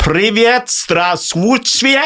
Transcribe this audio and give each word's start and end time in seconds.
Privet 0.00 0.70
strasvutsvie! 0.72 2.02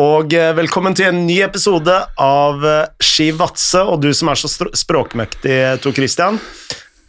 Og 0.00 0.32
eh, 0.36 0.52
velkommen 0.56 0.94
til 0.96 1.10
en 1.10 1.18
ny 1.26 1.40
episode 1.44 1.92
av 2.22 2.62
Skivatse 3.02 3.36
Vatse. 3.40 3.82
Og 3.84 4.00
du 4.02 4.08
som 4.16 4.30
er 4.32 4.38
så 4.40 4.48
språkmektig, 4.78 5.58
Tor 5.84 5.92
Christian. 5.96 6.38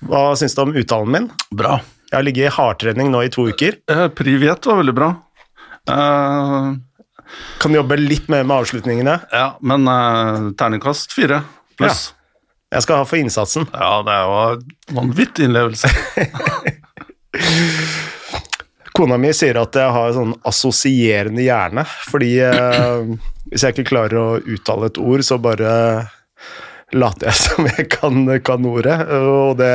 Hva 0.09 0.33
syns 0.39 0.55
du 0.57 0.61
om 0.65 0.75
uttalen 0.79 1.13
min? 1.13 1.29
Bra. 1.55 1.77
Jeg 2.09 2.17
har 2.17 2.25
ligget 2.25 2.49
i 2.49 2.53
hardtrening 2.57 3.11
nå 3.13 3.19
i 3.27 3.31
to 3.31 3.47
uker. 3.51 3.73
Eh, 3.91 4.07
Privet 4.17 4.65
var 4.67 4.81
veldig 4.81 4.95
bra. 4.97 5.09
Uh, 5.89 6.73
Kan 7.61 7.77
jobbe 7.77 7.95
litt 8.01 8.27
mer 8.29 8.43
med 8.43 8.57
avslutningene. 8.59 9.19
ja, 9.31 9.47
men 9.61 9.87
uh, 9.87 10.49
terningkast 10.59 11.13
fire 11.15 11.43
pluss. 11.79 12.09
Jeg 12.69 12.81
skal 12.85 13.01
ha 13.01 13.05
for 13.07 13.17
innsatsen. 13.17 13.65
Ja. 13.73 14.03
det 14.05 14.19
var 14.29 14.59
vanvittig 14.99 15.47
innlevelse. 15.47 15.89
Kona 18.99 19.15
mi 19.15 19.29
sier 19.31 19.55
at 19.55 19.77
jeg 19.79 19.91
har 19.95 20.09
sånn 20.11 20.33
assosierende 20.49 21.39
hjerne, 21.45 21.85
fordi 22.11 22.33
eh, 22.43 23.05
hvis 23.47 23.63
jeg 23.63 23.71
ikke 23.71 23.91
klarer 23.93 24.17
å 24.19 24.25
uttale 24.43 24.89
et 24.89 24.97
ord, 24.99 25.21
så 25.23 25.37
bare 25.39 25.69
later 26.91 27.29
jeg 27.29 27.39
som 27.45 27.69
jeg 27.69 27.85
kan, 27.93 28.17
kan 28.43 28.67
ordet. 28.67 28.97
Og 29.15 29.55
det 29.61 29.71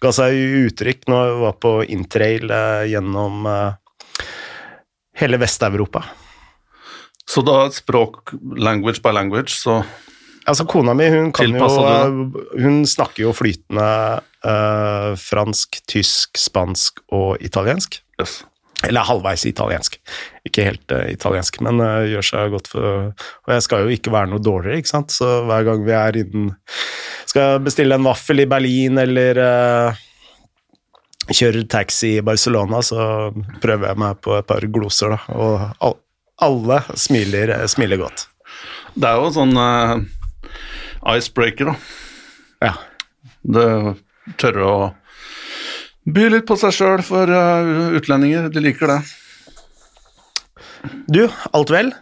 ga 0.00 0.12
seg 0.16 0.38
uttrykk 0.62 1.04
når 1.12 1.26
jeg 1.26 1.42
var 1.42 1.58
på 1.60 1.72
interrail 1.92 2.54
eh, 2.56 2.86
gjennom 2.94 3.44
eh, 3.52 4.24
hele 5.20 5.42
Vest-Europa. 5.44 6.06
Så 7.28 7.44
da 7.44 7.66
språk, 7.68 8.32
language 8.56 9.04
by 9.04 9.12
language, 9.18 9.52
så 9.60 9.82
Altså, 10.44 10.66
kona 10.68 10.92
mi, 10.92 11.06
hun 11.08 11.30
kan 11.32 11.54
jo 11.56 11.68
eh, 11.88 12.16
Hun 12.60 12.82
snakker 12.84 13.22
jo 13.22 13.30
flytende 13.32 13.86
eh, 14.44 15.12
fransk, 15.16 15.78
tysk, 15.88 16.36
spansk 16.40 17.00
og 17.12 17.40
italiensk. 17.44 18.00
yes. 18.20 18.42
Eller 18.86 19.06
halvveis 19.08 19.46
italiensk. 19.48 19.98
Ikke 20.48 20.66
helt 20.68 20.94
uh, 20.94 21.06
italiensk, 21.10 21.60
men 21.64 21.82
uh, 21.82 22.04
gjør 22.08 22.28
seg 22.30 22.54
godt 22.54 22.70
for 22.72 22.88
Og 23.10 23.54
jeg 23.54 23.66
skal 23.66 23.84
jo 23.84 23.94
ikke 23.94 24.12
være 24.14 24.32
noe 24.32 24.42
dårligere, 24.42 24.82
ikke 24.82 24.92
sant, 24.92 25.14
så 25.14 25.40
hver 25.48 25.66
gang 25.68 25.84
vi 25.86 25.94
er 25.96 26.18
innen 26.20 26.50
Skal 27.30 27.62
bestille 27.64 27.96
en 27.96 28.06
vaffel 28.06 28.44
i 28.44 28.48
Berlin 28.50 29.00
eller 29.00 29.40
uh, 29.40 30.04
kjøre 31.32 31.64
taxi 31.70 32.16
i 32.18 32.24
Barcelona, 32.24 32.82
så 32.84 33.32
prøver 33.62 33.90
jeg 33.90 34.00
meg 34.00 34.20
på 34.24 34.34
et 34.38 34.48
par 34.48 34.64
gloser, 34.72 35.14
da. 35.14 35.20
Og 35.32 35.84
all, 35.86 35.96
alle 36.44 36.80
smiler, 37.00 37.54
eh, 37.54 37.66
smiler 37.70 38.00
godt. 38.00 38.26
Det 38.94 39.08
er 39.08 39.20
jo 39.20 39.30
sånn 39.34 39.54
eh, 39.58 39.94
icebreaker, 41.14 41.72
da. 41.72 41.76
Ja. 42.68 42.74
Det 43.44 43.68
tørre 44.40 44.68
å 44.68 44.76
by 46.04 46.26
litt 46.30 46.46
på 46.48 46.56
seg 46.60 46.74
sjøl 46.76 47.02
for 47.06 47.30
eh, 47.32 47.96
utlendinger. 47.98 48.50
De 48.52 48.62
liker 48.62 48.90
det. 48.92 49.00
Du, 51.08 51.22
alt 51.56 51.72
vel? 51.72 51.92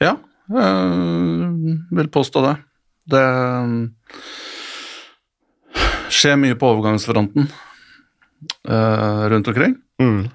Ja, 0.00 0.14
jeg 0.48 1.76
vil 1.98 2.08
påstå 2.14 2.44
det. 2.46 2.54
Det 3.08 3.24
skjer 6.12 6.38
mye 6.40 6.56
på 6.58 6.70
overgangsfronten 6.72 7.48
eh, 8.68 9.22
rundt 9.32 9.50
omkring. 9.52 9.76
Mm. 10.00 10.28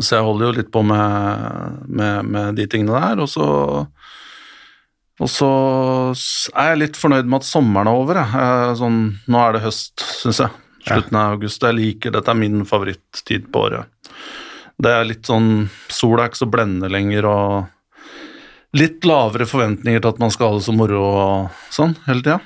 Så 0.00 0.16
jeg 0.18 0.26
holder 0.26 0.48
jo 0.48 0.56
litt 0.58 0.70
på 0.74 0.82
med, 0.86 1.84
med, 1.88 2.28
med 2.28 2.58
de 2.60 2.66
tingene 2.70 3.00
der. 3.00 3.22
Og 3.24 3.30
så, 3.30 3.46
og 5.20 5.30
så 5.30 5.50
er 6.54 6.72
jeg 6.74 6.82
litt 6.84 7.00
fornøyd 7.00 7.28
med 7.30 7.40
at 7.40 7.48
sommeren 7.48 7.88
er 7.90 8.02
over. 8.04 8.20
Eh, 8.24 8.72
Sånn, 8.80 9.00
nå 9.30 9.44
er 9.46 9.56
det 9.56 9.64
høst, 9.64 10.04
syns 10.20 10.44
jeg. 10.44 10.59
Slutten 10.86 11.18
av 11.18 11.36
august. 11.36 11.62
Jeg 11.62 11.76
liker 11.76 12.14
Dette 12.14 12.32
er 12.32 12.38
min 12.38 12.64
favorittid 12.68 13.50
på 13.52 13.66
året. 13.68 13.90
Det 14.80 14.92
er 14.96 15.04
litt 15.04 15.28
sånn 15.28 15.68
Sola 15.92 16.24
er 16.24 16.30
ikke 16.30 16.40
så 16.40 16.48
blendende 16.50 16.88
lenger, 16.92 17.28
og 17.28 18.78
litt 18.80 19.04
lavere 19.08 19.48
forventninger 19.50 20.00
til 20.00 20.12
at 20.12 20.22
man 20.22 20.32
skal 20.32 20.52
ha 20.52 20.58
det 20.60 20.66
så 20.66 20.74
moro 20.76 21.02
og 21.10 21.62
sånn 21.74 21.96
hele 22.06 22.24
tida. 22.24 22.40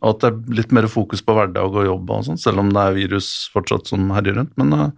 Og 0.00 0.12
at 0.12 0.22
det 0.22 0.30
er 0.30 0.58
litt 0.60 0.74
mer 0.76 0.86
fokus 0.90 1.22
på 1.26 1.34
hverdag 1.34 1.74
og 1.74 1.86
jobb 1.88 2.10
og 2.14 2.26
sånn, 2.28 2.38
selv 2.38 2.62
om 2.62 2.70
det 2.74 2.82
er 2.82 2.98
virus 2.98 3.30
fortsatt 3.50 3.90
som 3.90 4.10
herjer 4.14 4.38
rundt. 4.38 4.52
Men 4.60 4.74
eh, 4.76 4.90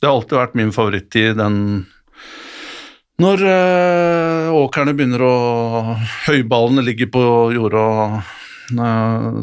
det 0.00 0.08
har 0.08 0.16
alltid 0.16 0.40
vært 0.40 0.56
min 0.58 0.74
favorittid, 0.74 1.36
den 1.38 1.58
når 3.22 3.44
øh, 3.46 4.48
åkrene 4.58 4.90
begynner 4.98 5.22
å 5.22 5.34
Høyballene 6.24 6.82
ligger 6.82 7.12
på 7.14 7.22
jordet 7.54 7.78
og 7.78 8.16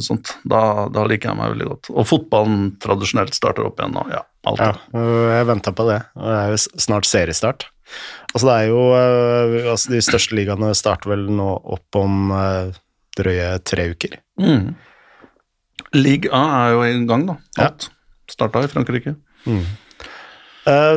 sånt. 0.02 0.36
Da, 0.48 0.88
da 0.94 1.06
liker 1.08 1.32
jeg 1.32 1.40
meg 1.40 1.54
veldig 1.54 1.68
godt. 1.70 1.90
Og 1.94 2.08
fotballen 2.10 2.72
tradisjonelt 2.82 3.36
starter 3.38 3.68
opp 3.68 3.80
igjen 3.80 3.96
nå. 3.98 4.06
Ja, 4.14 4.24
Ja, 4.58 4.72
øh, 4.98 5.28
jeg 5.30 5.48
venta 5.52 5.74
på 5.76 5.86
det. 5.86 6.00
Det 6.18 6.38
er 6.38 6.54
jo 6.54 6.62
snart 6.82 7.06
seriestart. 7.06 7.68
Altså, 8.34 8.48
det 8.48 8.56
er 8.56 8.70
jo 8.72 8.80
øh, 8.96 9.72
altså, 9.74 9.92
De 9.92 10.00
største 10.02 10.38
ligaene 10.38 10.72
starter 10.78 11.12
vel 11.12 11.28
nå 11.30 11.50
opp 11.76 12.00
om 12.00 12.32
øh, 12.34 12.72
drøye 13.20 13.52
tre 13.68 13.92
uker. 13.92 14.18
Mm. 14.42 14.74
Ligue 15.94 16.32
A 16.34 16.42
er 16.64 16.74
jo 16.74 16.84
i 16.88 17.06
gang, 17.06 17.28
da. 17.28 17.38
Ja. 17.60 17.70
Starta 18.32 18.64
i 18.64 18.72
Frankrike. 18.72 19.16
Mm. 19.46 19.64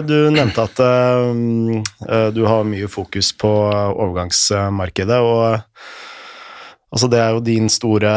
Du 0.05 0.13
nevnte 0.29 0.61
at 0.61 2.35
du 2.37 2.43
har 2.45 2.67
mye 2.69 2.87
fokus 2.93 3.31
på 3.41 3.49
overgangsmarkedet, 3.73 5.17
og 5.25 5.65
altså, 6.95 7.11
det 7.11 7.21
er 7.21 7.35
jo 7.35 7.43
din 7.45 7.69
store 7.73 8.15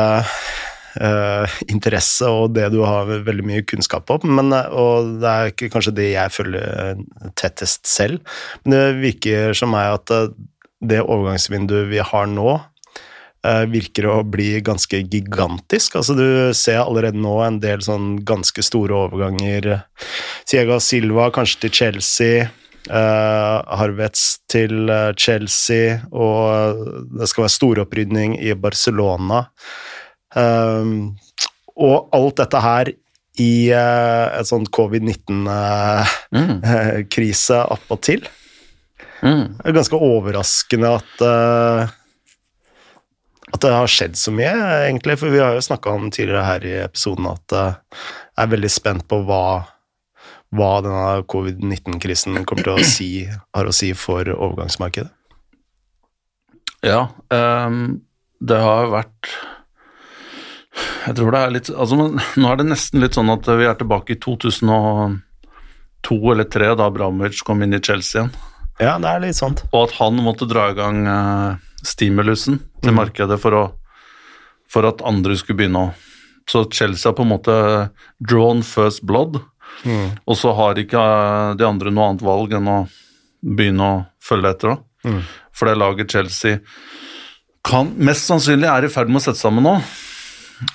uh, 1.02 1.58
interesse 1.68 2.30
og 2.30 2.54
det 2.56 2.70
du 2.74 2.82
har 2.86 3.10
veldig 3.10 3.46
mye 3.48 3.66
kunnskap 3.68 4.10
om, 4.14 4.30
men, 4.40 4.54
øh, 4.54 4.70
og 4.72 5.12
det 5.22 5.34
er 5.34 5.52
ikke 5.52 5.72
kanskje 5.74 5.96
det 5.98 6.12
jeg 6.14 6.34
følger 6.34 6.96
øh, 6.96 7.04
tettest 7.36 7.88
selv, 7.90 8.22
men 8.64 8.78
det 8.78 8.86
virker 9.02 9.58
som 9.58 9.74
meg 9.74 9.98
at 9.98 10.34
det 10.88 11.02
overgangsvinduet 11.02 11.90
vi 11.90 12.02
har 12.06 12.28
nå, 12.30 12.52
eh, 13.48 13.64
virker 13.72 14.10
å 14.12 14.20
bli 14.28 14.60
ganske 14.66 15.02
gigantisk. 15.10 15.98
Altså, 15.98 16.14
du 16.18 16.54
ser 16.58 16.84
allerede 16.84 17.18
nå 17.22 17.34
en 17.46 17.60
del 17.64 17.82
sånn 17.86 18.20
ganske 18.28 18.62
store 18.66 19.08
overganger. 19.08 19.82
Siega 20.46 20.80
Silva 20.84 21.32
kanskje 21.34 21.66
til 21.66 21.76
Chelsea, 21.82 22.48
eh, 22.90 23.58
Harvets 23.80 24.40
til 24.50 24.90
eh, 24.90 25.14
Chelsea, 25.20 26.00
og 26.12 26.78
det 27.20 27.28
skal 27.30 27.44
være 27.46 27.56
storopprydning 27.56 28.42
i 28.42 28.54
Barcelona. 28.58 29.40
Um, 30.36 31.16
og 31.78 32.10
alt 32.16 32.38
dette 32.42 32.60
her 32.64 32.86
i 33.38 33.70
eh, 33.70 34.40
et 34.40 34.48
sånt 34.50 34.72
covid-19-krise 34.74 37.58
attpåtil. 37.76 38.22
Mm. 39.22 39.46
Det 39.58 39.68
er 39.70 39.80
ganske 39.80 39.98
overraskende 40.10 40.90
at 41.00 41.14
at 43.48 43.64
det 43.64 43.72
har 43.72 43.88
skjedd 43.88 44.18
så 44.20 44.28
mye, 44.36 44.52
egentlig. 44.90 45.16
For 45.22 45.32
vi 45.32 45.40
har 45.40 45.54
jo 45.56 45.62
snakka 45.64 45.88
om 45.96 46.12
tidligere 46.12 46.44
her 46.44 46.66
i 46.68 46.84
episoden 46.84 47.24
at 47.32 47.48
jeg 47.56 47.80
er 48.44 48.52
veldig 48.52 48.72
spent 48.74 49.08
på 49.08 49.24
hva, 49.24 49.64
hva 50.56 50.72
denne 50.84 51.26
covid-19-krisen 51.28 52.44
kommer 52.48 52.64
til 52.64 52.78
å 52.78 52.88
si, 52.88 53.12
har 53.28 53.68
å 53.68 53.76
si 53.76 53.92
for 53.98 54.30
overgangsmarkedet. 54.32 55.12
Ja, 56.86 57.08
um, 57.34 58.00
det 58.40 58.58
har 58.62 58.92
vært 58.92 59.32
Jeg 61.08 61.16
tror 61.18 61.34
det 61.34 61.40
er 61.42 61.54
litt 61.56 61.70
altså, 61.74 61.96
Nå 61.98 62.52
er 62.52 62.60
det 62.60 62.68
nesten 62.68 63.02
litt 63.02 63.18
sånn 63.18 63.32
at 63.34 63.48
vi 63.50 63.66
er 63.66 63.80
tilbake 63.80 64.14
i 64.14 64.20
2002 64.22 65.18
eller 66.32 66.46
2003, 66.46 66.76
da 66.80 66.92
Bramovic 66.94 67.42
kom 67.44 67.64
inn 67.66 67.74
i 67.76 67.82
Chelsea 67.84 68.22
igjen. 68.22 68.30
Ja, 68.80 68.94
det 69.02 69.10
er 69.10 69.24
litt 69.24 69.40
sant. 69.40 69.64
Og 69.74 69.88
at 69.88 69.96
han 69.98 70.22
måtte 70.24 70.48
dra 70.48 70.70
i 70.70 70.78
gang 70.78 71.02
uh, 71.10 71.58
stimulusen 71.84 72.62
til 72.84 72.94
markedet 72.96 73.40
for, 73.42 73.58
å, 73.58 73.64
for 74.70 74.88
at 74.88 75.02
andre 75.08 75.36
skulle 75.40 75.64
begynne 75.64 75.88
å 75.90 75.96
Så 76.48 76.62
Chelsea 76.72 77.10
har 77.10 77.16
på 77.18 77.26
en 77.26 77.34
måte 77.34 77.54
drawn 78.24 78.62
first 78.64 79.02
blood, 79.04 79.42
og 80.26 80.38
så 80.38 80.54
har 80.58 80.80
ikke 80.82 81.02
eh, 81.02 81.56
de 81.60 81.68
andre 81.68 81.94
noe 81.94 82.12
annet 82.12 82.26
valg 82.26 82.56
enn 82.58 82.70
å 82.72 82.78
begynne 83.42 83.88
å 83.88 83.98
følge 84.24 84.54
etter. 84.56 84.76
da. 84.76 85.20
For 85.56 85.70
det 85.70 85.80
laget 85.80 86.12
Chelsea 86.12 86.60
kan 87.68 87.92
mest 88.00 88.28
sannsynlig 88.30 88.70
er 88.72 88.88
i 88.88 88.92
ferd 88.92 89.12
med 89.12 89.22
å 89.22 89.26
sette 89.28 89.42
sammen 89.42 89.66
nå, 89.66 89.76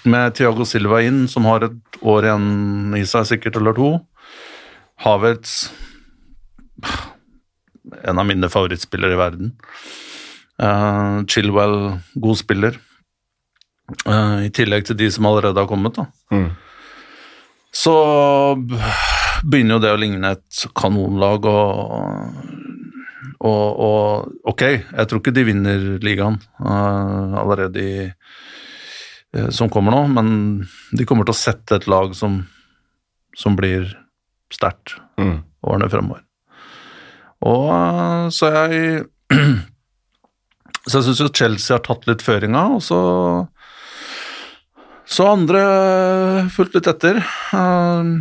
med 0.08 0.34
Thiago 0.36 0.66
Silva 0.68 1.00
inn, 1.04 1.24
som 1.30 1.46
har 1.48 1.64
et 1.66 1.98
år 2.04 2.28
igjen 2.28 2.96
i 2.98 3.04
seg, 3.08 3.26
sikkert, 3.30 3.58
eller 3.58 3.76
to. 3.78 3.92
Havertz 5.02 5.72
En 8.06 8.18
av 8.18 8.24
mine 8.26 8.48
favorittspillere 8.48 9.16
i 9.16 9.18
verden. 9.18 9.50
Uh, 10.62 11.22
Chilwell, 11.28 11.98
god 12.14 12.38
spiller. 12.38 12.78
Uh, 14.06 14.46
I 14.46 14.50
tillegg 14.54 14.86
til 14.86 14.96
de 14.98 15.08
som 15.12 15.26
allerede 15.28 15.60
har 15.60 15.68
kommet, 15.70 15.98
da. 15.98 16.06
Mm. 16.32 16.46
Så 17.72 17.94
begynner 19.42 19.78
jo 19.78 19.82
det 19.82 19.92
å 19.94 20.00
ligne 20.00 20.34
et 20.36 20.64
kanonlag 20.76 21.48
og 21.48 22.60
og, 23.42 23.80
og 23.82 24.50
ok, 24.52 24.62
jeg 24.62 25.08
tror 25.10 25.18
ikke 25.18 25.34
de 25.34 25.44
vinner 25.48 25.86
ligaen 26.04 26.38
uh, 26.62 27.38
allerede 27.40 27.82
i, 27.82 28.04
uh, 29.34 29.48
som 29.50 29.70
kommer 29.72 29.94
nå, 29.94 30.04
men 30.14 30.28
de 30.94 31.06
kommer 31.08 31.26
til 31.26 31.34
å 31.34 31.40
sette 31.40 31.80
et 31.80 31.88
lag 31.90 32.14
som, 32.18 32.42
som 33.36 33.58
blir 33.58 33.90
sterkt 34.52 34.98
Mm. 35.20 35.42
årene 35.68 35.86
fremover. 35.92 36.22
Og 37.46 37.66
uh, 37.68 38.30
så 38.32 38.48
jeg 38.54 39.02
Så 40.82 40.98
jeg 40.98 41.04
syns 41.06 41.20
jo 41.20 41.28
Chelsea 41.30 41.76
har 41.76 41.82
tatt 41.84 42.08
litt 42.08 42.24
føringa, 42.26 42.62
og 42.74 42.80
så 42.82 42.96
Så 45.12 45.26
andre 45.28 45.62
fulgte 46.52 46.80
litt 46.80 46.88
etter. 46.94 47.18
Eh, 47.52 48.12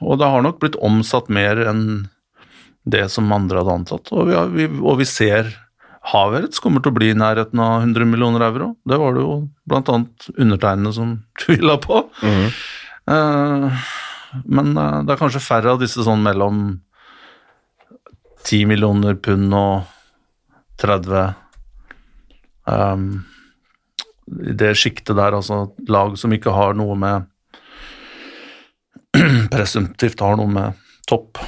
Og 0.00 0.16
det 0.16 0.28
har 0.32 0.40
nok 0.44 0.60
blitt 0.62 0.78
omsatt 0.80 1.28
mer 1.28 1.58
enn 1.68 1.82
det 2.88 3.04
som 3.12 3.28
andre 3.36 3.60
hadde 3.60 3.74
antatt. 3.82 4.08
Og 4.16 4.30
vi, 4.30 4.36
har, 4.38 4.48
vi, 4.54 4.64
og 4.80 4.96
vi 5.02 5.06
ser 5.08 5.50
Havertz 6.10 6.62
kommer 6.64 6.80
til 6.80 6.94
å 6.94 6.96
bli 6.96 7.10
i 7.12 7.18
nærheten 7.18 7.60
av 7.60 7.82
100 7.82 8.08
millioner 8.08 8.46
euro. 8.46 8.70
Det 8.88 8.96
var 8.96 9.12
det 9.12 9.24
jo 9.26 9.34
annet 9.76 10.30
undertegnede 10.32 10.94
som 10.96 11.18
tvila 11.42 11.76
på. 11.82 12.00
Eh, 12.24 13.82
men 14.46 14.72
uh, 14.78 15.02
det 15.04 15.12
er 15.12 15.20
kanskje 15.20 15.42
færre 15.44 15.74
av 15.74 15.82
disse 15.82 16.00
sånn 16.06 16.22
mellom 16.24 16.78
10 18.46 18.64
millioner 18.70 19.18
pund 19.20 19.52
og 19.52 19.82
30 20.80 21.34
um, 22.64 23.04
I 23.18 23.29
det 24.30 24.74
sjiktet 24.78 25.16
der, 25.18 25.34
altså 25.36 25.64
lag 25.90 26.14
som 26.18 26.32
ikke 26.34 26.54
har 26.54 26.76
noe 26.78 26.96
med 26.98 27.28
Presumptivt 29.54 30.22
har 30.22 30.36
noe 30.38 30.50
med 30.50 30.78
topp 31.10 31.40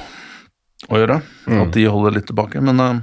å 0.91 0.99
gjøre. 0.99 1.21
At 1.47 1.71
de 1.75 1.85
holder 1.87 2.17
litt 2.17 2.27
tilbake. 2.27 2.59
Men 2.59 2.81
uh, 2.83 2.99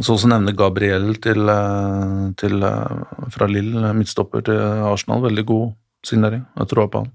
så 0.00 0.16
også 0.16 0.30
nevner 0.30 0.56
Gabriel 0.56 1.12
til, 1.22 1.48
eh, 1.48 2.22
til, 2.40 2.62
eh, 2.64 3.28
fra 3.30 3.46
Lill, 3.46 3.70
midtstopper 3.94 4.42
til 4.48 4.58
Arsenal. 4.88 5.22
Veldig 5.28 5.44
god 5.46 5.76
signering. 6.04 6.42
Jeg 6.58 6.68
tror 6.72 6.88
på 6.90 7.04
han. 7.04 7.12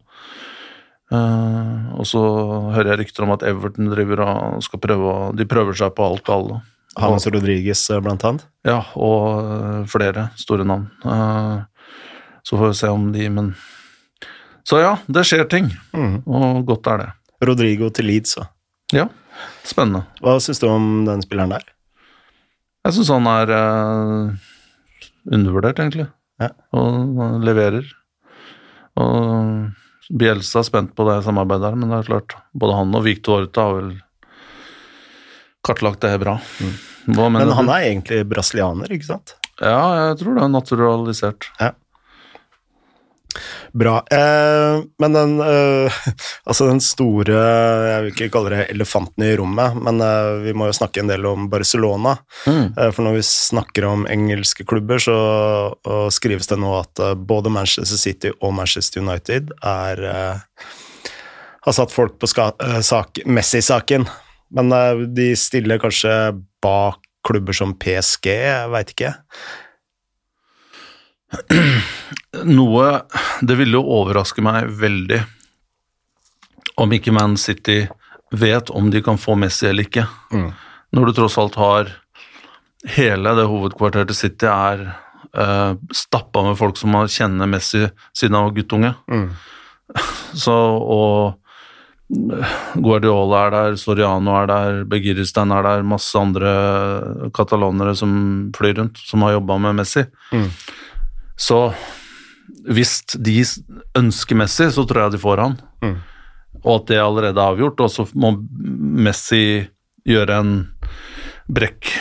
Uh, 1.12 2.00
og 2.00 2.06
så 2.08 2.22
hører 2.72 2.94
jeg 2.94 3.00
rykter 3.02 3.26
om 3.26 3.34
at 3.36 3.44
Everton 3.44 3.90
driver 3.92 4.22
og 4.24 4.62
skal 4.64 4.80
prøve 4.80 5.10
å 5.12 5.36
De 5.36 5.44
prøver 5.44 5.76
seg 5.76 5.92
på 5.98 6.06
alt 6.06 6.30
og 6.30 6.36
alle. 6.38 6.60
James 7.00 7.28
Rodriguez, 7.28 7.90
eh, 7.90 8.00
blant 8.04 8.24
annet. 8.28 8.48
Ja, 8.68 8.82
og 9.00 9.52
eh, 9.52 9.84
flere 9.92 10.28
store 10.40 10.66
navn. 10.68 10.90
Eh, 11.06 11.90
så 12.44 12.58
får 12.58 12.72
vi 12.74 12.80
se 12.80 12.90
om 12.92 13.12
de 13.14 13.30
Men 13.30 13.54
Så 14.68 14.82
ja, 14.82 14.96
det 15.08 15.24
skjer 15.26 15.48
ting, 15.50 15.72
mm. 15.94 16.24
og 16.28 16.66
godt 16.66 16.88
er 16.92 16.98
det. 17.02 17.10
Rodrigo 17.48 17.90
til 17.90 18.06
Leeds. 18.06 18.36
Så. 18.38 18.46
Ja, 18.94 19.08
spennende. 19.66 20.06
Hva 20.22 20.38
syns 20.44 20.62
du 20.62 20.68
om 20.70 21.06
den 21.08 21.24
spilleren 21.26 21.56
der? 21.56 21.66
Jeg 22.86 22.98
syns 22.98 23.10
han 23.14 23.30
er 23.30 23.50
uh, 23.50 24.52
undervurdert, 25.26 25.82
egentlig. 25.82 26.06
Ja. 26.42 26.52
Og 26.78 27.18
han 27.18 27.42
leverer. 27.46 27.90
Og 29.02 29.72
Bjelstad 30.12 30.62
er 30.62 30.68
spent 30.68 30.94
på 30.98 31.06
det 31.08 31.22
samarbeidet 31.26 31.70
der, 31.70 31.78
men 31.80 31.90
det 31.90 32.02
er 32.02 32.10
klart, 32.10 32.38
både 32.54 32.78
han 32.78 32.96
og 32.98 33.06
Viktor 33.06 33.40
Horta 33.40 33.68
har 33.68 33.78
vel 33.80 33.92
kartlagt 35.66 36.02
det 36.06 36.16
bra. 36.22 36.38
Hva 37.06 37.30
mener 37.30 37.46
Men 37.46 37.56
han 37.58 37.70
er 37.74 37.90
egentlig 37.92 38.24
brasilianer, 38.30 38.92
ikke 38.94 39.14
sant? 39.14 39.36
Ja, 39.62 40.10
jeg 40.10 40.22
tror 40.22 40.38
det 40.38 40.44
er 40.46 40.52
naturalisert. 40.56 41.48
Ja. 41.62 41.76
Bra. 43.72 43.94
Eh, 44.12 44.84
men 45.00 45.14
den 45.16 45.38
eh, 45.40 46.00
Altså, 46.50 46.66
den 46.68 46.82
store 46.84 47.38
Jeg 47.40 48.02
vil 48.04 48.12
ikke 48.12 48.28
kalle 48.34 48.52
det 48.52 48.66
elefanten 48.74 49.24
i 49.24 49.32
rommet, 49.40 49.78
men 49.80 50.04
eh, 50.04 50.32
vi 50.48 50.56
må 50.58 50.68
jo 50.68 50.76
snakke 50.76 51.00
en 51.04 51.12
del 51.12 51.26
om 51.30 51.48
Barcelona. 51.52 52.18
Mm. 52.44 52.74
Eh, 52.76 52.92
for 52.92 53.08
når 53.08 53.22
vi 53.22 53.24
snakker 53.30 53.88
om 53.88 54.04
engelske 54.12 54.68
klubber, 54.68 55.00
så 55.00 55.16
og 55.72 56.12
skrives 56.14 56.52
det 56.52 56.60
nå 56.60 56.74
at 56.82 57.00
eh, 57.00 57.16
både 57.16 57.54
Manchester 57.54 58.00
City 58.00 58.34
og 58.42 58.56
Manchester 58.60 59.06
United 59.06 59.54
er 59.64 60.04
eh, 60.12 60.68
har 61.62 61.78
satt 61.78 61.94
folk 61.94 62.18
på 62.20 62.28
eh, 62.42 62.82
sak, 62.82 63.24
Messi-saken. 63.26 64.08
Men 64.56 64.72
eh, 64.76 65.04
de 65.16 65.32
stiller 65.40 65.82
kanskje 65.82 66.14
bak 66.64 67.00
klubber 67.28 67.56
som 67.56 67.76
PSG, 67.78 68.28
jeg 68.32 68.72
veit 68.74 68.96
ikke. 68.96 69.14
Noe 72.44 72.88
Det 73.40 73.56
ville 73.56 73.78
jo 73.78 74.00
overraske 74.02 74.44
meg 74.44 74.68
veldig 74.82 75.22
om 76.82 76.92
ikke 76.96 77.14
Man 77.14 77.38
City 77.40 77.86
vet 78.32 78.72
om 78.74 78.90
de 78.92 79.02
kan 79.04 79.20
få 79.20 79.36
Messi 79.40 79.68
eller 79.70 79.88
ikke. 79.88 80.06
Mm. 80.34 80.50
Når 80.96 81.08
du 81.08 81.14
tross 81.16 81.38
alt 81.40 81.58
har 81.60 81.92
hele 82.96 83.36
det 83.38 83.48
hovedkvarteret 83.48 84.10
til 84.10 84.18
City 84.18 84.48
er 84.50 84.86
uh, 85.38 85.74
stappa 85.94 86.44
med 86.48 86.58
folk 86.60 86.80
som 86.80 86.96
har 86.98 87.12
kjenner 87.12 87.50
Messi 87.52 87.84
siden 88.18 88.40
han 88.40 88.48
var 88.48 88.56
guttunge. 88.56 88.94
Mm. 89.12 89.28
Så, 90.44 90.56
og 90.56 91.41
Guardiola 92.12 93.46
er 93.46 93.54
der, 93.56 93.76
Soriano 93.80 94.34
er 94.42 94.50
der, 94.50 94.84
Begiristan 94.90 95.52
er 95.56 95.64
der, 95.64 95.84
masse 95.88 96.20
andre 96.20 96.52
katalonere 97.36 97.96
som 97.96 98.14
flyr 98.56 98.76
rundt, 98.82 99.00
som 99.08 99.24
har 99.24 99.38
jobba 99.38 99.58
med 99.64 99.80
Messi. 99.80 100.04
Mm. 100.36 100.50
Så 101.40 101.60
hvis 102.68 103.00
de 103.16 103.38
ønsker 103.98 104.40
Messi, 104.40 104.68
så 104.74 104.86
tror 104.88 105.06
jeg 105.06 105.16
de 105.16 105.22
får 105.22 105.44
han. 105.46 105.60
Mm. 105.86 105.96
Og 106.62 106.74
at 106.76 106.90
det 106.92 107.00
allerede 107.02 107.40
er 107.40 107.54
avgjort, 107.54 107.80
og 107.80 107.94
så 107.94 108.06
må 108.14 108.36
Messi 109.08 109.64
gjøre 110.08 110.42
en 110.42 110.56
brekk 111.52 111.94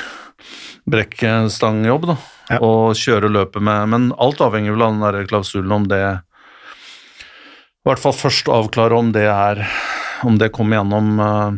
brekkstangjobb, 0.91 2.09
da. 2.11 2.17
Ja. 2.51 2.59
Og 2.67 2.99
kjøre 2.99 3.29
løpet 3.31 3.63
med 3.63 3.93
Men 3.93 4.09
alt 4.19 4.41
avhenger 4.43 4.75
vel 4.75 4.83
av 4.83 4.97
den 4.97 5.05
der 5.05 5.29
klausulen, 5.31 5.71
om 5.71 5.85
det 5.87 6.01
I 6.03 7.87
hvert 7.87 8.03
fall 8.03 8.17
først 8.17 8.51
avklare 8.51 8.99
om 8.99 9.13
det 9.15 9.29
er 9.31 9.63
Om 10.25 10.39
det 10.39 10.53
kommer 10.53 10.77
gjennom 10.81 11.21
øh, 11.21 11.53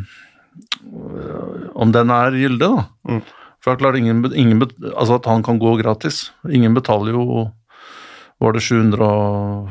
Om 1.74 1.92
den 1.94 2.10
er 2.14 2.30
gyldig, 2.36 2.68
da. 2.68 2.84
Mm. 3.08 3.22
For 3.62 3.70
det 3.70 3.76
er 3.76 3.80
klart, 3.84 3.96
ingen, 4.00 4.24
ingen, 4.34 4.62
altså 4.96 5.14
at 5.20 5.26
han 5.30 5.42
kan 5.46 5.58
gå 5.62 5.76
gratis. 5.80 6.16
Ingen 6.50 6.74
betaler 6.74 7.14
jo 7.14 7.24
Var 8.42 8.52
det 8.56 8.62
700 8.66 9.06
og 9.06 9.70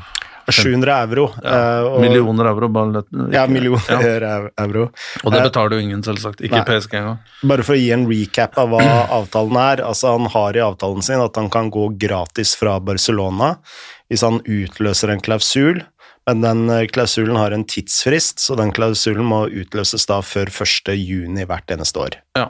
700 0.51 0.93
euro. 1.05 1.25
Ja, 1.43 1.83
og- 1.87 1.99
millioner 2.01 2.45
euro? 2.49 2.67
Bare 2.71 2.91
lett, 2.93 3.07
Ja, 3.33 3.43
millioner 3.47 4.21
ja. 4.23 4.37
euro. 4.65 4.87
Og 5.25 5.31
det 5.33 5.39
Eh, 5.41 5.45
betaler 5.49 5.75
jo 5.75 5.79
ingen, 5.83 6.01
selvsagt. 6.03 6.39
Ikke 6.41 6.61
Nei. 6.61 6.65
PSG 6.65 6.93
engang. 7.01 7.19
Bare 7.43 7.63
for 7.63 7.73
å 7.75 7.79
gi 7.79 7.91
en 7.91 8.07
recap 8.07 8.57
av 8.57 8.69
hva 8.71 9.07
avtalen 9.19 9.57
er. 9.59 9.83
Altså, 9.83 10.15
han 10.17 10.27
har 10.31 10.55
i 10.55 10.59
avtalen 10.63 11.01
sin 11.03 11.19
at 11.19 11.35
han 11.35 11.49
kan 11.49 11.69
gå 11.71 11.89
gratis 11.99 12.55
fra 12.55 12.79
Barcelona 12.79 13.57
hvis 14.11 14.23
han 14.27 14.41
utløser 14.43 15.07
en 15.13 15.21
klausul, 15.23 15.83
men 16.29 16.41
den 16.43 16.69
eh, 16.69 16.85
klausulen 16.91 17.35
har 17.39 17.51
en 17.55 17.65
tidsfrist, 17.65 18.39
så 18.43 18.55
den 18.59 18.71
klausulen 18.75 19.25
må 19.27 19.45
utløses 19.49 20.05
da 20.09 20.21
før 20.25 20.51
1. 20.51 20.93
juni 20.97 21.45
hvert 21.49 21.73
eneste 21.73 22.01
år. 22.03 22.17
Ja. 22.37 22.49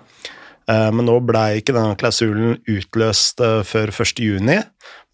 Eh, 0.70 0.90
Men 0.92 1.08
nå 1.08 1.18
blei 1.26 1.62
ikke 1.62 1.76
denne 1.76 1.98
klausulen 2.00 2.60
utløst 2.70 3.42
eh, 3.42 3.62
før 3.68 3.94
1. 3.94 4.20
juni, 4.24 4.60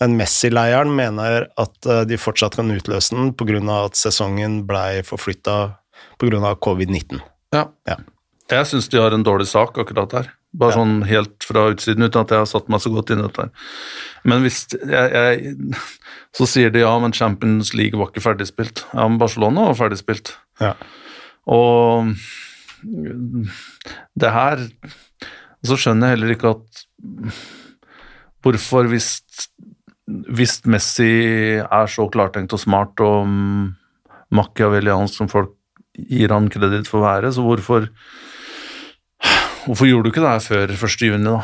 men 0.01 0.17
Messi-leiren 0.20 0.93
mener 0.93 1.48
at 1.58 1.88
de 2.10 2.17
fortsatt 2.22 2.55
kan 2.60 2.70
utløse 2.74 3.15
den 3.15 3.32
pga. 3.34 3.62
at 3.86 3.96
sesongen 3.98 4.65
blei 4.67 5.01
forflytta 5.01 5.77
pga. 6.20 6.53
covid-19. 6.62 7.22
Ja. 7.53 7.67
Ja. 7.88 7.98
Jeg 8.48 8.67
syns 8.70 8.88
de 8.88 9.00
har 9.01 9.12
en 9.12 9.24
dårlig 9.25 9.48
sak 9.48 9.77
akkurat 9.77 10.10
der. 10.12 10.29
Bare 10.58 10.74
Ja. 10.74 10.78
sånn 10.80 11.04
helt 11.06 11.44
fra 11.46 11.68
utsiden, 11.70 12.04
uten 12.08 12.22
at 12.24 12.32
jeg 12.34 12.40
har 12.42 12.46
satt 12.50 12.70
meg 12.70 12.82
så 12.82 12.90
godt 12.94 13.12
inn 13.14 13.20
i 13.22 13.28
dette. 13.28 13.50
Men 14.26 14.42
hvis 14.42 14.64
jeg, 14.74 15.12
jeg 15.14 15.56
Så 16.38 16.46
sier 16.50 16.70
de 16.74 16.80
ja, 16.84 16.92
men 17.00 17.14
Champions 17.14 17.74
League 17.74 17.98
var 17.98 18.10
ikke 18.12 18.22
ferdigspilt. 18.26 18.84
Ja, 18.94 19.08
men 19.08 19.18
Barcelona 19.22 19.68
var 19.70 19.78
ferdigspilt. 19.80 20.34
Ja. 20.62 20.74
Og 21.48 22.14
det 24.18 24.32
her 24.34 24.68
Så 25.66 25.78
skjønner 25.80 26.12
jeg 26.12 26.18
heller 26.18 26.34
ikke 26.36 26.52
at 26.56 26.84
Hvorfor, 28.46 28.88
hvis, 28.88 29.22
hvis 30.08 30.62
Messi 30.70 31.08
er 31.60 31.90
så 31.92 32.06
klartenkt 32.14 32.54
og 32.56 32.62
smart 32.62 33.02
og 33.04 33.28
machiavelliansk 34.32 35.18
som 35.20 35.28
folk 35.32 35.52
gir 35.98 36.32
han 36.32 36.48
kreditt 36.54 36.88
for 36.88 37.02
å 37.02 37.08
være, 37.08 37.32
så 37.34 37.44
hvorfor 37.44 37.90
Hvorfor 39.67 39.89
gjorde 39.89 40.07
du 40.07 40.13
ikke 40.13 40.24
det 40.24 40.36
her 40.36 40.43
før 40.45 40.71
1. 40.77 41.01
juni, 41.03 41.27
da? 41.27 41.41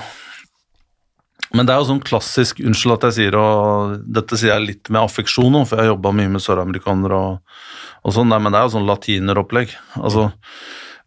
Men 1.53 1.67
det 1.67 1.73
er 1.73 1.81
jo 1.83 1.89
sånn 1.91 2.01
klassisk 2.01 2.61
Unnskyld 2.63 2.95
at 2.95 3.03
jeg 3.09 3.15
sier 3.17 3.35
og 3.37 3.97
dette 4.15 4.37
sier 4.39 4.55
jeg 4.55 4.67
litt 4.71 4.89
med 4.89 5.03
affeksjon 5.03 5.51
nå, 5.53 5.65
for 5.69 5.77
jeg 5.77 5.85
har 5.85 5.93
jobba 5.93 6.13
mye 6.17 6.31
med 6.33 6.41
søramerikanere 6.41 7.19
og, 7.19 7.57
og 8.01 8.15
sånn, 8.15 8.31
men 8.33 8.49
det 8.49 8.57
er 8.61 8.65
jo 8.65 8.73
sånn 8.77 8.87
latineropplegg. 8.89 9.75
Altså, 9.99 10.29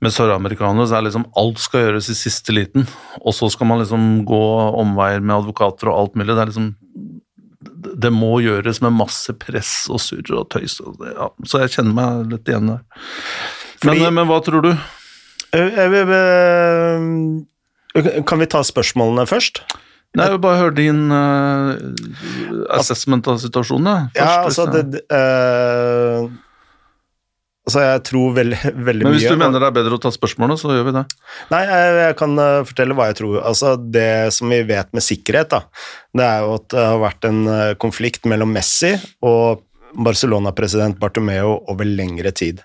med 0.04 0.12
søramerikanere 0.14 0.87
så 0.87 0.99
er 0.99 1.06
liksom 1.08 1.25
alt 1.40 1.62
skal 1.62 1.87
gjøres 1.87 2.11
i 2.12 2.18
siste 2.20 2.54
liten, 2.54 2.87
og 3.23 3.35
så 3.35 3.49
skal 3.50 3.70
man 3.73 3.80
liksom 3.82 4.06
gå 4.28 4.42
omveier 4.85 5.25
med 5.25 5.38
advokater 5.40 5.90
og 5.90 6.02
alt 6.02 6.20
mulig. 6.20 6.35
Det 6.37 6.44
er 6.44 6.52
liksom 6.52 6.75
Det 7.96 8.11
må 8.12 8.37
gjøres 8.44 8.82
med 8.85 8.92
masse 8.92 9.32
press 9.40 9.87
og 9.90 9.99
surr 10.04 10.30
og 10.37 10.50
tøys. 10.52 10.78
Og 10.85 11.00
ja, 11.06 11.30
så 11.49 11.62
jeg 11.64 11.73
kjenner 11.78 11.96
meg 11.96 12.30
litt 12.35 12.50
igjen 12.52 12.68
der. 12.70 12.85
Men, 13.82 13.96
Fordi- 13.96 14.12
men 14.12 14.28
hva 14.28 14.38
tror 14.44 14.62
du? 14.62 14.70
Eh, 14.73 14.75
jeg 14.75 14.85
vil, 14.85 14.85
eh, 14.85 15.46
Kan 18.29 18.43
vi 18.43 18.49
ta 18.53 18.61
spørsmålene 18.67 19.25
først? 19.29 19.63
Nei, 20.17 20.31
jeg 20.33 20.41
bare 20.41 20.61
hør 20.63 20.73
din 20.73 21.11
uh, 21.13 21.77
assessment 22.73 23.27
av 23.29 23.41
situasjonen. 23.43 24.09
Først, 24.15 24.21
Ja, 24.21 24.45
altså 24.49 24.65
det, 24.73 25.03
eh, 25.13 26.29
Altså, 27.67 27.81
jeg 27.83 28.03
tror 28.07 28.35
veldig, 28.37 28.59
mye 28.79 28.95
Men 29.03 29.15
hvis 29.17 29.25
mye 29.27 29.35
du 29.35 29.41
mener 29.41 29.59
det 29.59 29.67
er 29.67 29.75
bedre 29.75 29.97
å 29.97 30.03
ta 30.03 30.13
spørsmålene, 30.15 30.55
så 30.61 30.71
gjør 30.71 30.85
vi 30.87 30.93
det. 30.95 31.03
Nei, 31.51 31.63
jeg, 31.67 31.95
jeg 31.99 32.17
kan 32.21 32.39
eh, 32.39 32.59
fortelle 32.69 32.95
hva 32.95 33.09
jeg 33.11 33.17
tror. 33.19 33.41
Altså, 33.43 33.73
det 33.75 34.11
som 34.37 34.53
vi 34.55 34.61
vet 34.69 34.93
med 34.95 35.03
sikkerhet, 35.03 35.51
da, 35.51 35.89
det 36.15 36.29
er 36.29 36.45
jo 36.45 36.53
at 36.61 36.69
det 36.71 36.85
har 36.87 37.01
vært 37.03 37.27
en 37.27 37.41
eh, 37.51 37.73
konflikt 37.83 38.29
mellom 38.31 38.55
Messi 38.55 38.93
og 39.27 39.65
Barcelona-president 39.95 40.99
Bartomeo 41.00 41.57
over 41.71 41.85
lengre 41.88 42.33
tid. 42.35 42.62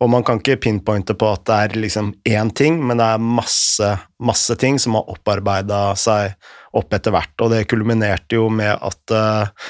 Og 0.00 0.10
man 0.10 0.24
kan 0.24 0.40
ikke 0.40 0.60
pinpointe 0.64 1.14
på 1.18 1.28
at 1.28 1.44
det 1.48 1.56
er 1.56 1.80
liksom 1.84 2.12
én 2.28 2.52
ting, 2.56 2.78
men 2.86 3.00
det 3.00 3.06
er 3.06 3.24
masse, 3.40 3.90
masse 4.22 4.56
ting 4.60 4.78
som 4.80 4.96
har 4.96 5.10
opparbeida 5.12 5.80
seg 6.00 6.36
opp 6.76 6.94
etter 6.96 7.14
hvert. 7.14 7.34
Og 7.42 7.52
det 7.52 7.66
kulminerte 7.70 8.38
jo 8.38 8.48
med 8.52 8.72
at 8.72 9.14
uh, 9.14 9.68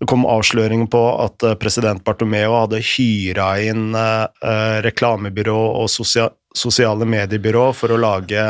det 0.00 0.08
kom 0.10 0.26
avsløringer 0.28 0.90
på 0.92 1.04
at 1.24 1.46
uh, 1.46 1.56
president 1.60 2.04
Bartomeo 2.04 2.58
hadde 2.58 2.82
hyra 2.92 3.52
inn 3.64 3.94
uh, 3.96 4.26
reklamebyrå 4.84 5.60
og 5.80 5.90
sosia 5.92 6.30
sosiale 6.50 7.06
mediebyrå 7.06 7.68
for 7.78 7.94
å 7.94 7.98
lage 8.02 8.42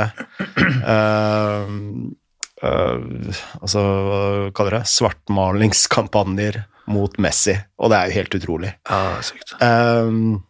Altså, 3.61 3.83
hva 3.83 4.21
kaller 4.57 4.79
det? 4.79 4.81
Svartmalingskampanjer 4.89 6.57
mot 6.91 7.19
Messi, 7.23 7.57
og 7.79 7.93
det 7.93 7.99
er 7.99 8.11
jo 8.11 8.19
helt 8.21 8.39
utrolig. 8.41 8.73
Ja, 8.91 9.19
sykt. 9.25 9.57
Um, 9.63 10.41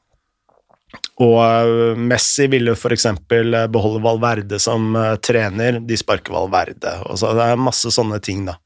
og 1.21 1.99
Messi 2.01 2.47
ville 2.51 2.73
f.eks. 2.73 3.07
beholde 3.29 4.01
Valverde 4.05 4.61
som 4.63 4.95
uh, 4.97 5.17
trener, 5.21 5.81
de 5.85 5.99
sparker 6.01 6.33
Valverde. 6.33 6.97
Og 7.11 7.21
så 7.21 7.35
det 7.37 7.51
er 7.51 7.61
masse 7.61 7.93
sånne 7.93 8.21
ting, 8.25 8.47
da. 8.49 8.57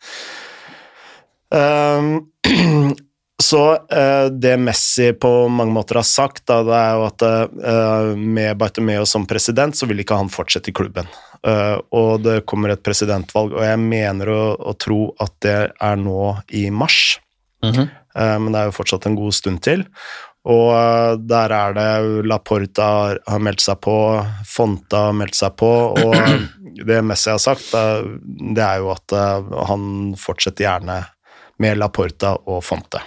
Um, 1.55 2.31
så 3.49 3.65
uh, 3.75 4.29
det 4.31 4.55
Messi 4.63 5.11
på 5.19 5.33
mange 5.51 5.75
måter 5.75 5.99
har 5.99 6.07
sagt, 6.07 6.45
da, 6.47 6.61
det 6.67 6.79
er 6.79 6.95
jo 6.95 7.09
at 7.09 7.27
uh, 7.27 8.15
med 8.15 8.55
Bartomeo 8.61 9.03
som 9.09 9.27
president, 9.27 9.75
så 9.75 9.91
vil 9.91 10.05
ikke 10.05 10.21
han 10.23 10.33
fortsette 10.33 10.71
i 10.71 10.77
klubben. 10.77 11.11
og 11.45 12.23
det 12.25 12.47
kommer 12.49 12.73
et 12.73 12.81
presidentvalg, 12.81 13.53
og 13.53 13.67
jeg 13.67 13.77
mener 13.83 14.31
å, 14.33 14.45
å 14.57 14.73
tro 14.81 15.11
at 15.21 15.35
det 15.45 15.59
er 15.77 15.99
nå 16.01 16.31
i 16.57 16.71
mars. 16.73 17.19
Mhm. 17.65 17.91
men 18.15 18.53
det 18.55 18.61
er 18.61 18.69
jo 18.69 18.77
fortsatt 18.77 19.07
en 19.09 19.17
god 19.19 19.35
stund 19.35 19.59
til. 19.67 19.81
Og 20.45 20.75
eh, 20.77 21.15
der 21.25 21.53
er 21.57 21.77
det 21.77 22.27
Laporta 22.29 22.89
har, 23.17 23.41
meldt 23.41 23.65
seg 23.65 23.81
på, 23.85 23.97
Fonta 24.49 25.07
har 25.09 25.17
meldt 25.17 25.39
seg 25.39 25.57
på, 25.61 25.71
og 25.97 26.15
det 26.89 27.01
Messi 27.07 27.33
har 27.33 27.41
sagt, 27.41 27.73
det, 27.73 28.61
er 28.61 28.83
jo 28.83 28.93
at 28.93 29.17
eh, 29.17 29.53
han 29.71 30.13
fortsetter 30.21 30.67
gjerne 30.67 31.01
med 31.65 31.81
Laporta 31.81 32.35
og 32.45 32.61
Fonte. 32.67 33.01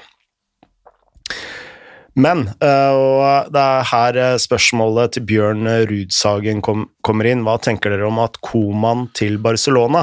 Men, 2.17 2.47
og 2.57 3.51
det 3.53 3.61
er 3.61 3.83
her 3.91 4.17
spørsmålet 4.41 5.11
til 5.13 5.25
Bjørn 5.29 5.67
Rudsagen 5.85 6.63
kom, 6.65 6.87
kommer 7.05 7.27
inn, 7.29 7.43
hva 7.45 7.59
tenker 7.61 7.93
dere 7.93 8.07
om 8.07 8.17
at 8.23 8.39
Koman 8.41 9.03
til 9.13 9.37
Barcelona? 9.37 10.01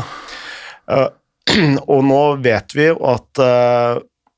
Og 0.95 2.05
nå 2.07 2.21
vet 2.45 2.77
vi 2.77 2.87
jo 2.87 3.01
at 3.11 3.43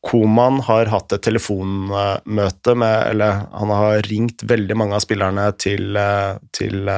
Koman 0.06 0.60
har 0.68 0.86
hatt 0.92 1.16
et 1.16 1.24
telefonmøte 1.26 2.74
med 2.78 2.96
Eller 3.10 3.42
han 3.50 3.72
har 3.74 4.06
ringt 4.06 4.44
veldig 4.46 4.76
mange 4.78 4.94
av 4.94 5.02
spillerne 5.02 5.48
til, 5.58 5.98
til, 6.54 6.90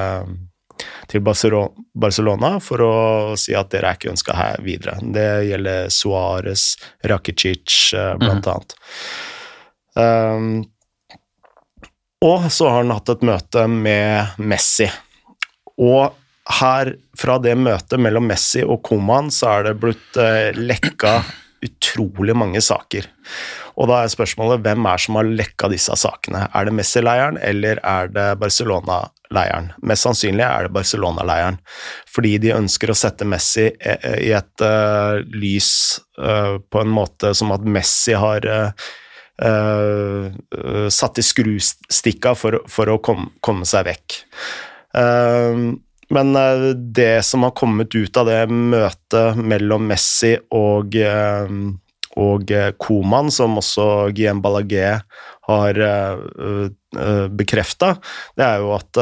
til 1.08 1.24
Barcelona 1.24 2.50
for 2.60 2.84
å 2.84 2.92
si 3.40 3.56
at 3.56 3.72
dere 3.72 3.94
er 3.94 4.00
ikke 4.00 4.12
ønska 4.12 4.36
her 4.36 4.60
videre. 4.64 4.98
Det 5.00 5.28
gjelder 5.48 5.88
Suárez, 5.94 6.70
Rakicic, 7.08 7.78
blant 8.20 8.44
mm. 8.44 8.52
annet. 8.52 8.76
Um, 9.98 10.52
og 12.24 12.48
så 12.52 12.68
har 12.68 12.82
han 12.82 12.92
hatt 12.94 13.14
et 13.14 13.26
møte 13.26 13.66
med 13.70 14.38
Messi. 14.42 14.88
Og 15.78 16.14
her, 16.58 16.94
fra 17.18 17.36
det 17.42 17.54
møtet 17.60 18.00
mellom 18.00 18.26
Messi 18.28 18.64
og 18.64 18.82
Koman, 18.86 19.30
så 19.34 19.58
er 19.58 19.68
det 19.68 19.76
blitt 19.82 20.18
uh, 20.18 20.50
lekka 20.58 21.20
utrolig 21.64 22.36
mange 22.38 22.60
saker. 22.64 23.06
Og 23.78 23.88
da 23.90 24.02
er 24.02 24.10
spørsmålet 24.10 24.62
hvem 24.64 24.86
er 24.90 25.02
som 25.02 25.18
har 25.18 25.28
lekka 25.28 25.70
disse 25.70 25.94
sakene? 25.98 26.46
Er 26.54 26.66
det 26.66 26.74
Messi-leiren, 26.74 27.38
eller 27.44 27.80
er 27.86 28.10
det 28.10 28.26
Barcelona-leiren? 28.42 29.72
Mest 29.86 30.06
sannsynlig 30.06 30.46
er 30.46 30.66
det 30.66 30.74
Barcelona-leiren, 30.74 31.60
fordi 32.10 32.36
de 32.42 32.54
ønsker 32.56 32.90
å 32.90 32.98
sette 32.98 33.28
Messi 33.28 33.68
i 33.70 34.32
et 34.34 34.64
uh, 34.66 35.18
lys 35.34 35.72
uh, 36.18 36.58
på 36.58 36.82
en 36.82 36.94
måte 36.94 37.34
som 37.38 37.54
at 37.54 37.66
Messi 37.66 38.16
har 38.18 38.46
uh, 38.50 38.88
satt 40.90 41.20
i 41.22 41.22
skrustikka 41.22 42.34
for, 42.34 42.58
for 42.66 42.90
å 42.90 42.98
kom, 42.98 43.28
komme 43.44 43.68
seg 43.68 43.86
vekk. 43.92 44.22
Uh, 44.98 45.78
men 46.14 46.36
eh, 46.36 46.68
det 46.74 47.22
som 47.22 47.42
har 47.42 47.50
kommet 47.56 47.94
ut 47.94 48.16
av 48.16 48.28
det 48.28 48.40
møtet 48.48 49.40
mellom 49.40 49.88
Messi 49.90 50.34
og, 50.54 50.96
eh, 50.96 51.56
og 52.18 52.52
eh, 52.52 52.70
Koman, 52.80 53.32
som 53.34 53.58
også 53.60 53.88
Guillaume 54.12 54.44
Ballagé 54.44 55.00
har 55.48 55.78
bekrefta, 57.32 57.94
det 58.36 58.44
er 58.44 58.60
jo 58.60 58.72
at 58.76 58.98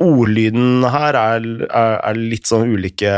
Ordlyden 0.00 0.86
her 0.88 1.16
er, 1.18 1.48
er, 1.66 1.96
er, 1.98 2.20
litt 2.30 2.48
sånn 2.48 2.70
ulike 2.72 3.10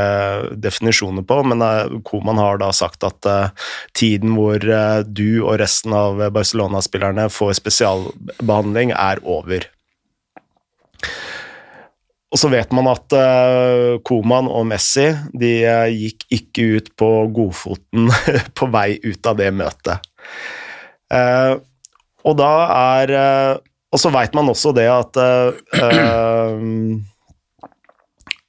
definisjoner 0.59 1.23
på, 1.29 1.37
men 1.47 1.63
Koman 2.09 2.41
har 2.43 2.59
da 2.59 2.73
sagt 2.75 3.07
at 3.07 3.29
tiden 3.95 4.35
hvor 4.35 4.59
du 5.07 5.29
og 5.45 5.61
resten 5.63 5.95
av 5.95 6.25
Barcelona-spillerne 6.35 7.29
får 7.31 7.55
spesialbehandling, 7.61 8.97
er 8.99 9.23
over. 9.23 9.69
Og 12.35 12.41
så 12.41 12.51
vet 12.51 12.73
man 12.75 12.89
at 12.91 13.15
uh, 13.15 14.03
Koman 14.03 14.49
og 14.51 14.67
Messi 14.67 15.07
de 15.39 15.53
uh, 15.71 15.87
gikk 15.87 16.27
ikke 16.35 16.65
ut 16.75 16.89
på 16.99 17.11
godfoten 17.37 18.11
på 18.59 18.69
vei 18.75 18.99
ut 19.05 19.31
av 19.31 19.39
det 19.39 19.53
møtet. 19.55 20.09
Uh, 21.15 21.63
og 22.27 22.35
da 22.41 22.53
er 22.75 23.11
Og 23.95 24.01
så 24.01 24.11
veit 24.11 24.33
man 24.35 24.49
også 24.49 24.73
det 24.75 24.87
at 24.89 25.19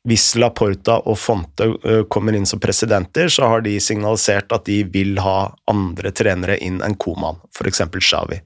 hvis 0.10 0.26
Laporta 0.40 0.96
og 1.04 1.20
Fonte 1.20 1.68
kommer 2.10 2.34
inn 2.34 2.48
som 2.50 2.62
presidenter, 2.64 3.28
så 3.28 3.52
har 3.52 3.62
de 3.66 3.76
signalisert 3.84 4.56
at 4.56 4.66
de 4.66 4.80
vil 4.88 5.20
ha 5.22 5.52
andre 5.70 6.14
trenere 6.16 6.56
inn 6.64 6.80
enn 6.86 6.96
Koman, 6.96 7.44
f.eks. 7.52 7.84
Xavi. 8.00 8.40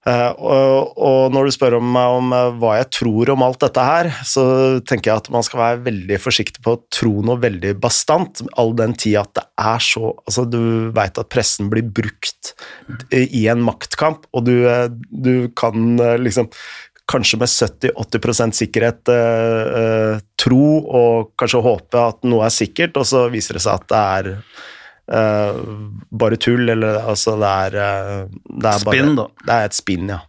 Uh, 0.00 0.32
og, 0.96 1.26
når 1.34 1.44
du 1.50 1.52
spør 1.52 1.74
meg 1.84 2.14
om 2.16 2.30
uh, 2.32 2.54
hva 2.56 2.78
jeg 2.78 2.86
tror 2.96 3.32
om 3.34 3.42
alt 3.44 3.60
dette 3.60 3.82
her, 3.84 4.08
så 4.24 4.44
tenker 4.88 5.10
jeg 5.10 5.20
at 5.20 5.28
man 5.34 5.44
skal 5.44 5.60
være 5.60 5.82
veldig 5.90 6.16
forsiktig 6.22 6.62
på 6.64 6.72
å 6.72 6.80
tro 6.88 7.12
noe 7.26 7.36
veldig 7.42 7.74
bastant, 7.82 8.40
all 8.56 8.72
den 8.78 8.96
tid 8.96 9.18
at 9.20 9.34
det 9.36 9.44
er 9.60 9.84
så 9.84 10.14
Altså, 10.24 10.46
du 10.48 10.88
veit 10.96 11.18
at 11.20 11.28
pressen 11.32 11.68
blir 11.72 11.84
brukt 11.84 12.54
i 13.12 13.44
en 13.50 13.60
maktkamp, 13.64 14.24
og 14.32 14.46
du, 14.46 14.54
du 15.10 15.50
kan 15.58 16.00
liksom 16.22 16.48
kanskje 17.10 17.40
med 17.40 17.50
70-80% 17.50 18.56
sikkerhet 18.56 19.10
tro 20.40 20.66
og 20.80 21.32
kanskje 21.40 21.62
håpe 21.64 22.04
at 22.12 22.28
noe 22.30 22.46
er 22.46 22.54
sikkert, 22.54 22.98
og 23.00 23.08
så 23.10 23.26
viser 23.32 23.58
det 23.58 23.64
seg 23.66 23.80
at 23.80 23.88
det 23.90 24.02
er 24.20 24.30
bare 25.10 26.36
tull, 26.36 26.68
eller 26.70 27.00
altså 27.10 27.34
det 27.40 27.48
er, 27.66 27.78
uh, 27.78 28.42
det 28.62 28.70
er 28.70 28.82
Spinn, 28.84 29.16
da. 29.18 29.26
Det 29.42 29.56
er 29.56 29.70
et 29.70 29.78
spinn, 29.78 30.12
ja. 30.12 30.20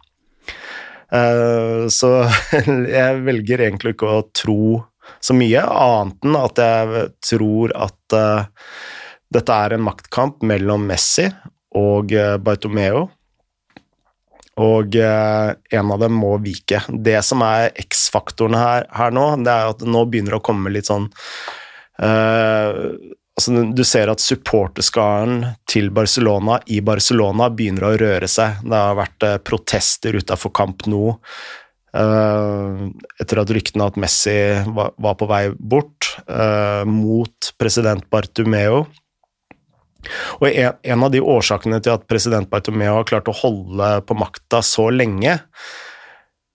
Uh, 1.12 1.86
så 1.92 2.10
jeg 2.96 3.22
velger 3.26 3.66
egentlig 3.68 3.94
ikke 3.94 4.10
å 4.10 4.26
tro 4.34 4.64
så 5.22 5.36
mye, 5.36 5.62
annet 5.62 6.24
enn 6.24 6.36
at 6.38 6.60
jeg 6.62 7.08
tror 7.26 7.74
at 7.76 8.14
dette 9.34 9.56
er 9.66 9.74
en 9.74 9.82
maktkamp 9.84 10.42
mellom 10.46 10.86
Messi 10.88 11.26
og 11.78 12.14
Bartomeo. 12.42 13.04
Og 14.62 14.96
en 14.96 15.92
av 15.94 16.02
dem 16.02 16.16
må 16.22 16.32
vike. 16.42 16.80
Det 16.88 17.18
som 17.26 17.42
er 17.44 17.70
X-faktoren 17.82 18.56
her, 18.56 18.86
her, 18.94 19.14
nå, 19.14 19.26
det 19.42 19.52
er 19.52 19.72
at 19.74 19.84
nå 19.86 20.04
begynner 20.10 20.36
det 20.36 20.40
å 20.40 20.46
komme 20.48 20.72
litt 20.74 20.90
sånn 20.90 21.10
altså, 23.38 23.64
Du 23.72 23.84
ser 23.86 24.12
at 24.12 24.22
supporterskaren 24.22 25.44
til 25.70 25.90
Barcelona 25.94 26.60
i 26.66 26.80
Barcelona 26.84 27.50
begynner 27.52 27.88
å 27.88 27.96
røre 28.00 28.30
seg. 28.30 28.62
Det 28.64 28.78
har 28.84 28.98
vært 28.98 29.28
eh, 29.28 29.40
protester 29.44 30.18
utafor 30.18 30.54
Camp 30.56 30.86
Nou 30.90 31.16
eh, 31.96 32.82
etter 33.22 33.42
at 33.42 33.52
ryktene 33.54 33.88
at 33.90 34.00
Messi 34.00 34.38
var, 34.72 34.92
var 34.96 35.16
på 35.20 35.28
vei 35.30 35.44
bort, 35.58 36.14
eh, 36.26 36.82
mot 36.88 37.54
president 37.60 38.04
Bartumeo. 38.12 38.84
Og 40.40 40.48
en, 40.48 40.78
en, 40.82 41.02
av 41.06 41.12
de 41.14 41.20
årsakene 41.22 41.78
til 41.82 41.94
at 41.94 42.08
president 42.10 42.48
Bartomeo 42.50 42.96
har 42.98 43.08
klart 43.08 43.30
å 43.30 43.38
holde 43.38 43.90
på 44.08 44.16
makta 44.18 44.58
så 44.66 44.88
lenge, 44.90 45.36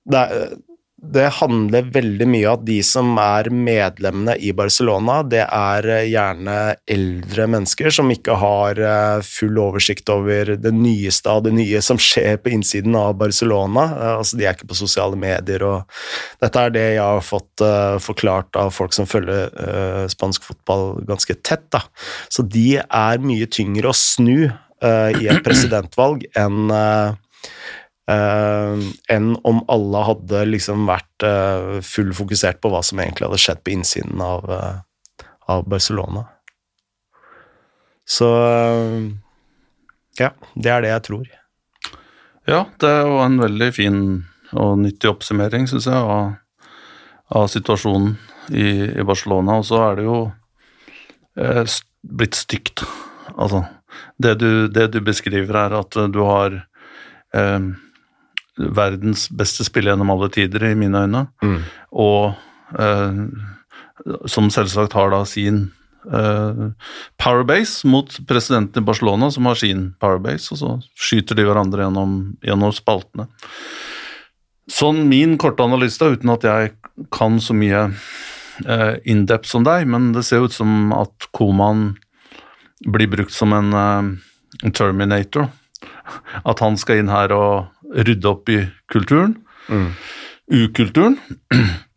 det 0.08 0.20
er, 0.20 0.58
det 0.98 1.28
handler 1.38 1.92
veldig 1.94 2.26
mye 2.26 2.46
om 2.50 2.56
at 2.58 2.64
de 2.66 2.78
som 2.86 3.12
er 3.22 3.52
medlemmene 3.54 4.34
i 4.42 4.50
Barcelona, 4.58 5.20
det 5.30 5.44
er 5.46 5.86
eh, 5.94 6.08
gjerne 6.10 6.56
eldre 6.90 7.46
mennesker 7.54 7.94
som 7.94 8.10
ikke 8.10 8.34
har 8.42 8.82
eh, 8.82 9.20
full 9.26 9.60
oversikt 9.62 10.10
over 10.10 10.56
det 10.58 10.72
nyeste 10.74 11.30
av 11.30 11.44
det 11.46 11.54
nye 11.54 11.84
som 11.86 12.02
skjer 12.02 12.40
på 12.42 12.50
innsiden 12.56 12.98
av 12.98 13.14
Barcelona. 13.22 13.84
Eh, 13.92 14.14
altså, 14.24 14.40
de 14.40 14.48
er 14.48 14.58
ikke 14.58 14.72
på 14.72 14.80
sosiale 14.80 15.20
medier, 15.22 15.68
og 15.68 15.86
dette 16.42 16.66
er 16.66 16.74
det 16.74 16.88
jeg 16.88 17.04
har 17.06 17.22
fått 17.26 17.66
forklart 18.02 18.58
av 18.58 18.74
folk 18.74 18.94
som 18.94 19.08
følger 19.10 20.08
spansk 20.12 20.46
fotball 20.46 21.04
ganske 21.08 21.36
tett. 21.46 21.66
Da. 21.74 21.84
Så 22.34 22.46
de 22.46 22.80
er 22.82 23.22
mye 23.24 23.48
tyngre 23.50 23.92
å 23.92 23.98
snu 23.98 24.48
i 24.48 25.30
et 25.30 25.42
presidentvalg 25.46 26.28
enn 26.38 26.70
Uh, 28.08 28.80
enn 29.12 29.34
om 29.44 29.58
alle 29.68 30.02
hadde 30.08 30.46
liksom 30.48 30.86
vært 30.88 31.26
uh, 31.28 31.80
full 31.84 32.14
fokusert 32.16 32.62
på 32.64 32.72
hva 32.72 32.80
som 32.86 33.02
egentlig 33.04 33.28
hadde 33.28 33.40
skjedd 33.44 33.60
på 33.68 33.74
innsiden 33.74 34.22
av, 34.24 34.46
uh, 34.48 35.26
av 35.52 35.66
Barcelona. 35.68 36.24
Så 38.08 38.30
ja, 40.16 40.30
det 40.56 40.72
er 40.72 40.86
det 40.86 40.94
jeg 40.94 41.04
tror. 41.10 41.26
Ja, 42.48 42.62
det 42.80 42.94
var 43.12 43.26
en 43.26 43.42
veldig 43.42 43.68
fin 43.76 43.98
og 44.56 44.78
nyttig 44.80 45.10
oppsummering, 45.12 45.68
syns 45.68 45.90
jeg, 45.90 46.00
av, 46.00 46.38
av 47.36 47.50
situasjonen 47.52 48.14
i, 48.48 48.70
i, 48.94 49.04
Barcelona. 49.04 49.58
Og 49.60 49.68
så 49.68 49.82
er 49.90 50.00
det 50.00 50.06
jo 50.08 50.22
blitt 52.08 52.40
stygt. 52.40 52.86
Altså, 53.36 53.66
det 54.18 54.38
du, 54.40 54.50
det 54.72 54.88
du, 54.96 55.02
beskriver, 55.04 55.60
er 55.66 55.76
at 55.82 56.00
du 56.14 56.22
har 56.24 56.56
eh, 57.36 57.68
verdens 58.58 59.28
beste 59.30 59.66
spiller 59.68 59.94
gjennom 59.94 60.12
alle 60.14 60.30
tider, 60.34 60.66
i 60.70 60.76
mine 60.78 61.06
øyne. 61.06 61.24
Mm. 61.44 61.58
Og 61.92 62.80
eh, 62.80 63.20
som 64.30 64.50
selvsagt 64.54 64.96
har 64.98 65.12
da 65.14 65.24
sin 65.30 65.68
eh, 66.12 66.64
powerbase 67.22 67.88
mot 67.90 68.18
presidenten 68.30 68.84
i 68.84 68.88
Barcelona, 68.88 69.32
som 69.32 69.50
har 69.50 69.60
sin 69.60 69.92
powerbase, 70.02 70.54
og 70.54 70.62
så 70.62 70.74
skyter 71.08 71.38
de 71.38 71.48
hverandre 71.48 71.86
gjennom, 71.86 72.18
gjennom 72.46 72.74
spaltene. 72.76 73.28
Sånn 74.68 75.06
min 75.08 75.38
korte 75.40 75.64
analyse, 75.64 76.04
uten 76.04 76.34
at 76.34 76.44
jeg 76.44 76.74
kan 77.14 77.38
så 77.44 77.56
mye 77.56 77.86
eh, 78.66 78.96
in-depth 79.08 79.50
som 79.50 79.68
deg, 79.68 79.88
men 79.88 80.12
det 80.16 80.26
ser 80.28 80.44
ut 80.44 80.56
som 80.56 80.92
at 80.98 81.30
Koman 81.36 81.94
blir 82.86 83.10
brukt 83.10 83.34
som 83.34 83.56
en, 83.58 83.72
en 83.74 84.74
terminator. 84.76 85.48
At 86.48 86.62
han 86.64 86.78
skal 86.80 87.02
inn 87.02 87.12
her 87.12 87.34
og 87.36 87.77
rydde 87.96 88.30
opp 88.30 88.50
i 88.50 88.62
kulturen, 88.92 89.36
mm. 89.70 89.92
ukulturen. 90.66 91.20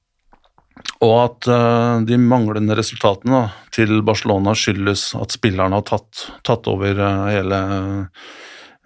Og 1.00 1.14
at 1.16 1.49
uh, 1.49 2.02
de 2.04 2.18
manglende 2.20 2.76
resultatene 2.76 3.32
da, 3.32 3.42
til 3.73 4.02
Barcelona 4.04 4.52
skyldes 4.56 5.11
at 5.16 5.32
spillerne 5.32 5.78
har 5.78 5.87
tatt, 5.88 6.26
tatt 6.44 6.68
over 6.68 6.99
uh, 7.00 7.28
hele 7.32 7.61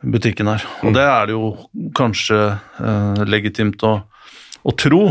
butikken 0.05 0.51
her. 0.53 0.67
Og 0.85 0.93
mm. 0.93 0.95
det 0.95 1.07
er 1.11 1.27
det 1.27 1.35
jo 1.35 1.49
kanskje 1.97 2.39
uh, 2.55 3.25
legitimt 3.27 3.83
å, 3.87 3.97
å 4.63 4.75
tro, 4.79 5.07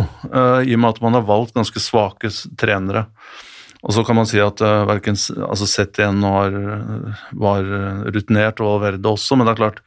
i 0.63 0.75
og 0.75 0.79
med 0.79 0.89
at 0.93 1.01
man 1.03 1.17
har 1.17 1.27
valgt 1.27 1.57
ganske 1.57 1.81
svake 1.83 2.31
trenere. 2.59 3.09
Og 3.83 3.91
så 3.97 4.05
kan 4.07 4.15
man 4.15 4.29
si 4.29 4.39
at 4.39 4.63
uh, 4.63 4.85
verken 4.87 5.19
altså 5.43 5.67
Setien 5.67 6.23
var, 6.23 6.55
var 7.35 7.67
rutinert, 8.15 8.63
og 8.63 8.77
Valverde 8.77 9.11
også, 9.11 9.35
men 9.35 9.49
det 9.49 9.57
er 9.57 9.63
klart 9.65 9.83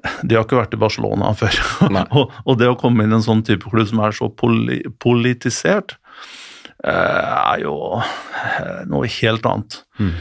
de 0.00 0.36
har 0.36 0.46
ikke 0.46 0.56
vært 0.56 0.76
i 0.76 0.80
Barcelona 0.80 1.32
før. 1.36 1.58
og, 2.16 2.32
og, 2.46 2.54
det 2.60 2.70
å 2.70 2.78
komme 2.80 3.04
inn 3.04 3.12
i 3.12 3.18
en 3.18 3.26
sånn 3.26 3.44
type 3.46 3.68
klubb 3.72 3.90
som 3.90 4.00
er 4.04 4.16
så 4.16 4.30
poli 4.32 4.80
politisert, 5.02 5.98
eh, 6.84 6.92
er 6.92 7.64
jo 7.66 7.76
eh, 8.00 8.82
noe 8.88 9.10
helt 9.20 9.46
annet. 9.48 9.82
Mm. 10.00 10.14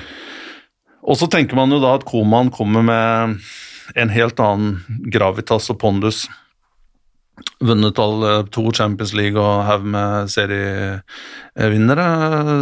Og 1.01 1.17
så 1.17 1.29
tenker 1.31 1.57
man 1.57 1.71
jo 1.73 1.79
da 1.81 1.95
at 1.97 2.05
Koman 2.05 2.51
kommer 2.53 2.85
med 2.85 3.39
en 3.97 4.13
helt 4.13 4.39
annen 4.43 4.99
gravitas 5.11 5.71
og 5.73 5.79
pondus. 5.81 6.25
Vunnet 7.63 7.99
alle 7.99 8.43
to 8.53 8.67
Champions 8.75 9.15
League 9.17 9.39
og 9.39 9.63
haug 9.65 9.87
med 9.95 10.29
serievinnere, 10.33 12.09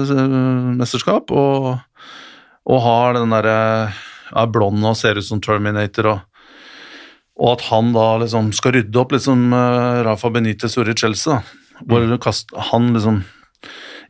eh, 0.06 0.38
mesterskap, 0.78 1.34
og, 1.34 1.74
og 2.70 2.86
har 2.86 3.18
den 3.18 3.34
derre 3.34 3.60
er 4.30 4.50
blond 4.54 4.86
og 4.86 4.98
ser 4.98 5.18
ut 5.18 5.26
som 5.26 5.42
Terminator 5.42 6.12
og 6.12 6.29
og 7.40 7.54
at 7.56 7.66
han 7.70 7.94
da 7.96 8.06
liksom 8.20 8.52
skal 8.56 8.76
rydde 8.76 9.00
opp 9.00 9.14
liksom 9.16 9.54
Rafa 10.04 10.30
Benitez 10.36 10.76
gjorde 10.76 10.92
i 10.92 11.00
Chelsea. 11.00 11.40
Da, 11.40 11.60
hvor 11.88 12.04
mm. 12.04 12.18
han 12.72 12.90
liksom 12.94 13.22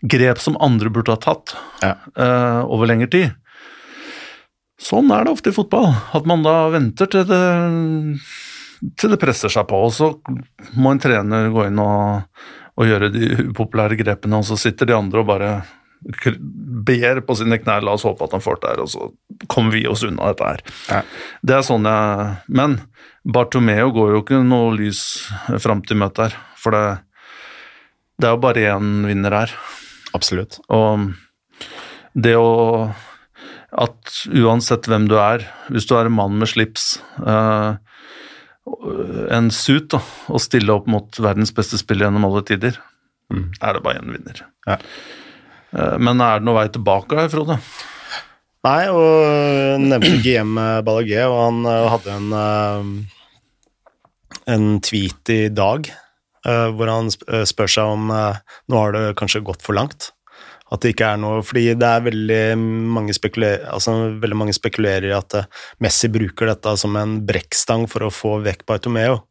Grep 0.01 0.39
som 0.39 0.57
andre 0.63 0.89
burde 0.89 1.11
ha 1.11 1.19
tatt 1.19 1.55
ja. 1.83 1.97
uh, 2.15 2.63
over 2.71 2.87
lengre 2.87 3.09
tid. 3.11 3.33
Sånn 4.79 5.11
er 5.11 5.25
det 5.27 5.33
ofte 5.33 5.51
i 5.51 5.55
fotball. 5.55 5.91
At 6.15 6.27
man 6.29 6.45
da 6.45 6.69
venter 6.71 7.09
til 7.11 7.25
det, 7.27 7.39
til 8.95 9.11
det 9.11 9.19
presser 9.19 9.51
seg 9.51 9.67
på. 9.67 9.81
Og 9.89 9.91
så 9.91 10.13
må 10.79 10.93
en 10.93 11.01
trener 11.03 11.51
gå 11.51 11.67
inn 11.67 11.81
og, 11.83 12.29
og 12.79 12.87
gjøre 12.87 13.11
de 13.11 13.33
upopulære 13.49 13.99
grepene, 13.99 14.39
og 14.39 14.47
så 14.47 14.55
sitter 14.59 14.87
de 14.87 14.95
andre 14.95 15.19
og 15.19 15.27
bare 15.27 15.51
ber 15.99 17.21
på 17.27 17.35
sine 17.35 17.59
knær 17.59 17.83
la 17.83 17.95
oss 17.97 18.05
håpe 18.07 18.23
at 18.25 18.35
han 18.35 18.43
får 18.43 18.61
det 18.61 18.71
her, 18.71 18.83
og 18.83 18.91
så 18.91 19.09
kommer 19.51 19.75
vi 19.75 19.83
oss 19.89 20.05
unna 20.07 20.31
dette 20.31 20.47
her. 20.47 20.63
Ja. 20.87 21.01
Det 21.43 21.57
er 21.57 21.67
sånn 21.67 21.87
jeg 21.89 22.55
Men 22.55 22.79
Bartomeo 23.27 23.91
går 23.95 24.13
jo 24.13 24.23
ikke 24.23 24.41
noe 24.47 24.71
lys 24.77 25.03
fram 25.59 25.83
til 25.85 25.99
møtet 25.99 26.29
her, 26.29 26.39
for 26.59 26.75
det, 26.75 26.85
det 28.19 28.29
er 28.29 28.37
jo 28.37 28.43
bare 28.47 28.65
én 28.77 29.03
vinner 29.09 29.35
her. 29.35 29.53
Absolutt. 30.15 30.61
Og 30.73 31.11
det 32.17 32.35
å 32.39 32.89
At 33.69 34.23
uansett 34.33 34.87
hvem 34.89 35.03
du 35.05 35.13
er, 35.21 35.43
hvis 35.69 35.85
du 35.85 35.91
er 35.93 36.07
en 36.09 36.15
mann 36.15 36.39
med 36.41 36.49
slips, 36.49 36.95
eh, 37.21 37.75
en 39.29 39.51
suit, 39.53 39.85
da, 39.93 39.99
og 40.25 40.41
stille 40.41 40.73
opp 40.73 40.87
mot 40.89 41.19
verdens 41.21 41.53
beste 41.53 41.77
spiller 41.77 42.07
gjennom 42.07 42.25
alle 42.25 42.41
tider, 42.49 42.79
mm. 43.29 43.43
er 43.61 43.77
det 43.77 43.83
bare 43.85 44.01
én 44.01 44.09
vinner. 44.15 44.41
Ja. 44.65 44.79
Uh, 45.75 45.95
men 46.01 46.21
er 46.23 46.39
det 46.39 46.47
noen 46.47 46.59
vei 46.59 46.67
tilbake 46.73 47.17
der, 47.17 47.31
Frode? 47.31 47.59
Nei, 48.67 48.81
og 48.91 49.79
nevnte 49.85 50.19
GM 50.25 50.57
Ballagé, 50.83 51.21
og 51.29 51.37
han 51.39 51.59
hadde 51.93 52.15
en, 52.17 52.95
en 54.51 54.65
tweet 54.83 55.31
i 55.31 55.41
dag 55.53 55.87
hvor 56.39 56.87
han 56.91 57.07
spør 57.11 57.71
seg 57.71 57.93
om 57.93 58.09
nå 58.09 58.81
har 58.81 58.93
det 58.95 59.01
kanskje 59.19 59.41
gått 59.47 59.63
for 59.63 59.75
langt. 59.75 60.09
At 60.71 60.83
det 60.83 60.93
ikke 60.93 61.07
er 61.13 61.19
noe 61.21 61.41
Fordi 61.45 61.65
det 61.77 61.87
er 61.87 62.05
veldig 62.05 62.43
mange 62.95 63.15
spekulerer, 63.15 63.63
altså, 63.73 63.95
veldig 64.21 64.37
mange 64.37 64.55
spekulerer 64.55 65.07
i 65.09 65.15
at 65.15 65.35
Messi 65.83 66.11
bruker 66.11 66.51
dette 66.51 66.75
som 66.79 66.95
en 66.99 67.17
brekkstang 67.27 67.87
for 67.91 68.07
å 68.07 68.13
få 68.13 68.35
vekk 68.45 68.65
Bartomeo. 68.69 69.21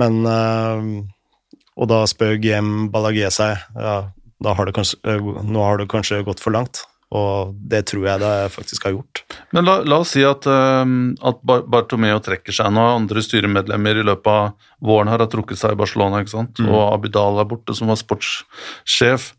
Men 0.00 0.24
Og 0.24 1.92
da 1.92 2.00
spør 2.08 2.40
GM 2.40 2.88
Ballagé 2.92 3.30
seg 3.32 3.56
ja, 3.76 3.98
har 4.44 4.72
kanskje, 4.72 5.18
nå 5.44 5.64
har 5.64 5.80
det 5.80 5.90
kanskje 5.92 6.22
gått 6.26 6.40
for 6.40 6.54
langt. 6.54 6.84
Og 7.10 7.56
det 7.66 7.82
tror 7.90 8.04
jeg 8.06 8.22
det 8.22 8.34
faktisk 8.54 8.84
har 8.86 8.94
gjort. 8.94 9.24
Men 9.50 9.66
la, 9.66 9.80
la 9.82 9.98
oss 10.04 10.12
si 10.14 10.22
at, 10.22 10.46
uh, 10.46 10.86
at 11.26 11.40
Bartomeo 11.42 12.20
trekker 12.22 12.54
seg. 12.54 12.70
Nå 12.70 12.84
andre 12.86 13.24
styremedlemmer 13.26 13.98
i 13.98 14.06
løpet 14.06 14.30
av 14.30 14.70
våren 14.86 15.10
har 15.10 15.24
trukket 15.26 15.58
seg 15.58 15.74
i 15.74 15.80
Barcelona, 15.80 16.22
ikke 16.22 16.36
sant? 16.36 16.62
Mm. 16.62 16.70
og 16.70 16.84
Abidal 16.94 17.42
er 17.42 17.50
borte, 17.50 17.74
som 17.74 17.90
var 17.90 17.98
sportssjef. 17.98 19.32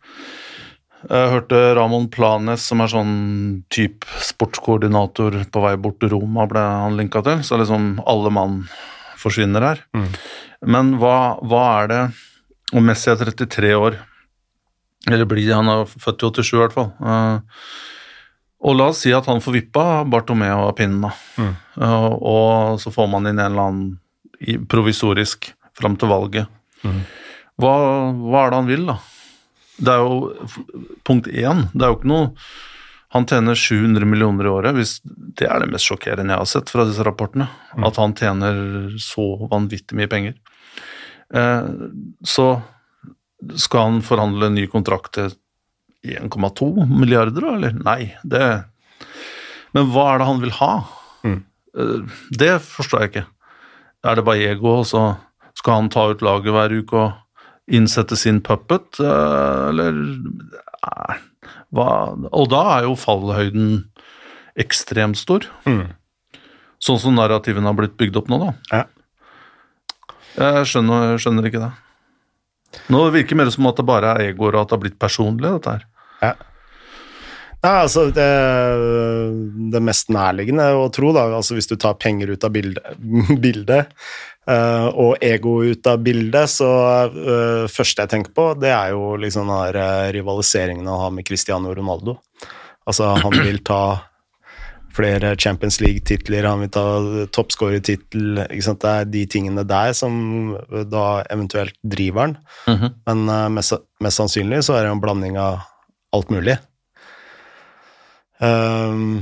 Jeg 1.08 1.32
hørte 1.32 1.60
Ramón 1.80 2.12
Planes, 2.14 2.68
som 2.68 2.84
er 2.84 2.92
sånn 2.92 3.16
type 3.74 4.06
sportskoordinator 4.22 5.40
på 5.50 5.64
vei 5.64 5.74
bort 5.82 5.98
til 6.04 6.12
Roma, 6.14 6.46
ble 6.52 6.62
han 6.62 7.00
linka 7.00 7.24
til. 7.26 7.42
Så 7.48 7.58
liksom 7.58 7.96
alle 8.04 8.36
mann 8.36 8.60
forsvinner 9.22 9.66
her. 9.66 9.86
Mm. 9.96 10.12
Men 10.76 10.94
hva, 11.02 11.40
hva 11.42 11.64
er 11.82 11.90
det 11.90 12.02
Og 12.72 12.84
Messi 12.86 13.10
er 13.12 13.18
33 13.20 13.72
år. 13.76 13.98
Eller 15.10 15.26
blir 15.26 15.54
Han 15.54 15.70
er 15.72 15.88
født 15.90 16.22
i 16.22 16.30
87, 16.30 16.54
i 16.54 16.62
hvert 16.62 16.76
fall. 16.76 16.92
Uh, 17.02 17.40
og 18.62 18.78
la 18.78 18.92
oss 18.92 19.02
si 19.02 19.14
at 19.16 19.26
han 19.26 19.42
får 19.42 19.56
vippa 19.56 19.86
Bartomeo 20.06 20.68
av 20.68 20.76
pinnen, 20.78 21.08
da. 21.08 21.14
Mm. 21.42 21.54
Uh, 21.82 22.12
og 22.14 22.82
så 22.82 22.94
får 22.94 23.10
man 23.10 23.26
inn 23.26 23.40
en 23.40 23.48
eller 23.48 23.72
annen 23.72 24.68
provisorisk 24.70 25.50
fram 25.78 25.98
til 25.98 26.12
valget. 26.12 26.50
Mm. 26.86 27.02
Hva, 27.62 27.74
hva, 28.18 28.44
er 28.44 28.52
det 28.52 28.60
han 28.60 28.70
vil, 28.70 28.86
da? 28.90 28.98
Det 29.82 29.96
er 29.96 30.04
jo 30.06 30.52
punkt 31.08 31.30
én. 31.30 31.66
Det 31.74 31.86
er 31.86 31.94
jo 31.94 31.98
ikke 31.98 32.12
noe 32.12 32.28
Han 33.12 33.26
tjener 33.28 33.58
700 33.58 34.08
millioner 34.08 34.48
i 34.48 34.52
året. 34.52 34.78
Hvis 34.78 35.00
det 35.04 35.50
er 35.50 35.60
det 35.60 35.72
mest 35.74 35.90
sjokkerende 35.90 36.32
jeg 36.32 36.40
har 36.40 36.48
sett 36.48 36.70
fra 36.72 36.86
disse 36.88 37.04
rapportene. 37.04 37.50
Mm. 37.76 37.84
At 37.90 37.98
han 38.00 38.14
tjener 38.16 38.62
så 39.04 39.26
vanvittig 39.52 39.98
mye 40.00 40.08
penger. 40.12 40.38
Eh, 41.36 41.68
så 42.24 42.46
skal 43.58 43.88
han 43.88 44.02
forhandle 44.06 44.50
en 44.50 44.58
ny 44.58 44.68
kontrakt 44.72 45.16
til 45.18 45.34
1,2 46.06 46.88
milliarder, 46.90 47.46
eller? 47.56 47.76
Nei, 47.86 48.16
det 48.24 48.66
Men 49.72 49.88
hva 49.94 50.12
er 50.12 50.20
det 50.20 50.28
han 50.28 50.42
vil 50.42 50.54
ha? 50.58 50.72
Mm. 51.24 51.42
Eh, 51.78 52.22
det 52.36 52.56
forstår 52.66 53.04
jeg 53.04 53.12
ikke. 53.12 53.26
Er 54.04 54.18
det 54.18 54.26
bare 54.28 54.50
ego, 54.52 54.80
og 54.82 54.88
så 54.90 55.04
skal 55.58 55.80
han 55.80 55.92
ta 55.94 56.10
ut 56.12 56.24
laget 56.26 56.56
hver 56.56 56.74
uke 56.82 56.98
og 56.98 57.72
innsette 57.72 58.18
sin 58.20 58.42
puppet, 58.44 59.00
eh, 59.00 59.70
eller 59.70 60.02
eh, 60.90 61.22
hva 61.72 61.88
Og 62.36 62.50
da 62.52 62.64
er 62.76 62.90
jo 62.90 62.98
fallhøyden 63.00 63.86
ekstremt 64.60 65.20
stor. 65.20 65.46
Mm. 65.64 65.94
Sånn 66.82 67.00
som 67.00 67.16
narrativene 67.16 67.70
har 67.70 67.78
blitt 67.78 67.96
bygd 68.00 68.20
opp 68.20 68.32
nå, 68.32 68.42
da. 68.42 68.52
Ja. 68.74 68.84
Jeg 70.36 70.68
skjønner, 70.72 71.16
skjønner 71.22 71.48
ikke 71.48 71.62
det. 71.62 71.72
Nå 72.92 73.04
virker 73.14 73.36
det 73.36 73.44
mer 73.44 73.52
som 73.54 73.68
at 73.70 73.80
det 73.80 73.88
bare 73.88 74.16
er 74.16 74.32
egoer, 74.32 74.56
og 74.56 74.64
at 74.64 74.72
det 74.72 74.78
har 74.78 74.84
blitt 74.86 75.02
personlig, 75.02 75.50
dette 75.58 75.76
her. 75.76 75.86
Ja. 76.22 76.34
Nei, 77.62 77.76
altså 77.84 78.08
det, 78.10 78.30
det 79.70 79.82
mest 79.86 80.10
nærliggende 80.10 80.66
å 80.80 80.88
tro, 80.94 81.12
da, 81.14 81.28
altså 81.38 81.54
hvis 81.58 81.70
du 81.70 81.76
tar 81.78 82.00
penger 82.02 82.34
ut 82.34 82.46
av 82.48 82.54
bildet, 82.58 82.96
bildet 83.44 83.92
uh, 84.50 84.88
og 84.90 85.22
ego 85.22 85.60
ut 85.68 85.90
av 85.92 86.02
bildet, 86.02 86.50
så 86.50 86.72
uh, 87.14 87.68
første 87.70 88.06
jeg 88.06 88.14
tenker 88.16 88.34
på, 88.34 88.48
det 88.58 88.72
er 88.74 88.96
jo 88.96 89.14
liksom 89.22 89.52
den 89.52 89.78
eh, 89.78 90.08
rivaliseringen 90.18 90.90
han 90.90 91.06
har 91.06 91.14
med 91.14 91.28
Cristiano 91.28 91.76
Ronaldo. 91.78 92.18
Altså, 92.90 93.12
han 93.22 93.38
vil 93.44 93.62
ta 93.62 93.84
flere 94.96 95.36
Champions 95.40 95.80
League-titler, 95.82 96.48
han 96.48 96.64
vil 96.64 96.72
ta 96.74 96.86
toppskårertittel? 97.34 98.44
Det 98.50 98.92
er 98.92 99.08
de 99.10 99.26
tingene 99.30 99.66
der 99.68 99.94
som 99.98 100.56
da 100.92 101.06
eventuelt 101.34 101.78
driver 101.84 102.28
han. 102.28 102.38
Mhm. 102.68 102.98
Men 103.10 103.30
eh, 103.30 103.48
mest, 103.60 103.78
mest 104.04 104.22
sannsynlig 104.22 104.64
så 104.68 104.78
er 104.78 104.86
det 104.86 104.96
en 104.96 105.04
blanding 105.04 105.40
av 105.42 105.62
alt 106.16 106.30
mulig. 106.34 106.58
Um, 108.42 109.22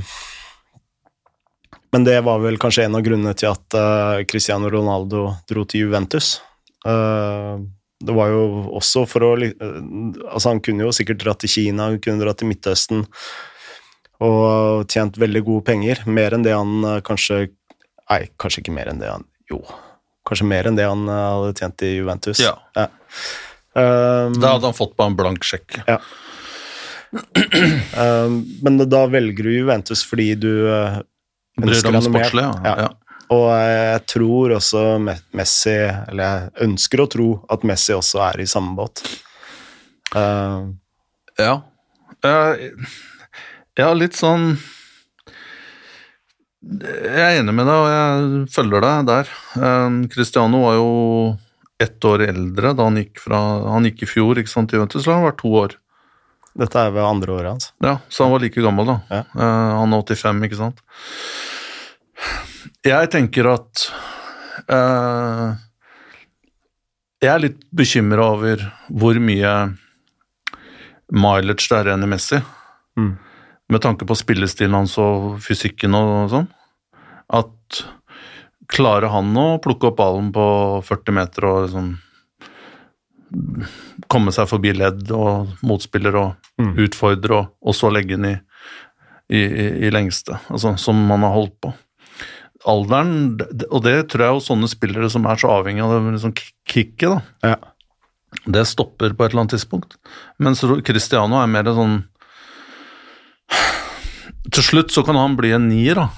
men 1.92 2.06
det 2.06 2.20
var 2.24 2.40
vel 2.40 2.56
kanskje 2.58 2.86
en 2.86 2.96
av 2.96 3.04
grunnene 3.04 3.34
til 3.36 3.50
at 3.50 3.76
uh, 3.76 4.22
Cristiano 4.30 4.70
Ronaldo 4.72 5.26
dro 5.50 5.66
til 5.68 5.84
Juventus. 5.84 6.38
Uh, 6.86 7.60
det 8.00 8.16
var 8.16 8.30
jo 8.32 8.44
også 8.78 9.04
for 9.08 9.26
å 9.26 9.30
eh, 9.44 9.52
Altså, 9.60 10.48
han 10.48 10.62
kunne 10.64 10.86
jo 10.86 10.94
sikkert 10.94 11.20
dratt 11.20 11.42
til 11.44 11.52
Kina, 11.52 11.90
han 11.90 12.00
kunne 12.02 12.22
dratt 12.22 12.40
til 12.40 12.48
Midtøsten 12.48 13.04
og 14.20 14.86
tjent 14.92 15.16
veldig 15.20 15.42
gode 15.46 15.64
penger. 15.70 16.02
Mer 16.06 16.36
enn 16.36 16.44
det 16.46 16.52
han 16.56 16.84
eh, 16.84 17.00
kanskje 17.06 17.48
Nei, 18.10 18.24
kanskje 18.42 18.64
ikke 18.64 18.74
mer 18.74 18.88
enn 18.90 18.98
det 18.98 19.06
han 19.06 19.22
Jo, 19.52 19.60
kanskje 20.26 20.48
mer 20.50 20.66
enn 20.66 20.76
det 20.78 20.88
han 20.88 21.04
eh, 21.08 21.26
hadde 21.30 21.52
tjent 21.60 21.84
i 21.86 21.92
Juventus. 21.96 22.40
Ja. 22.42 22.56
Ehm, 23.78 24.34
Da 24.42 24.56
hadde 24.56 24.66
han 24.66 24.74
fått 24.76 24.96
på 24.98 25.06
en 25.06 25.14
blank 25.18 25.46
sjekk. 25.46 25.78
ehm, 27.98 28.40
men 28.62 28.80
da 28.90 29.04
velger 29.10 29.46
du 29.46 29.52
Juventus 29.54 30.02
fordi 30.06 30.34
du 30.38 30.50
eh, 30.70 30.98
Bryr 31.60 31.74
deg 31.76 31.76
ønsker 31.76 31.96
om 31.98 32.04
noe 32.08 32.14
mer. 32.18 32.34
ja. 32.40 32.50
Ja. 32.64 32.74
ja. 32.86 32.90
Og 33.30 33.46
jeg 33.54 33.98
tror 34.10 34.52
også 34.56 34.80
Messi 35.38 35.70
Eller 35.76 36.22
jeg 36.24 36.64
ønsker 36.66 37.02
å 37.04 37.06
tro 37.12 37.26
at 37.54 37.62
Messi 37.68 37.94
også 37.94 38.18
er 38.26 38.40
i 38.42 38.46
samme 38.50 38.74
båt. 38.78 39.02
Uh, 40.16 40.72
Ja. 41.38 41.60
Jeg, 42.26 42.72
har 43.86 43.96
litt 43.98 44.16
sånn 44.18 44.54
Jeg 46.60 47.20
er 47.24 47.38
enig 47.40 47.54
med 47.56 47.66
deg, 47.68 47.76
og 47.76 47.88
jeg 47.88 48.48
følger 48.52 48.82
deg 48.84 49.06
der. 49.08 49.30
Um, 49.56 50.00
Cristiano 50.12 50.60
var 50.66 50.74
jo 50.76 50.90
ett 51.80 52.04
år 52.04 52.26
eldre 52.28 52.74
da 52.76 52.84
han 52.90 52.98
gikk 53.00 53.22
fra 53.22 53.38
Han 53.72 53.86
gikk 53.88 54.02
i 54.04 54.10
fjor, 54.10 54.36
ikke 54.42 54.52
sant, 54.52 54.68
til 54.68 54.80
Juventus, 54.80 55.06
så 55.06 55.14
han 55.16 55.24
vært 55.24 55.40
to 55.40 55.52
år. 55.62 55.78
dette 56.60 56.76
er 56.82 56.90
ved 56.92 57.06
andre 57.06 57.32
året 57.32 57.50
hans. 57.54 57.70
Ja, 57.80 57.94
Så 58.10 58.24
han 58.26 58.32
var 58.34 58.42
like 58.42 58.60
gammel, 58.60 58.84
da. 58.90 58.98
Ja. 59.08 59.20
Eh, 59.32 59.70
han 59.80 59.92
er 59.96 60.02
85, 60.02 60.44
ikke 60.44 60.58
sant. 60.58 60.82
Jeg 62.84 63.08
tenker 63.12 63.46
at 63.54 63.86
uh, 64.68 65.54
Jeg 67.22 67.30
er 67.32 67.42
litt 67.46 67.62
bekymra 67.72 68.26
over 68.34 68.66
hvor 68.88 69.16
mye 69.20 69.54
mileage 71.10 71.68
det 71.70 71.78
er 71.78 71.88
igjen 71.90 72.04
i 72.06 72.10
Messi. 72.12 72.38
Mm. 73.00 73.14
Med 73.70 73.80
tanke 73.84 74.06
på 74.08 74.16
spillestilen 74.18 74.74
hans 74.74 74.96
og 74.98 75.38
fysikken 75.44 75.94
og 75.94 76.30
sånn. 76.32 76.48
At 77.30 77.82
klarer 78.70 79.10
han 79.10 79.30
å 79.38 79.60
plukke 79.62 79.90
opp 79.90 79.98
ballen 79.98 80.30
på 80.34 80.44
40 80.86 81.14
meter 81.14 81.46
og 81.48 81.60
liksom 81.66 81.90
komme 84.10 84.32
seg 84.34 84.48
forbi 84.50 84.72
ledd 84.74 85.10
og 85.14 85.52
motspiller 85.66 86.16
og 86.18 86.36
Mm. 86.60 86.74
utfordre, 86.76 87.36
og, 87.38 87.46
og 87.64 87.72
så 87.72 87.88
legge 87.88 88.18
den 88.18 88.26
i, 88.28 88.34
i, 89.32 89.38
i, 89.86 89.90
lengste, 89.94 90.34
altså 90.52 90.74
som 90.76 90.98
man 91.08 91.22
har 91.24 91.32
holdt 91.32 91.54
på. 91.64 91.70
Alderen, 92.68 93.38
og 93.70 93.80
det 93.86 93.94
tror 94.12 94.24
jeg 94.26 94.34
jo 94.36 94.42
sånne 94.44 94.68
spillere 94.68 95.08
som 95.08 95.24
er 95.30 95.40
så 95.40 95.48
avhengig 95.54 95.80
av 95.80 95.94
det 95.94 96.18
liksom 96.18 96.34
kicket, 96.68 97.06
da, 97.14 97.22
Ja. 97.48 97.56
det 98.44 98.66
stopper 98.68 99.14
på 99.16 99.24
et 99.24 99.32
eller 99.32 99.46
annet 99.46 99.54
tidspunkt. 99.56 99.96
Mens 100.38 100.60
Cristiano 100.84 101.40
er 101.40 101.48
mer 101.48 101.64
sånn 101.72 102.02
Til 104.50 104.66
slutt 104.66 104.94
så 104.94 105.04
kan 105.06 105.18
han 105.18 105.36
bli 105.38 105.52
en 105.54 105.68
nier, 105.70 106.00
da. 106.00 106.08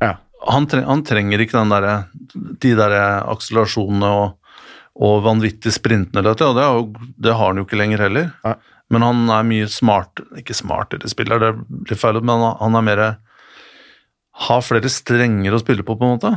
Ja. 0.00 0.12
Han, 0.50 0.68
treng, 0.70 0.84
han 0.86 1.02
trenger 1.06 1.42
ikke 1.42 1.58
den 1.58 1.72
der, 1.72 1.88
de 2.34 2.74
der 2.78 2.94
akselerasjonene 3.32 4.10
og, 4.20 4.56
og 4.94 5.24
vanvittig 5.24 5.72
sprintene, 5.74 6.22
vet 6.26 6.44
og 6.46 6.58
det, 6.58 6.68
jo, 6.68 7.10
det 7.26 7.34
har 7.34 7.50
han 7.50 7.60
jo 7.60 7.66
ikke 7.66 7.80
lenger 7.80 8.06
heller. 8.06 8.30
Ja. 8.44 8.56
Men 8.92 9.06
han 9.06 9.22
er 9.32 9.46
mye 9.48 9.68
smart, 9.72 10.20
ikke 10.38 10.56
smartere 10.56 11.08
spiller, 11.10 11.40
det 11.40 11.54
blir 11.88 11.98
feil, 11.98 12.20
men 12.20 12.44
han 12.60 12.78
er 12.78 12.84
mer 12.84 13.04
Har 14.44 14.64
flere 14.66 14.90
strenger 14.90 15.54
å 15.54 15.60
spille 15.62 15.84
på, 15.86 15.94
på 15.94 16.04
en 16.04 16.16
måte. 16.16 16.34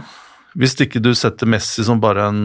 Hvis 0.58 0.76
ikke 0.82 1.02
du 1.02 1.12
setter 1.18 1.50
Messi 1.50 1.84
som 1.86 2.02
bare 2.02 2.28
en 2.30 2.42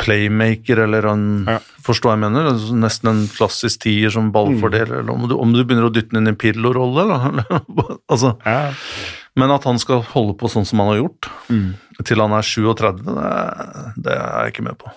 playmaker 0.00 0.78
eller 0.86 1.06
en 1.10 1.24
Ja. 1.48 1.58
Forstår 1.84 2.12
jeg 2.14 2.20
mener? 2.22 2.50
Nesten 2.80 3.08
en 3.10 3.22
klassisk 3.28 3.80
tier 3.84 4.10
som 4.12 4.30
ballfordeler, 4.32 5.00
eller 5.00 5.10
om 5.12 5.28
du, 5.28 5.34
om 5.36 5.52
du 5.52 5.62
begynner 5.64 5.88
å 5.88 5.92
dytte 5.92 6.10
den 6.12 6.22
inn 6.22 6.28
i 6.28 6.34
en 6.34 6.40
Pirlo-rolle, 6.40 7.04
eller? 7.28 7.44
altså, 8.08 8.34
Ja. 8.46 8.72
men 9.36 9.50
at 9.50 9.64
han 9.64 9.78
skal 9.78 10.02
holde 10.12 10.36
på 10.40 10.48
sånn 10.52 10.66
som 10.68 10.78
han 10.80 10.88
har 10.94 11.00
gjort, 11.02 11.30
Mm. 11.50 11.74
til 12.04 12.20
han 12.20 12.32
er 12.32 12.42
37, 12.42 13.02
det, 13.04 14.02
det 14.04 14.12
er 14.12 14.44
jeg 14.44 14.52
ikke 14.54 14.64
med 14.68 14.78
på. 14.78 14.92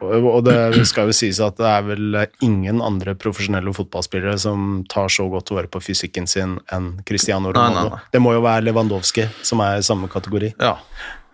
Og 0.00 0.42
det 0.46 0.86
skal 0.88 1.10
jo 1.10 1.12
sies 1.12 1.38
at 1.44 1.58
det 1.60 1.66
er 1.68 1.82
vel 1.84 2.16
ingen 2.40 2.80
andre 2.80 3.12
profesjonelle 3.14 3.68
fotballspillere 3.76 4.38
som 4.40 4.84
tar 4.88 5.08
så 5.12 5.26
godt 5.28 5.50
vare 5.52 5.68
på 5.68 5.82
fysikken 5.84 6.26
sin 6.26 6.54
enn 6.72 7.02
Cristiano 7.04 7.52
Nei, 7.52 7.66
nei, 7.74 7.82
nei. 7.90 7.98
Det 8.10 8.20
må 8.24 8.32
jo 8.32 8.40
være 8.40 8.64
Lewandowski 8.64 9.26
som 9.44 9.60
er 9.60 9.76
i 9.76 9.84
samme 9.84 10.08
kategori. 10.08 10.54
Ja, 10.58 10.78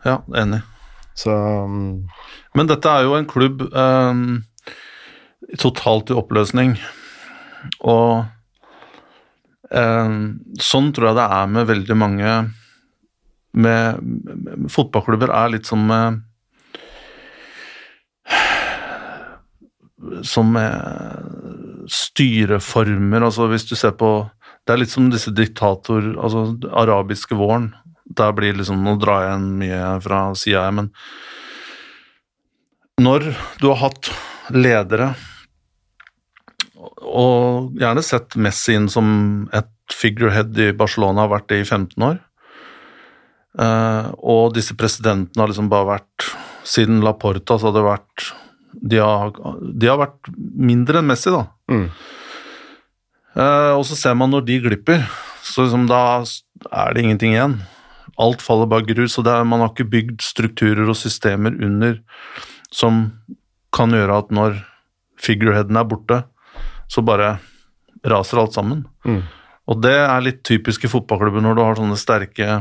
ja 0.04 0.18
enig. 0.34 0.64
Så 1.16 1.32
um, 1.32 2.06
Men 2.54 2.68
dette 2.68 2.92
er 2.92 3.06
jo 3.06 3.16
en 3.16 3.28
klubb 3.28 3.64
um, 3.72 4.44
totalt 5.60 6.10
i 6.12 6.16
oppløsning, 6.18 6.76
og 7.86 8.26
um, 9.70 10.20
sånn 10.60 10.92
tror 10.94 11.10
jeg 11.10 11.18
det 11.18 11.26
er 11.38 11.52
med 11.54 11.68
veldig 11.70 11.98
mange 11.98 12.36
med, 13.56 14.00
med 14.04 14.70
Fotballklubber 14.72 15.32
er 15.32 15.54
litt 15.54 15.68
som 15.68 15.86
med 15.88 16.22
Som 20.26 20.52
med 20.54 21.86
styreformer, 21.90 23.24
altså 23.24 23.46
hvis 23.50 23.64
du 23.66 23.74
ser 23.78 23.94
på 23.98 24.10
Det 24.66 24.74
er 24.74 24.80
litt 24.82 24.92
som 24.92 25.08
disse 25.10 25.30
diktator... 25.30 26.02
Altså 26.18 26.56
arabiske 26.74 27.38
våren. 27.38 27.70
Der 28.06 28.32
blir 28.36 28.54
liksom 28.54 28.84
Nå 28.84 28.96
drar 29.02 29.24
jeg 29.24 29.38
en 29.38 29.48
mye 29.60 30.00
fra 30.04 30.20
sida, 30.38 30.66
jeg, 30.68 30.74
men 30.78 30.92
når 33.02 33.26
du 33.60 33.66
har 33.68 33.80
hatt 33.82 34.08
ledere 34.54 35.10
og 37.06 37.74
gjerne 37.76 38.02
sett 38.04 38.38
Messi 38.40 38.76
inn 38.78 38.86
som 38.88 39.50
et 39.52 39.68
figurehead 39.92 40.56
i 40.62 40.70
Barcelona, 40.76 41.26
har 41.26 41.34
vært 41.34 41.50
det 41.52 41.58
i 41.60 41.66
15 41.66 42.06
år. 42.06 42.16
Eh, 43.60 44.08
og 44.24 44.54
disse 44.56 44.76
presidentene 44.78 45.42
har 45.42 45.52
liksom 45.52 45.68
bare 45.72 45.88
vært 45.96 46.26
Siden 46.66 46.98
Laporta 47.04 47.56
så 47.60 47.70
har 47.70 47.76
det 47.76 47.84
vært 47.86 48.24
de 48.76 48.98
har, 49.00 49.30
de 49.62 49.88
har 49.88 50.00
vært 50.00 50.28
mindre 50.36 51.00
enn 51.00 51.08
Messi, 51.08 51.32
da. 51.32 51.46
mm, 51.72 51.88
Eh, 53.36 53.72
og 53.76 53.82
så 53.84 53.96
ser 53.98 54.14
man 54.16 54.30
når 54.32 54.46
de 54.48 54.54
glipper, 54.64 55.02
så 55.44 55.66
liksom 55.66 55.82
da 55.90 56.24
er 56.24 56.94
det 56.96 57.02
ingenting 57.04 57.34
igjen. 57.34 57.58
Alt 58.22 58.44
faller 58.44 58.68
bare 58.70 58.86
grus, 58.88 59.18
og 59.18 59.26
det 59.26 59.34
er, 59.34 59.48
man 59.48 59.62
har 59.64 59.72
ikke 59.72 59.90
bygd 59.92 60.24
strukturer 60.24 60.88
og 60.88 60.96
systemer 60.96 61.56
under 61.66 61.98
som 62.72 63.10
kan 63.76 63.92
gjøre 63.92 64.22
at 64.22 64.32
når 64.34 64.60
figureheaden 65.20 65.76
er 65.78 65.88
borte, 65.88 66.22
så 66.88 67.02
bare 67.04 67.36
raser 68.06 68.40
alt 68.40 68.56
sammen. 68.56 68.86
mm. 69.04 69.24
Og 69.66 69.80
det 69.82 69.96
er 69.98 70.22
litt 70.22 70.44
typisk 70.46 70.84
i 70.86 70.90
fotballklubben 70.90 71.42
når 71.42 71.56
du 71.58 71.62
har 71.64 71.78
sånne 71.78 71.96
sterke, 71.98 72.60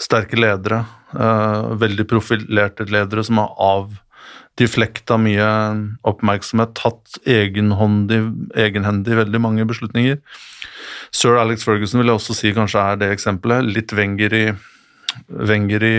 sterke 0.00 0.38
ledere. 0.40 0.86
Uh, 1.12 1.74
veldig 1.76 2.06
profilerte 2.08 2.86
ledere 2.88 3.24
som 3.28 3.42
har 3.42 3.50
avdiflekta 3.66 5.18
mye 5.20 5.50
oppmerksomhet, 6.08 6.72
tatt 6.80 7.20
egenhendig 7.28 9.18
veldig 9.20 9.42
mange 9.44 9.68
beslutninger. 9.68 10.16
Sir 11.14 11.36
Alex 11.40 11.64
Ferguson 11.66 12.00
vil 12.02 12.10
jeg 12.12 12.18
også 12.20 12.34
si 12.38 12.52
kanskje 12.56 12.84
er 12.92 12.96
det 13.02 13.10
eksempelet. 13.14 13.66
Litt 13.74 13.92
Wenger 13.96 14.34
i, 14.38 14.44
Wenger 15.28 15.84
i 15.88 15.96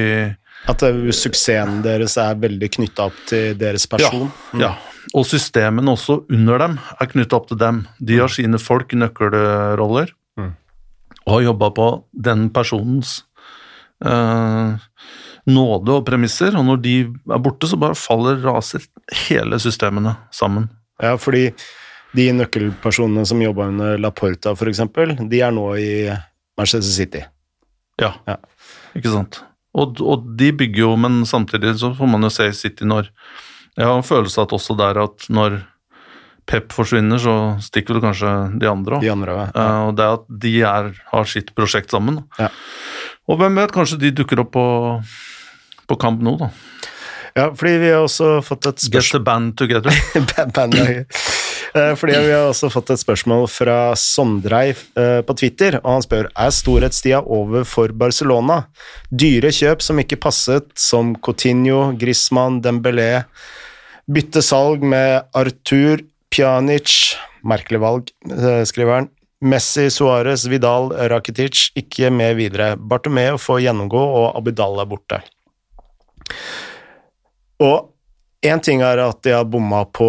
At 0.71 0.79
suksessen 1.13 1.81
deres 1.83 2.15
er 2.21 2.37
veldig 2.39 2.69
knytta 2.77 3.09
opp 3.09 3.17
til 3.27 3.53
deres 3.59 3.85
person? 3.91 4.29
Ja. 4.59 4.73
Og 5.13 5.25
systemene 5.27 5.91
også 5.91 6.21
under 6.31 6.57
dem 6.63 6.77
er 7.01 7.09
knytta 7.11 7.35
opp 7.35 7.49
til 7.49 7.59
dem. 7.59 7.81
De 7.99 8.21
har 8.21 8.31
sine 8.31 8.59
folk, 8.59 8.93
nøkkelroller, 8.95 10.13
Mm. 10.39 10.53
og 11.27 11.33
har 11.35 11.41
jobba 11.45 11.67
på 11.77 11.87
den 12.25 12.47
personens 12.49 13.19
eh, 14.03 14.71
nåde 15.45 15.91
og 15.99 16.05
premisser, 16.07 16.55
og 16.57 16.65
når 16.65 16.81
de 16.81 16.95
er 17.35 17.43
borte, 17.43 17.67
så 17.69 17.77
bare 17.79 17.95
faller, 17.99 18.39
raser 18.43 18.81
hele 19.27 19.59
systemene 19.59 20.15
sammen. 20.33 20.69
Ja, 21.03 21.15
fordi 21.19 21.49
de 22.13 22.27
nøkkelpersonene 22.37 23.25
som 23.25 23.41
jobba 23.41 23.67
under 23.71 23.97
Laporta, 24.01 24.53
eksempel, 24.69 25.15
de 25.29 25.41
er 25.41 25.51
nå 25.55 25.67
i 25.81 25.89
Manchester 26.57 26.91
City. 26.93 27.23
Ja, 28.01 28.13
Ja. 28.27 28.37
ikke 28.95 29.11
sant. 29.13 29.41
Og, 29.73 29.97
og 30.05 30.25
de 30.37 30.51
bygger 30.53 30.83
jo, 30.85 30.95
men 31.01 31.23
samtidig 31.25 31.75
så 31.81 31.93
får 31.97 32.09
man 32.09 32.21
jo 32.21 32.29
se 32.29 32.45
i 32.51 32.53
City 32.53 32.85
når 32.85 33.07
Jeg 33.73 33.87
har 33.89 33.95
en 33.97 34.05
følelse 34.05 34.41
at 34.43 34.51
også 34.53 34.75
der 34.77 34.99
at 35.01 35.25
når 35.33 35.63
Pep 36.45 36.73
forsvinner, 36.75 37.17
så 37.17 37.33
stikker 37.63 37.95
vel 37.95 38.03
kanskje 38.03 38.59
de 38.59 38.67
andre 38.69 38.97
òg. 38.97 39.01
De 39.01 39.09
andre, 39.09 39.31
ja. 39.39 39.45
Uh, 39.55 39.87
og 39.87 39.93
det 39.97 40.05
at 40.11 40.25
de 40.43 40.51
er, 40.61 40.89
har 41.09 41.25
sitt 41.31 41.53
prosjekt 41.55 41.89
sammen. 41.89 42.19
Ja. 42.37 42.49
Og 43.31 43.39
hvem 43.39 43.55
vet, 43.57 43.71
kanskje 43.73 43.97
de 44.01 44.11
dukker 44.11 44.41
opp 44.43 44.51
på, 44.53 44.65
på 45.87 45.97
kamp 46.03 46.21
nå, 46.21 46.35
da. 46.41 46.49
ja, 47.39 47.45
fordi 47.55 47.77
vi 47.85 47.93
har 47.95 48.03
også 48.03 48.41
fått 48.43 48.67
et 48.73 48.83
spørsmål 48.83 48.99
Get 48.99 49.15
the 49.15 49.23
band 49.23 49.55
together. 49.57 50.01
band, 50.53 50.75
Eh, 50.83 51.05
Fordi 51.73 52.13
vi 52.13 52.33
har 52.35 52.51
også 52.51 52.69
fått 52.69 52.91
et 52.93 53.01
spørsmål 53.01 53.47
fra 53.49 53.77
Sondrei 53.97 54.67
eh, 54.69 55.21
på 55.25 55.35
Twitter, 55.39 55.79
og 55.81 55.89
han 55.95 56.05
spør 56.05 56.29
er 56.29 56.53
storhetstida 56.53 57.23
over 57.25 57.65
for 57.65 57.93
Barcelona. 57.97 58.59
Dyre 59.09 59.49
kjøp 59.49 59.81
som 59.81 60.01
ikke 60.03 60.21
passet, 60.21 60.69
som 60.77 61.15
Coutinho, 61.25 61.87
Griezmann, 61.97 62.61
Dembélé. 62.61 63.25
Bytte 64.05 64.43
salg 64.45 64.85
med 64.85 65.25
Artur, 65.33 66.03
Pjanic 66.33 67.15
Merkelig 67.43 67.79
valg, 67.79 68.11
eh, 68.31 68.63
skriver 68.63 68.93
han. 68.93 69.09
Messi, 69.43 69.89
Suárez, 69.89 70.47
Vidal, 70.47 70.93
Rakitic 71.11 71.71
ikke 71.75 72.09
med 72.09 72.37
videre. 72.37 72.77
Bartomeo 72.77 73.35
får 73.37 73.65
gjennomgå, 73.65 73.99
og 73.99 74.37
Abidal 74.37 74.79
er 74.79 74.87
borte. 74.87 75.19
Og 77.59 77.89
én 78.43 78.63
ting 78.63 78.81
er 78.81 79.01
at 79.03 79.19
de 79.23 79.35
har 79.35 79.43
bomma 79.43 79.83
på 79.91 80.07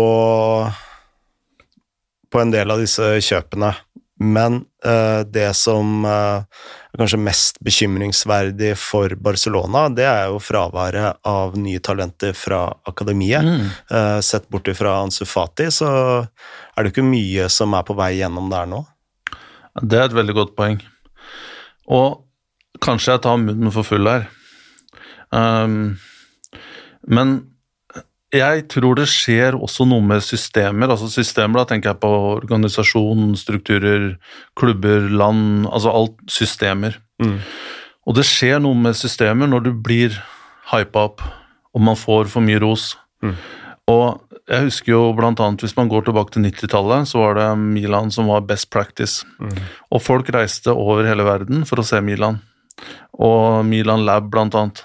på 2.34 2.40
en 2.42 2.50
del 2.50 2.72
av 2.74 2.80
disse 2.82 3.14
kjøpene, 3.22 3.70
men 4.24 4.56
uh, 4.86 5.22
det 5.26 5.52
som 5.58 6.02
uh, 6.06 6.42
er 6.42 6.98
kanskje 6.98 7.20
mest 7.22 7.60
bekymringsverdig 7.62 8.72
for 8.78 9.14
Barcelona, 9.22 9.86
det 9.94 10.06
er 10.06 10.32
jo 10.32 10.40
fraværet 10.42 11.20
av 11.30 11.54
nye 11.58 11.82
talenter 11.82 12.34
fra 12.38 12.66
akademiet. 12.90 13.46
Mm. 13.46 13.70
Uh, 13.90 14.18
sett 14.22 14.48
bort 14.50 14.70
ifra 14.70 14.96
Ansu 15.04 15.22
Fati, 15.30 15.68
så 15.74 15.88
er 16.24 16.82
det 16.82 16.90
ikke 16.90 17.06
mye 17.06 17.46
som 17.52 17.74
er 17.78 17.86
på 17.86 17.94
vei 17.98 18.16
gjennom 18.18 18.50
der 18.50 18.70
nå. 18.70 18.82
Det 19.82 19.98
er 19.98 20.08
et 20.08 20.18
veldig 20.18 20.38
godt 20.38 20.54
poeng. 20.58 20.82
Og 21.94 22.22
kanskje 22.82 23.14
jeg 23.14 23.24
tar 23.26 23.42
munnen 23.42 23.74
for 23.74 23.86
full 23.86 24.10
her. 24.10 24.26
Um, 25.34 25.96
men 27.06 27.40
jeg 28.34 28.64
tror 28.72 28.98
det 28.98 29.06
skjer 29.10 29.56
også 29.56 29.86
noe 29.88 30.02
med 30.04 30.22
systemer. 30.24 30.90
altså 30.90 31.08
Systemer, 31.12 31.60
da 31.60 31.70
tenker 31.70 31.92
jeg 31.92 32.00
på 32.02 32.10
organisasjon, 32.34 33.32
strukturer, 33.38 34.14
klubber, 34.58 35.08
land, 35.10 35.68
altså 35.70 35.92
alt 35.94 36.18
systemer. 36.30 36.98
Mm. 37.22 37.38
Og 38.04 38.18
det 38.18 38.26
skjer 38.28 38.60
noe 38.62 38.76
med 38.76 38.98
systemer 38.98 39.50
når 39.50 39.68
du 39.68 39.72
blir 39.86 40.16
hypa 40.72 41.06
opp, 41.08 41.24
og 41.74 41.84
man 41.84 41.98
får 41.98 42.30
for 42.32 42.44
mye 42.44 42.60
ros. 42.62 42.94
Mm. 43.24 43.36
Og 43.92 44.06
jeg 44.50 44.66
husker 44.66 44.92
jo 44.92 45.12
blant 45.16 45.40
annet, 45.40 45.62
hvis 45.64 45.76
man 45.78 45.88
går 45.88 46.04
tilbake 46.06 46.34
til 46.34 46.44
90-tallet, 46.44 47.08
så 47.08 47.22
var 47.22 47.38
det 47.38 47.48
Milan 47.60 48.12
som 48.12 48.28
var 48.28 48.44
best 48.48 48.68
practice. 48.72 49.24
Mm. 49.40 49.56
Og 49.94 50.02
folk 50.04 50.28
reiste 50.34 50.72
over 50.74 51.06
hele 51.08 51.24
verden 51.24 51.64
for 51.68 51.80
å 51.80 51.86
se 51.86 52.00
Milan. 52.04 52.42
Og 53.16 53.64
Milan 53.64 54.04
Lab, 54.04 54.28
blant 54.32 54.56
annet, 54.58 54.82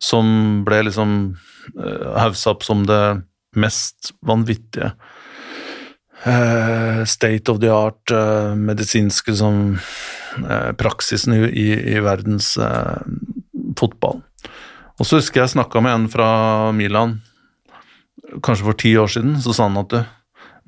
som 0.00 0.62
ble 0.64 0.84
liksom 0.88 1.34
haussa 2.16 2.54
opp 2.54 2.64
som 2.66 2.86
det 2.88 3.02
mest 3.56 4.12
vanvittige. 4.26 4.92
eh, 6.24 7.04
state 7.04 7.52
of 7.52 7.60
the 7.60 7.70
art, 7.72 8.10
eh, 8.10 8.54
medisinske 8.54 9.34
som 9.36 9.78
eh, 10.50 10.72
praksisen 10.72 11.34
i, 11.34 11.42
i, 11.48 11.68
i 11.94 12.00
verdens 12.04 12.56
eh, 12.56 13.00
fotball. 13.78 14.22
Og 15.00 15.08
så 15.08 15.20
husker 15.20 15.42
jeg 15.42 15.54
snakka 15.54 15.80
med 15.84 15.94
en 15.94 16.08
fra 16.12 16.30
Milan, 16.76 17.20
kanskje 18.44 18.66
for 18.66 18.78
ti 18.78 18.92
år 19.00 19.08
siden, 19.10 19.38
så 19.42 19.54
sa 19.56 19.68
han 19.68 19.80
at 19.80 19.94
du, 19.94 20.02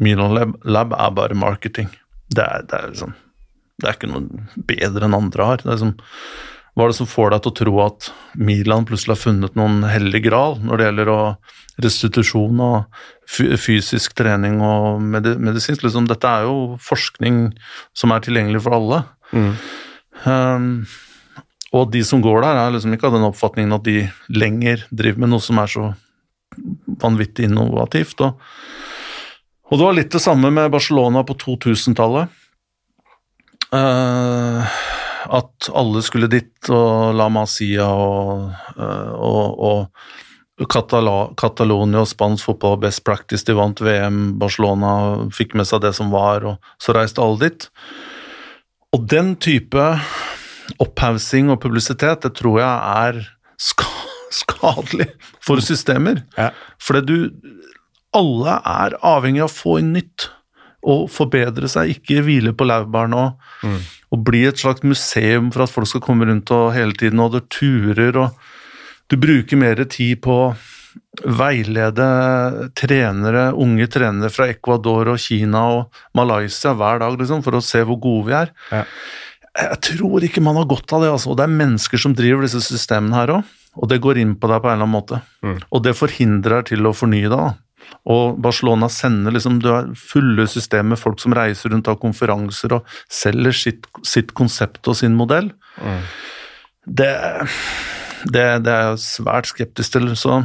Milan 0.03 0.33
Lab, 0.35 0.57
Lab 0.65 0.95
er 0.97 1.13
bare 1.15 1.37
marketing. 1.39 1.91
Det 2.33 2.43
er, 2.43 2.65
det, 2.65 2.79
er 2.79 2.95
liksom, 2.95 3.13
det 3.79 3.91
er 3.91 3.99
ikke 3.99 4.11
noe 4.11 4.65
bedre 4.71 5.07
enn 5.07 5.19
andre 5.19 5.51
har. 5.51 5.61
Det 5.61 5.69
er 5.69 5.77
liksom, 5.77 5.93
hva 6.73 6.87
er 6.87 6.93
det 6.93 6.97
som 6.97 7.09
får 7.11 7.35
deg 7.35 7.43
til 7.45 7.53
å 7.53 7.57
tro 7.59 7.73
at 7.85 8.09
Milan 8.41 8.87
plutselig 8.89 9.17
har 9.17 9.21
funnet 9.27 9.57
noen 9.59 9.83
hellig 9.85 10.23
gral 10.25 10.57
når 10.65 10.81
det 10.81 10.87
gjelder 10.87 11.11
restitusjon 11.85 12.63
og 12.65 13.03
fysisk 13.29 14.15
trening 14.17 14.61
og 14.65 15.03
medisinsk? 15.05 15.85
Liksom, 15.85 16.09
dette 16.09 16.29
er 16.29 16.47
jo 16.49 16.79
forskning 16.81 17.51
som 17.97 18.15
er 18.17 18.25
tilgjengelig 18.25 18.63
for 18.65 18.79
alle. 18.79 19.03
Mm. 19.37 19.53
Um, 20.25 20.71
og 21.77 21.93
de 21.93 22.03
som 22.09 22.25
går 22.25 22.41
der, 22.45 22.63
er 22.63 22.73
liksom 22.73 22.97
ikke 22.97 23.09
av 23.11 23.19
den 23.19 23.29
oppfatningen 23.29 23.77
at 23.77 23.85
de 23.85 24.07
lenger 24.33 24.87
driver 24.89 25.25
med 25.25 25.33
noe 25.33 25.45
som 25.45 25.61
er 25.61 25.73
så 25.73 25.91
vanvittig 27.05 27.49
innovativt. 27.49 28.21
Og, 28.25 28.41
og 29.69 29.77
det 29.77 29.87
var 29.87 29.97
litt 29.97 30.13
det 30.13 30.25
samme 30.25 30.49
med 30.53 30.73
Barcelona 30.73 31.25
på 31.29 31.37
2000-tallet. 31.41 32.33
Eh, 33.73 34.77
at 35.31 35.69
alle 35.75 36.03
skulle 36.03 36.31
dit, 36.31 36.51
og 36.71 37.15
La 37.19 37.29
Masia 37.33 37.87
og, 37.87 38.51
eh, 38.77 39.13
og, 39.13 39.63
og 39.63 40.69
Catala 40.71 41.33
Catalonia 41.41 42.03
og 42.03 42.11
spansk 42.11 42.51
fotball 42.51 42.79
best 42.83 43.05
practice. 43.07 43.47
De 43.47 43.57
vant 43.57 43.81
VM, 43.83 44.39
Barcelona 44.41 44.93
fikk 45.35 45.57
med 45.59 45.69
seg 45.69 45.83
det 45.85 45.95
som 45.99 46.13
var, 46.15 46.47
og 46.47 46.83
så 46.83 46.95
reiste 46.97 47.23
alle 47.23 47.49
dit. 47.49 47.69
Og 48.93 49.07
den 49.09 49.35
type 49.41 49.87
opphaussing 50.83 51.51
og 51.53 51.61
publisitet, 51.63 52.23
det 52.25 52.35
tror 52.39 52.61
jeg 52.61 52.75
er 53.07 53.23
skadelig 54.43 55.09
for 55.43 55.63
systemer. 55.65 56.25
Ja. 56.39 56.53
Fordi 56.83 57.07
du 57.07 57.17
Alle 58.13 58.59
er 58.69 58.93
avhengig 59.09 59.41
av 59.41 59.49
å 59.49 59.53
få 59.55 59.79
inn 59.81 59.95
nytt 59.95 60.27
og 60.85 61.07
forbedre 61.09 61.65
seg, 61.71 61.95
ikke 61.95 62.21
hvile 62.27 62.53
på 62.53 62.67
laurbærene 62.69 63.17
og, 63.17 63.47
Mm. 63.63 63.79
Og 64.13 64.25
bli 64.27 64.45
et 64.49 64.61
slags 64.61 64.85
museum 64.85 65.51
for 65.53 65.65
at 65.65 65.73
folk 65.73 65.89
skal 65.89 66.05
komme 66.05 66.29
rundt 66.29 66.53
og 66.55 66.75
hele 66.77 66.97
tiden 66.99 67.23
holde 67.23 67.45
turer 67.53 68.19
og 68.27 68.51
Du 69.11 69.19
bruker 69.21 69.59
mer 69.61 69.77
tid 69.93 70.23
på 70.25 70.33
å 70.33 70.53
veilede 71.37 72.07
trenere, 72.79 73.51
unge 73.53 73.85
trenere 73.93 74.31
fra 74.33 74.47
Ecuador 74.49 75.11
og 75.13 75.21
Kina 75.21 75.65
og 75.75 75.99
Malaysia 76.17 76.73
hver 76.73 77.03
dag 77.03 77.19
liksom, 77.21 77.43
for 77.45 77.59
å 77.59 77.65
se 77.65 77.83
hvor 77.85 77.99
gode 78.01 78.31
vi 78.31 78.37
er. 78.39 78.55
Ja. 78.71 78.85
Jeg 79.53 79.81
tror 79.85 80.25
ikke 80.25 80.41
man 80.41 80.57
har 80.57 80.71
godt 80.71 80.95
av 80.97 81.05
det. 81.05 81.11
Altså. 81.13 81.33
Og 81.33 81.37
det 81.37 81.45
er 81.45 81.59
mennesker 81.59 82.01
som 82.01 82.15
driver 82.17 82.47
disse 82.47 82.63
systemene 82.65 83.19
her 83.19 83.35
òg, 83.35 83.51
og 83.77 83.91
det 83.93 84.01
går 84.05 84.23
inn 84.23 84.33
på 84.41 84.49
deg 84.49 84.63
på 84.63 84.71
en 84.71 84.79
eller 84.79 84.87
annen 84.87 84.97
måte. 84.97 85.21
Mm. 85.45 85.59
Og 85.69 85.85
det 85.85 85.99
forhindrer 85.99 86.65
til 86.73 86.89
å 86.89 86.95
fornye 86.97 87.29
deg. 87.29 87.37
da. 87.37 87.53
Og 88.13 88.39
Barcelona 88.43 88.89
sender 88.91 89.35
liksom, 89.35 89.61
du 89.63 89.69
har 89.71 89.91
fulle 89.99 90.47
systemer, 90.51 90.99
folk 90.99 91.21
som 91.23 91.35
reiser 91.37 91.71
rundt 91.73 91.91
av 91.91 92.01
konferanser 92.03 92.79
og 92.79 92.97
selger 93.11 93.55
sitt, 93.55 93.87
sitt 94.07 94.33
konsept 94.39 94.89
og 94.91 94.99
sin 94.99 95.15
modell. 95.19 95.53
Mm. 95.79 96.01
Det, 96.99 97.13
det, 98.27 98.47
det 98.67 98.73
er 98.75 98.89
jeg 98.91 99.05
svært 99.05 99.53
skeptisk 99.53 99.95
til. 99.95 100.11
Så 100.19 100.41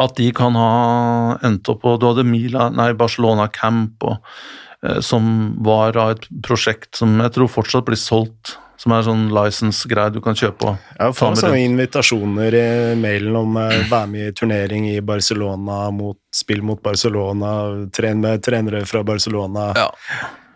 at 0.00 0.16
de 0.18 0.28
kan 0.36 0.56
ha 0.56 1.38
endt 1.44 1.68
opp 1.72 1.82
på 1.84 1.96
Du 2.00 2.08
hadde 2.10 2.26
Mila, 2.28 2.68
nei, 2.72 2.92
Barcelona 2.96 3.48
Camp, 3.52 4.04
og, 4.04 4.36
eh, 4.84 5.00
som 5.04 5.56
var 5.64 5.96
av 6.00 6.14
et 6.16 6.28
prosjekt 6.44 7.00
som 7.00 7.18
jeg 7.20 7.36
tror 7.36 7.52
fortsatt 7.52 7.88
blir 7.88 8.00
solgt. 8.00 8.56
Som 8.84 8.92
er 8.92 9.04
sånn 9.06 9.28
license-greie 9.32 10.12
du 10.12 10.20
kan 10.20 10.36
kjøpe. 10.36 10.74
og 10.74 10.98
har 11.00 11.14
fått 11.16 11.40
sånne 11.40 11.62
invitasjoner 11.64 12.56
i 12.58 12.66
mailen 13.00 13.38
om 13.38 13.56
å 13.56 13.68
være 13.88 14.08
med 14.12 14.28
i 14.28 14.34
turnering 14.36 14.90
i 14.90 14.98
Barcelona, 15.00 15.86
mot, 15.94 16.18
spill 16.28 16.60
mot 16.60 16.82
Barcelona, 16.84 17.54
tren 17.96 18.20
med 18.20 18.44
trenere 18.44 18.84
fra 18.84 19.00
Barcelona. 19.06 19.70
Ja. 19.78 19.88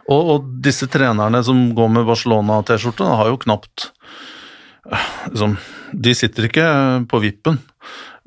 Og, 0.09 0.35
og 0.35 0.53
disse 0.65 0.89
trenerne 0.93 1.41
som 1.45 1.71
går 1.77 1.89
med 1.97 2.07
Barcelona-T-skjorte, 2.09 3.09
har 3.21 3.33
jo 3.33 3.41
knapt 3.41 3.91
eh, 4.93 5.09
liksom, 5.33 5.57
De 5.93 6.15
sitter 6.17 6.49
ikke 6.49 6.69
på 7.09 7.21
vippen 7.25 7.59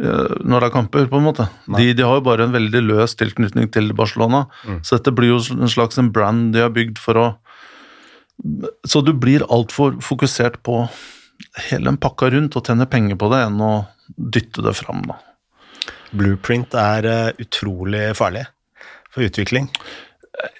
eh, 0.01 0.35
når 0.41 0.65
det 0.65 0.67
er 0.67 0.75
kamper, 0.75 1.07
på 1.09 1.21
en 1.21 1.29
måte. 1.29 1.47
De, 1.77 1.91
de 1.97 2.05
har 2.05 2.19
jo 2.19 2.25
bare 2.25 2.49
en 2.49 2.57
veldig 2.57 2.83
løs 2.85 3.17
tilknytning 3.21 3.69
til 3.73 3.93
Barcelona. 3.97 4.47
Mm. 4.65 4.81
Så 4.85 4.97
dette 4.99 5.13
blir 5.17 5.33
jo 5.33 5.41
en 5.57 5.73
slags 5.73 6.01
en 6.01 6.09
brand 6.13 6.51
de 6.55 6.65
har 6.65 6.73
bygd 6.73 7.01
for 7.01 7.21
å 7.21 7.27
Så 8.88 9.01
du 9.06 9.13
blir 9.13 9.45
altfor 9.54 9.99
fokusert 10.01 10.62
på 10.65 10.84
hele 11.67 11.89
den 11.89 11.99
pakka 12.01 12.32
rundt 12.34 12.56
og 12.58 12.65
tjene 12.65 12.88
penger 12.89 13.19
på 13.19 13.30
det, 13.34 13.43
enn 13.47 13.62
å 13.62 13.73
dytte 14.17 14.63
det 14.65 14.73
fram, 14.77 15.04
da. 15.10 15.19
Blueprint 16.12 16.73
er 16.77 17.08
uh, 17.08 17.41
utrolig 17.41 18.10
farlig 18.17 18.43
for 19.12 19.25
utvikling. 19.25 19.69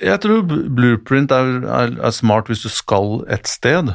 Jeg 0.04 0.22
tror 0.24 0.46
blueprint 0.46 1.34
er, 1.34 1.52
er, 1.64 1.94
er, 1.98 2.14
smart 2.16 2.52
hvis 2.52 2.64
du 2.66 2.72
skal 2.72 3.22
et 3.32 3.50
sted, 3.50 3.92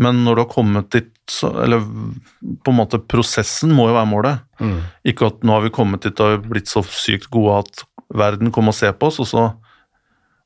men 0.00 0.22
når 0.24 0.36
du 0.36 0.42
har 0.44 0.52
kommet 0.52 0.90
dit 0.94 1.12
så, 1.26 1.48
Eller 1.58 1.82
på 1.82 2.70
en 2.70 2.76
måte 2.78 3.00
prosessen 3.02 3.72
må 3.74 3.88
jo 3.88 3.96
være 3.96 4.06
målet. 4.06 4.42
Mm. 4.62 4.76
Ikke 5.10 5.26
at 5.26 5.40
nå 5.42 5.56
har 5.56 5.64
vi 5.64 5.72
kommet 5.74 6.04
dit 6.06 6.20
og 6.22 6.44
blitt 6.46 6.70
så 6.70 6.84
sykt 6.86 7.26
gode 7.34 7.56
at 7.64 7.82
verden 8.14 8.52
kommer 8.54 8.70
og 8.70 8.78
ser 8.78 8.94
på 8.94 9.08
oss, 9.10 9.18
og 9.24 9.26
så, 9.26 9.48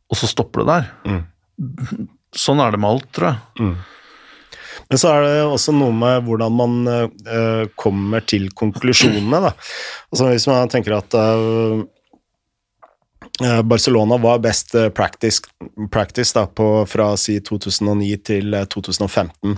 og 0.08 0.16
så 0.16 0.30
stopper 0.30 0.64
det 0.64 0.70
der. 0.70 0.88
Mm. 1.04 2.08
Sånn 2.36 2.60
er 2.62 2.74
det 2.74 2.80
med 2.80 2.90
alt, 2.94 3.08
tror 3.14 3.32
jeg. 3.32 3.38
Mm. 3.60 3.78
Men 4.90 4.98
så 4.98 5.12
er 5.12 5.24
det 5.24 5.46
også 5.46 5.72
noe 5.74 5.94
med 5.94 6.26
hvordan 6.26 6.54
man 6.58 6.76
uh, 6.90 7.64
kommer 7.78 8.24
til 8.26 8.48
konklusjonene. 8.58 9.40
Da. 9.46 9.52
Altså 10.10 10.30
Hvis 10.32 10.48
man 10.50 10.70
tenker 10.72 10.96
at 10.96 11.14
uh, 11.14 11.82
Barcelona 13.64 14.18
var 14.20 14.42
best 14.42 14.74
practice, 14.94 15.46
practice 15.94 16.34
da, 16.36 16.44
på, 16.46 16.84
fra 16.90 17.12
si 17.18 17.38
2009 17.46 18.10
til 18.26 18.58
2015. 18.74 19.54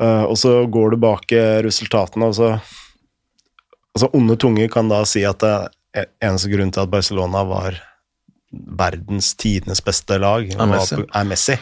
Uh, 0.00 0.24
og 0.30 0.38
så 0.38 0.54
går 0.70 0.94
du 0.94 1.02
bak 1.02 1.34
resultatene, 1.66 2.30
og 2.30 2.38
så 2.38 2.54
Altså, 3.90 4.06
onde 4.14 4.36
tunger 4.38 4.68
kan 4.70 4.86
da 4.86 5.00
si 5.02 5.24
at 5.26 5.42
det 5.42 6.04
eneste 6.22 6.46
grunn 6.52 6.70
til 6.70 6.84
at 6.84 6.92
Barcelona 6.92 7.40
var 7.42 7.74
verdens 8.50 9.34
tidenes 9.38 9.82
beste 9.84 10.18
lag 10.18 10.48
er 10.50 10.70
Messi. 10.70 10.98
Er 10.98 11.26
Messi. 11.28 11.56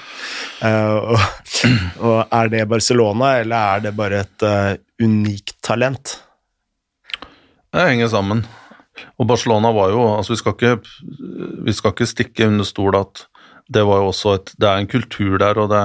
Uh, 0.62 1.12
og, 1.12 1.26
og, 2.06 2.20
er 2.32 2.52
det 2.54 2.64
Barcelona, 2.70 3.34
eller 3.42 3.74
er 3.76 3.84
det 3.88 3.94
bare 3.98 4.22
et 4.24 4.46
uh, 4.46 4.72
unikt 5.04 5.58
talent? 5.64 6.16
Det 7.68 7.84
henger 7.90 8.08
sammen. 8.12 8.42
Og 9.20 9.28
Barcelona 9.28 9.70
var 9.70 9.92
jo 9.92 10.00
altså 10.16 10.32
Vi 10.32 10.38
skal 10.40 10.54
ikke, 10.56 10.70
vi 11.68 11.72
skal 11.76 11.92
ikke 11.92 12.08
stikke 12.08 12.48
under 12.50 12.66
stol 12.66 12.96
at 12.98 13.28
det 13.70 13.84
var 13.86 14.00
jo 14.00 14.08
også 14.08 14.32
et 14.34 14.50
Det 14.58 14.66
er 14.66 14.80
en 14.80 14.88
kultur 14.90 15.36
der, 15.38 15.58
og 15.60 15.68
det, 15.70 15.82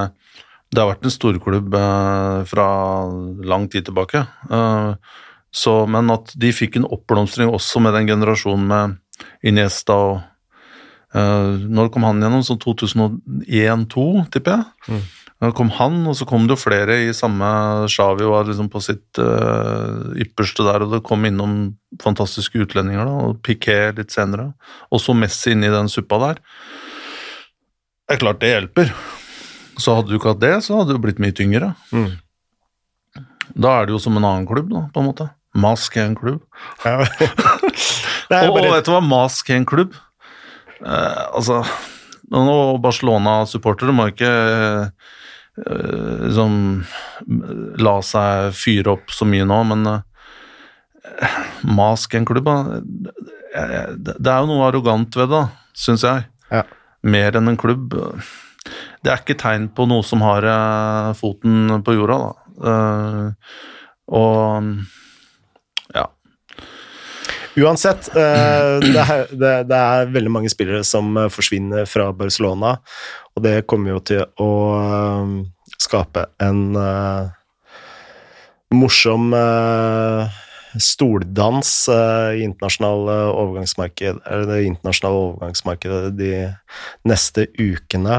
det 0.71 0.81
har 0.81 0.93
vært 0.93 1.05
en 1.05 1.13
storklubb 1.13 1.75
uh, 1.75 2.41
fra 2.47 2.67
lang 3.43 3.67
tid 3.69 3.89
tilbake. 3.89 4.23
Så, 5.53 5.73
men 5.85 6.09
at 6.09 6.31
de 6.39 6.49
fikk 6.55 6.79
en 6.79 6.87
oppblomstring 6.89 7.51
også 7.53 7.83
med 7.83 7.93
den 7.93 8.07
generasjonen 8.09 8.63
med 8.71 8.95
Iniesta 9.45 9.97
og 9.99 10.21
når 11.13 11.91
kom 11.93 12.07
han 12.07 12.21
gjennom? 12.23 12.41
Sånn 12.45 12.61
2001-2002, 12.63 14.05
tipper 14.33 14.57
jeg. 14.57 14.65
Mm. 14.89 15.03
Da 15.43 15.49
kom 15.51 15.73
han, 15.75 15.97
og 16.07 16.15
så 16.15 16.25
kom 16.27 16.45
det 16.47 16.55
jo 16.55 16.61
flere 16.61 16.95
i 17.03 17.09
samme 17.15 17.47
Shawi 17.91 18.23
var 18.29 18.45
liksom 18.47 18.69
på 18.71 18.79
sitt 18.83 19.19
uh, 19.19 20.13
ypperste 20.23 20.63
der, 20.63 20.85
og 20.85 20.93
det 20.93 21.01
kom 21.03 21.25
innom 21.27 21.73
fantastiske 22.01 22.61
utlendinger, 22.63 23.03
da, 23.09 23.27
og 23.27 23.41
Piquet 23.43 23.99
litt 23.99 24.13
senere. 24.15 24.53
Og 24.93 25.03
så 25.03 25.15
Messi 25.17 25.51
inn 25.51 25.65
i 25.67 25.73
den 25.73 25.91
suppa 25.91 26.21
der. 26.21 26.39
Det 28.07 28.15
er 28.15 28.23
klart 28.23 28.39
det 28.39 28.53
hjelper. 28.53 28.93
Så 29.81 29.97
hadde 29.97 30.13
du 30.13 30.15
ikke 30.19 30.31
hatt 30.31 30.43
det, 30.43 30.55
så 30.63 30.79
hadde 30.79 30.95
du 30.95 31.03
blitt 31.03 31.19
mye 31.23 31.35
tyngre. 31.35 31.73
Mm. 31.91 32.13
Da 33.53 33.75
er 33.81 33.89
det 33.89 33.97
jo 33.97 34.01
som 34.01 34.15
en 34.15 34.23
annen 34.23 34.47
klubb, 34.47 34.71
da, 34.71 34.87
på 34.93 35.03
en 35.03 35.11
måte. 35.11 35.27
Mask 35.59 35.97
er 35.99 36.07
en 36.07 36.17
klubb. 36.17 36.41
Ja. 36.85 37.03
og, 38.47 38.55
og 38.55 38.71
vet 38.71 38.87
du 38.87 38.93
hva 38.95 39.03
Mask 39.03 39.51
er 39.51 39.59
en 39.59 39.67
klubb? 39.69 39.97
Eh, 40.81 41.23
altså 41.37 41.61
noen 42.33 42.81
Barcelona-supportere 42.81 43.93
må 43.95 44.07
ikke 44.11 44.31
eh, 44.31 46.23
liksom 46.25 46.55
la 47.83 47.97
seg 48.05 48.55
fyre 48.57 48.95
opp 48.95 49.13
så 49.13 49.27
mye 49.29 49.45
nå, 49.45 49.59
men 49.69 49.89
eh, 49.91 51.35
Mask 51.69 52.15
en 52.17 52.25
klubb 52.25 52.47
eh, 52.49 53.91
Det 53.93 54.17
er 54.17 54.39
jo 54.39 54.49
noe 54.49 54.65
arrogant 54.69 55.19
ved 55.19 55.29
det, 55.33 55.43
syns 55.77 56.07
jeg. 56.07 56.25
Ja. 56.49 56.63
Mer 57.03 57.37
enn 57.37 57.51
en 57.51 57.59
klubb. 57.59 57.93
Det 59.03 59.11
er 59.11 59.21
ikke 59.21 59.37
tegn 59.39 59.67
på 59.75 59.85
noe 59.91 60.05
som 60.07 60.23
har 60.25 60.47
eh, 60.47 61.13
foten 61.19 61.83
på 61.85 61.97
jorda, 61.99 62.19
da. 62.23 62.33
Eh, 62.73 63.63
og 64.13 64.69
Uansett, 67.55 68.07
eh, 68.17 68.79
det 68.81 69.01
er, 69.01 69.27
det, 69.29 69.77
er, 69.77 70.07
veldig 70.09 70.31
mange 70.33 70.49
spillere 70.49 70.81
som 70.87 71.11
eh, 71.17 71.29
forsvinner 71.29 71.85
fra 71.89 72.07
Barcelona, 72.17 72.79
og 73.35 73.43
det 73.45 73.67
kommer 73.69 73.93
jo 73.93 73.99
til 74.09 74.23
å 74.41 74.53
eh, 74.79 75.35
skape 75.77 76.25
en 76.41 76.63
morsom 78.73 79.33
stoldans 80.81 81.71
i 81.91 82.41
internasjonal 82.41 83.09
overgangsmarked, 83.11 84.21
det 84.49 84.59
internasjonale 84.65 85.19
overgangsmarkedet 85.27 86.13
de 86.17 86.31
neste 87.05 87.45
ukene. 87.59 88.15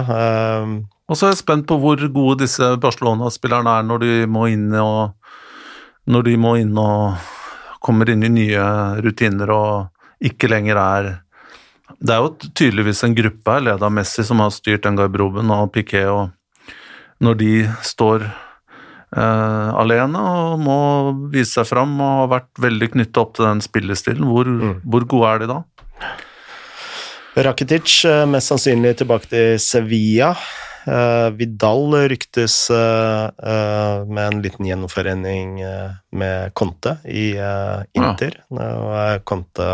Og 1.09 1.19
så 1.19 1.27
er 1.27 1.33
jeg 1.33 1.41
spent 1.41 1.67
på 1.67 1.81
hvor 1.83 2.05
gode 2.05 2.45
disse 2.45 2.69
Barcelona-spillerne 2.85 3.81
er 3.81 3.89
når 3.89 4.05
de 4.05 4.13
må 4.31 4.47
inn 4.53 4.69
og 4.79 5.17
når 6.07 6.29
de 6.29 6.37
må 6.39 6.55
inn 6.61 6.77
og 6.79 7.17
kommer 7.85 8.11
inn 8.11 8.25
i 8.25 8.33
nye 8.33 8.65
rutiner 9.05 9.53
og 9.55 10.25
ikke 10.25 10.49
lenger 10.49 10.81
er 10.81 11.11
Det 12.01 12.15
er 12.15 12.23
jo 12.25 12.31
tydeligvis 12.57 13.05
en 13.05 13.15
gruppe 13.15 13.53
her, 13.53 13.61
ledet 13.61 13.85
av 13.85 13.93
Messi, 13.93 14.25
som 14.25 14.41
har 14.41 14.51
styrt 14.55 14.87
den 14.87 14.97
garderoben, 14.97 15.51
og 15.53 15.71
Piquet, 15.73 16.09
og 16.09 16.31
når 17.21 17.39
de 17.43 17.53
står 17.85 18.31
Uh, 19.15 19.71
alene 19.79 20.19
og 20.19 20.55
må 20.59 20.77
vise 21.31 21.53
seg 21.53 21.69
fram 21.69 21.93
og 22.03 22.17
har 22.25 22.31
vært 22.33 22.63
veldig 22.65 22.89
knytta 22.97 23.21
opp 23.23 23.37
til 23.37 23.47
den 23.47 23.61
spillestilen, 23.63 24.25
hvor, 24.27 24.49
mm. 24.49 24.81
hvor 24.91 25.07
gode 25.07 25.29
er 25.31 25.45
de 25.45 25.47
da? 25.53 25.59
Rakitic 27.47 28.01
eh, 28.11 28.25
mest 28.31 28.51
sannsynlig 28.51 28.97
tilbake 28.99 29.31
til 29.31 29.55
Sevilla. 29.63 30.33
Uh, 30.85 31.33
Vidal 31.33 31.95
ryktes 32.13 32.69
uh, 32.69 33.31
uh, 33.33 34.05
med 34.05 34.25
en 34.27 34.43
liten 34.45 34.69
gjenforening 34.69 35.57
med 36.13 36.55
Conte 36.57 36.99
i 37.09 37.33
Inter. 37.97 38.37
Nå 38.53 38.67
er 39.01 39.23
Conte 39.25 39.69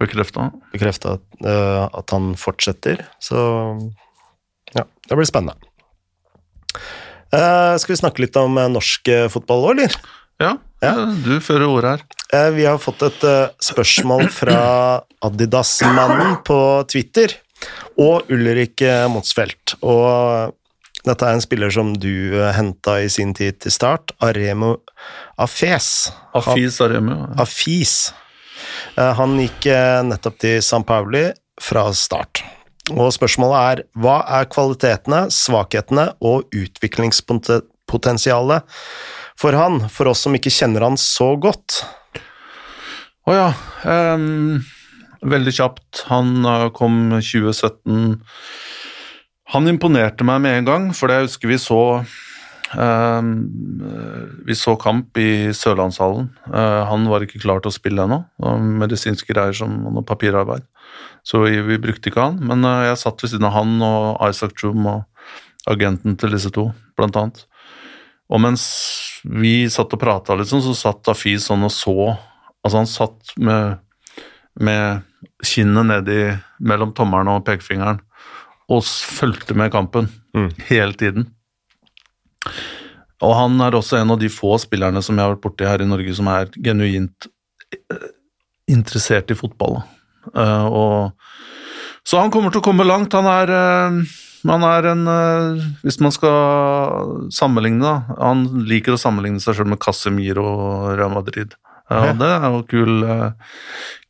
bekrefta 0.00 1.18
at 1.44 2.12
han 2.14 2.30
fortsetter, 2.40 3.02
så 3.20 3.40
ja, 4.72 4.86
det 4.86 5.18
blir 5.18 5.28
spennende. 5.28 5.60
skal 7.28 7.92
vi 7.92 7.98
snakke 8.00 8.24
litt 8.24 8.38
om 8.40 8.56
norsk 8.72 9.10
fotball 9.34 9.66
òg, 9.66 9.74
eller? 9.74 9.98
Ja, 10.40 10.54
ja, 10.80 10.94
du 11.20 11.34
fører 11.44 11.66
ordet 11.68 11.92
her. 11.92 12.48
vi 12.56 12.64
har 12.64 12.80
fått 12.80 13.04
et 13.10 13.28
spørsmål 13.60 14.30
fra 14.32 14.56
Adidas-mannen 15.28 16.40
på 16.48 16.60
Twitter 16.88 17.36
og 17.98 18.30
Ulrik 18.32 18.84
Motsfeldt. 19.10 19.74
Og 19.82 20.54
dette 21.06 21.22
er 21.24 21.32
en 21.32 21.40
spiller 21.40 21.70
som 21.72 21.94
du 21.96 22.36
eh, 22.36 22.52
henta 22.56 22.98
i 23.00 23.08
sin 23.12 23.34
tid 23.36 23.60
til 23.62 23.72
start, 23.72 24.12
Aremo 24.20 24.76
Afes. 25.40 26.12
Afis 26.36 26.80
Aremo. 26.84 27.14
Ja. 27.22 27.28
Afis. 27.46 28.12
Eh, 28.98 29.12
han 29.16 29.38
gikk 29.40 29.66
eh, 29.72 30.02
nettopp 30.04 30.38
til 30.42 30.62
San 30.64 30.84
Pauli 30.84 31.32
fra 31.60 31.92
start. 31.96 32.44
Og 32.90 33.12
spørsmålet 33.14 33.58
er 33.60 33.82
hva 34.02 34.18
er 34.40 34.44
kvalitetene, 34.50 35.30
svakhetene 35.32 36.08
og 36.26 36.44
utviklingspotensialet 36.56 38.62
for 39.40 39.52
han, 39.56 39.88
for 39.88 40.06
oss 40.10 40.20
som 40.26 40.34
ikke 40.36 40.52
kjenner 40.52 40.82
han 40.84 40.96
så 41.00 41.36
godt? 41.40 41.84
Å 43.24 43.30
oh 43.30 43.36
ja. 43.36 43.52
Um 43.86 44.60
veldig 45.26 45.52
kjapt. 45.54 46.04
Han 46.10 46.40
eh, 46.46 46.66
kom 46.76 46.96
2017 47.18 48.20
Han 49.54 49.70
imponerte 49.70 50.24
meg 50.26 50.42
med 50.44 50.58
en 50.60 50.68
gang, 50.68 50.90
for 50.94 51.10
jeg 51.10 51.26
husker 51.26 51.50
vi 51.50 51.58
så 51.58 51.80
uh, 52.00 53.22
Vi 54.46 54.54
så 54.54 54.76
kamp 54.78 55.18
i 55.18 55.50
Sørlandshallen. 55.56 56.30
Uh, 56.46 56.86
han 56.86 57.08
var 57.10 57.26
ikke 57.26 57.42
klar 57.42 57.62
til 57.62 57.72
å 57.72 57.74
spille 57.74 58.06
ennå. 58.06 58.22
Medisinske 58.78 59.34
greier 59.34 59.56
som 59.56 59.74
noe 59.88 60.06
papirarbeid. 60.06 60.62
Så 61.26 61.42
vi, 61.42 61.58
vi 61.66 61.80
brukte 61.82 62.12
ikke 62.12 62.28
han. 62.28 62.38
Men 62.46 62.62
uh, 62.62 62.86
jeg 62.86 63.02
satt 63.02 63.24
ved 63.24 63.34
siden 63.34 63.50
av 63.50 63.56
han 63.58 63.74
og 63.82 64.22
Isaac 64.30 64.54
Troom 64.54 64.86
og 64.86 65.06
agenten 65.70 66.14
til 66.16 66.32
disse 66.32 66.54
to, 66.54 66.70
blant 66.96 67.18
annet. 67.18 67.44
Og 68.30 68.38
mens 68.38 68.62
vi 69.26 69.66
satt 69.68 69.92
og 69.92 70.00
prata, 70.00 70.38
liksom, 70.38 70.62
så 70.62 70.78
satt 70.78 71.10
Afiz 71.10 71.50
sånn 71.50 71.66
og 71.66 71.74
så 71.74 72.12
Altså, 72.60 72.76
han 72.76 72.88
satt 72.92 73.30
med, 73.40 73.78
med 74.60 75.00
kinnet 75.46 75.88
nedi 75.88 76.20
mellom 76.60 76.94
tommelen 76.96 77.32
og 77.32 77.44
pekefingeren 77.46 78.00
og 78.70 78.84
fulgte 78.86 79.56
med 79.58 79.72
kampen 79.74 80.08
mm. 80.36 80.50
hele 80.68 80.94
tiden. 80.94 81.26
Og 83.20 83.34
han 83.36 83.60
er 83.60 83.76
også 83.76 83.98
en 84.00 84.14
av 84.14 84.20
de 84.20 84.30
få 84.32 84.54
spillerne 84.62 85.02
som 85.04 85.18
jeg 85.18 85.26
har 85.26 85.34
vært 85.34 85.44
borti 85.44 85.68
her 85.68 85.82
i 85.82 85.88
Norge 85.88 86.14
som 86.16 86.30
er 86.32 86.48
genuint 86.64 87.28
eh, 87.74 88.08
interessert 88.70 89.32
i 89.32 89.36
fotball. 89.36 89.80
Uh, 90.36 90.66
og, 90.68 91.30
så 92.06 92.20
han 92.20 92.32
kommer 92.32 92.52
til 92.52 92.62
å 92.62 92.64
komme 92.64 92.86
langt. 92.86 93.16
Han 93.16 93.28
er 93.28 93.52
uh, 93.52 94.18
Han 94.48 94.64
er 94.64 94.86
en 94.90 95.06
uh, 95.08 95.62
Hvis 95.84 95.96
man 96.00 96.12
skal 96.12 97.28
sammenligne, 97.32 97.80
da 97.80 98.18
Han 98.20 98.44
liker 98.68 98.96
å 98.96 99.00
sammenligne 99.00 99.40
seg 99.40 99.56
sjøl 99.56 99.70
med 99.72 99.80
Casemiro 99.80 100.44
og 100.44 100.86
Real 101.00 101.12
Madrid. 101.12 101.56
Ja. 101.90 102.12
Det 102.14 102.28
er 102.30 102.44
jo 102.54 102.60
kul, 102.70 103.02
eh, 103.02 103.56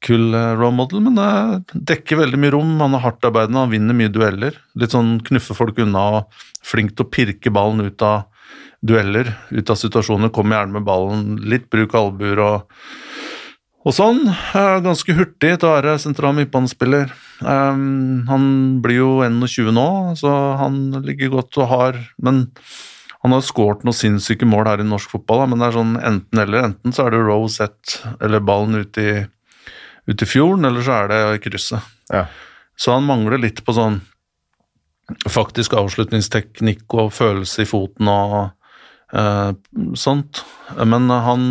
kul 0.04 0.34
eh, 0.36 0.50
role 0.58 0.76
model, 0.76 1.00
men 1.06 1.16
det 1.16 1.78
dekker 1.92 2.20
veldig 2.20 2.40
mye 2.40 2.52
rom. 2.52 2.74
Han 2.82 2.96
er 2.98 3.04
hardtarbeidende, 3.06 3.64
han 3.64 3.72
vinner 3.72 3.96
mye 3.96 4.12
dueller. 4.12 4.58
Litt 4.76 4.92
sånn 4.96 5.16
knuffer 5.24 5.56
folk 5.56 5.80
unna 5.80 6.04
og 6.18 6.42
flink 6.66 6.92
til 6.94 7.06
å 7.06 7.12
pirke 7.12 7.52
ballen 7.54 7.80
ut 7.86 8.04
av 8.04 8.28
dueller, 8.84 9.32
ut 9.50 9.72
av 9.72 9.80
situasjoner. 9.80 10.32
Kommer 10.34 10.58
gjerne 10.58 10.76
med 10.76 10.88
ballen, 10.88 11.24
litt 11.40 11.70
bruk 11.72 11.96
av 11.96 12.12
albuer 12.12 12.44
og 12.44 12.80
og 13.80 13.94
sånn. 13.96 14.26
Er 14.28 14.82
ganske 14.84 15.14
hurtig 15.16 15.54
til 15.56 15.64
å 15.64 15.72
være 15.72 15.96
sentral 16.02 16.34
midtbanespiller. 16.36 17.12
Um, 17.40 18.26
han 18.28 18.44
blir 18.84 18.98
jo 18.98 19.12
21 19.24 19.72
nå, 19.72 19.86
så 20.20 20.32
han 20.60 20.82
ligger 21.06 21.32
godt 21.38 21.56
og 21.62 21.70
har 21.70 22.00
Men 22.20 22.42
han 23.22 23.34
har 23.36 23.42
skåret 23.44 23.82
noen 23.84 23.96
sinnssyke 23.96 24.46
mål 24.48 24.68
her 24.70 24.82
i 24.82 24.86
norsk 24.88 25.10
fotball, 25.12 25.42
da, 25.42 25.48
men 25.50 25.60
det 25.60 25.66
er 25.68 25.76
sånn 25.76 25.96
enten-eller. 25.98 26.70
Enten 26.70 26.94
så 26.96 27.06
er 27.06 27.14
det 27.14 27.24
row 27.26 27.44
set 27.52 27.98
eller 28.20 28.40
ballen 28.40 28.80
ut 28.80 29.00
i, 29.00 29.10
ut 30.08 30.24
i 30.24 30.28
fjorden, 30.28 30.64
eller 30.68 30.86
så 30.86 31.02
er 31.02 31.12
det 31.12 31.42
krysset. 31.44 31.84
Ja. 32.08 32.24
Så 32.80 32.94
han 32.96 33.04
mangler 33.04 33.42
litt 33.42 33.60
på 33.66 33.76
sånn 33.76 34.00
faktisk 35.28 35.74
avslutningsteknikk 35.76 36.94
og 36.96 37.12
følelse 37.12 37.64
i 37.64 37.68
foten 37.68 38.08
og 38.08 38.36
eh, 39.12 39.52
sånt. 39.98 40.44
Men 40.78 41.10
han 41.10 41.46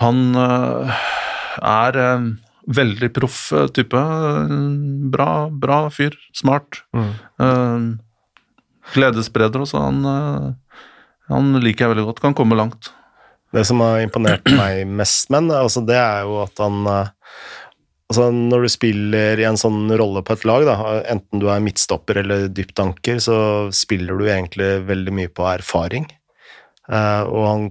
han 0.00 0.34
eh, 0.34 1.04
er 1.62 1.98
en 2.02 2.30
veldig 2.66 3.10
proff 3.14 3.46
eh, 3.54 3.68
type. 3.74 4.00
Eh, 4.00 4.56
Bra, 5.14 5.48
bra 5.50 5.84
fyr. 5.94 6.16
Smart. 6.34 6.80
Mm. 6.96 7.98
Gledesspreder 8.92 9.64
også. 9.64 9.80
Han, 9.80 10.04
eh, 10.04 10.78
han 11.32 11.52
liker 11.64 11.86
jeg 11.86 11.94
veldig 11.94 12.06
godt. 12.10 12.22
Kan 12.24 12.36
komme 12.36 12.58
langt. 12.58 12.92
Det 13.54 13.64
som 13.66 13.80
har 13.84 14.02
imponert 14.04 14.46
meg 14.60 14.84
mest 14.86 15.30
med 15.32 15.44
han, 15.44 15.52
altså, 15.64 15.84
det 15.86 15.98
er 16.00 16.26
jo 16.28 16.40
at 16.44 16.64
han 16.64 16.82
eh, 16.86 17.12
Altså, 18.04 18.26
når 18.30 18.66
du 18.66 18.68
spiller 18.68 19.40
i 19.40 19.46
en 19.48 19.56
sånn 19.58 19.88
rolle 19.96 20.20
på 20.22 20.34
et 20.36 20.42
lag, 20.46 20.66
da, 20.68 20.74
enten 21.08 21.40
du 21.40 21.46
er 21.50 21.62
midtstopper 21.64 22.18
eller 22.20 22.44
dyptanker, 22.52 23.16
så 23.18 23.36
spiller 23.74 24.20
du 24.20 24.26
egentlig 24.28 24.68
veldig 24.86 25.14
mye 25.16 25.30
på 25.32 25.46
erfaring. 25.48 26.04
Eh, 26.84 27.22
og 27.24 27.46
han 27.48 27.64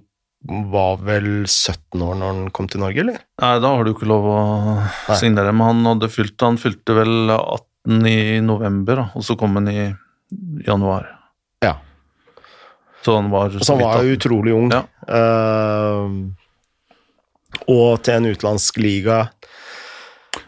var 0.74 0.98
vel 1.06 1.46
17 1.46 2.02
år 2.02 2.18
når 2.20 2.32
han 2.34 2.50
kom 2.56 2.68
til 2.68 2.82
Norge, 2.84 3.04
eller? 3.06 3.22
Nei, 3.40 3.52
da 3.64 3.72
har 3.76 3.86
du 3.86 3.94
ikke 3.94 4.10
lov 4.10 4.26
å 4.28 4.40
Nei. 4.82 5.20
signere, 5.22 5.54
men 5.56 5.70
han 5.70 5.92
hadde 5.94 6.10
fylt 6.12 6.44
Han 6.44 6.58
fylte 6.60 6.98
vel 6.98 7.32
18 7.32 8.10
i 8.10 8.18
november, 8.44 9.06
og 9.14 9.24
så 9.24 9.38
kom 9.40 9.56
han 9.62 9.70
i 9.72 9.94
januar. 10.66 11.10
Ja. 11.64 11.78
Så 13.06 13.16
han 13.16 13.30
var 13.30 13.50
Så, 13.50 13.66
så 13.66 13.76
han 13.76 13.84
var 13.84 14.04
utrolig 14.04 14.54
ung. 14.54 14.72
Ja. 14.72 14.84
Uh, 15.08 16.32
og 17.70 18.02
til 18.04 18.18
en 18.18 18.26
utenlandsk 18.32 18.80
liga 18.82 19.18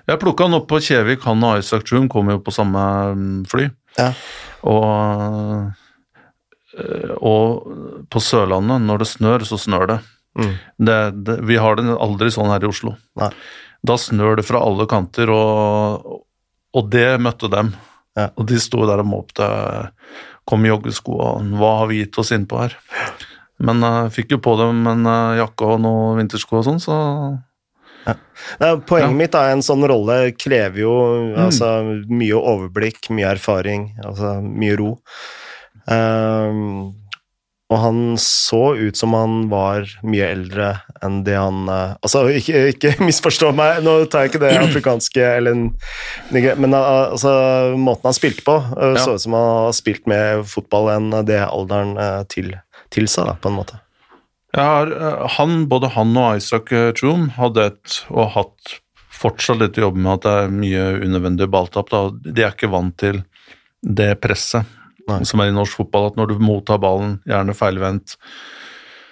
Jeg 0.10 0.20
plukka 0.22 0.48
han 0.48 0.58
opp 0.58 0.68
på 0.72 0.80
Kjevik, 0.82 1.24
han 1.28 1.44
og 1.46 1.60
Isaac 1.62 1.86
Troom 1.86 2.08
kom 2.12 2.32
jo 2.34 2.40
på 2.42 2.54
samme 2.54 2.82
mm, 3.14 3.44
fly. 3.50 3.68
Ja. 4.00 4.08
Og, 4.66 5.70
eh, 6.78 7.14
og 7.22 7.68
på 8.10 8.22
Sørlandet, 8.22 8.82
når 8.86 9.04
det 9.04 9.08
snør, 9.12 9.46
så 9.46 9.60
snør 9.62 9.86
det. 9.94 10.00
mm, 10.42 10.54
det, 10.90 10.98
det 11.28 11.38
vi 11.46 11.60
har 11.62 11.78
det 11.78 11.86
aldri 11.94 12.32
sånn 12.34 12.50
her 12.54 12.66
i 12.66 12.70
Oslo. 12.70 12.96
Nei. 13.22 13.30
Da 13.86 13.98
snør 14.02 14.40
det 14.40 14.48
fra 14.48 14.62
alle 14.66 14.88
kanter, 14.90 15.30
og, 15.34 16.22
og 16.74 16.90
det 16.94 17.08
møtte 17.22 17.50
dem. 17.54 17.76
Ja. 18.16 18.30
Og 18.40 18.46
de 18.48 18.60
sto 18.64 18.86
der 18.88 19.02
og 19.04 19.10
måpte. 19.12 19.48
Kom 20.48 20.66
i 20.66 20.70
joggesko 20.70 21.16
og 21.20 21.48
hva 21.58 21.72
har 21.82 21.88
vi 21.90 22.04
gitt 22.04 22.18
oss 22.22 22.32
innpå 22.36 22.60
her? 22.62 22.76
Men 23.60 23.80
jeg 23.82 24.12
fikk 24.16 24.36
jo 24.36 24.38
på 24.44 24.54
dem 24.60 24.86
en 24.88 25.06
uh, 25.08 25.36
jakke 25.40 25.66
og 25.76 25.80
noen 25.82 26.18
vintersko 26.20 26.60
og 26.60 26.66
sånn, 26.68 26.80
så 26.84 26.96
ja. 28.06 28.14
Poenget 28.86 29.10
Ja. 29.10 29.18
mitt 29.18 29.34
er 29.36 29.50
en 29.56 29.64
sånn 29.66 29.82
rolle 29.90 30.32
krever 30.38 30.78
jo 30.84 30.92
Mm. 31.34 31.40
altså, 31.48 31.70
mye 32.08 32.38
overblikk, 32.38 33.10
mye 33.10 33.32
erfaring, 33.34 33.88
altså 34.06 34.36
mye 34.46 34.76
ro. 34.78 34.92
Ehm, 35.90 36.94
og 37.74 37.80
han 37.82 38.02
så 38.22 38.76
ut 38.78 38.98
som 38.98 39.16
han 39.18 39.48
var 39.50 39.88
mye 40.06 40.28
eldre 40.36 40.68
enn 41.06 41.24
det 41.26 41.34
han 41.34 41.64
eh, 41.72 41.96
Altså, 42.06 42.22
ikke, 42.38 42.62
ikke 42.76 42.92
misforstå 43.08 43.50
meg, 43.58 43.80
nå 43.86 43.96
tar 44.06 44.26
jeg 44.26 44.34
ikke 44.36 44.44
det 44.44 44.52
afrikanske 44.60 45.24
eller 45.40 45.58
Men 46.62 46.78
eh, 46.78 46.92
altså, 47.16 47.34
måten 47.80 48.12
han 48.12 48.18
spilte 48.18 48.46
på, 48.46 48.60
eh, 48.78 48.94
Ja. 48.94 49.02
så 49.02 49.16
ut 49.18 49.26
som 49.26 49.34
han 49.38 49.50
har 49.50 49.74
spilt 49.78 50.06
mer 50.10 50.46
fotball 50.50 50.92
enn 50.94 51.10
det 51.26 51.42
alderen 51.48 51.98
til, 52.30 52.54
tilsa, 52.94 53.26
da, 53.32 53.36
på 53.42 53.50
en 53.50 53.58
måte. 53.58 53.82
Ja, 54.56 54.86
han, 55.36 55.66
både 55.68 55.90
han 55.98 56.14
og 56.16 56.38
Isaac 56.38 56.70
Troom 56.96 57.32
hadde 57.36 57.66
et, 57.74 57.98
og 58.14 58.30
hatt 58.38 58.78
fortsatt 59.16 59.60
litt 59.60 59.80
å 59.82 59.88
jobbe 59.90 60.04
med 60.06 60.14
at 60.14 60.28
det 60.28 60.36
er 60.44 60.54
mye 60.62 60.86
unødvendig 61.02 61.50
balltap. 61.52 61.92
De 62.24 62.46
er 62.46 62.54
ikke 62.54 62.72
vant 62.72 62.96
til 63.02 63.24
det 63.82 64.14
presset 64.24 64.70
Nei. 65.10 65.22
som 65.28 65.42
er 65.42 65.52
i 65.52 65.56
norsk 65.56 65.78
fotball, 65.82 66.10
at 66.10 66.16
når 66.20 66.32
du 66.32 66.40
mottar 66.42 66.80
ballen, 66.82 67.20
gjerne 67.30 67.54
feilvendt, 67.58 68.16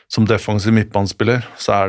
som 0.09 0.25
defensiv 0.29 0.73
midtbanespiller, 0.75 1.45
så 1.57 1.81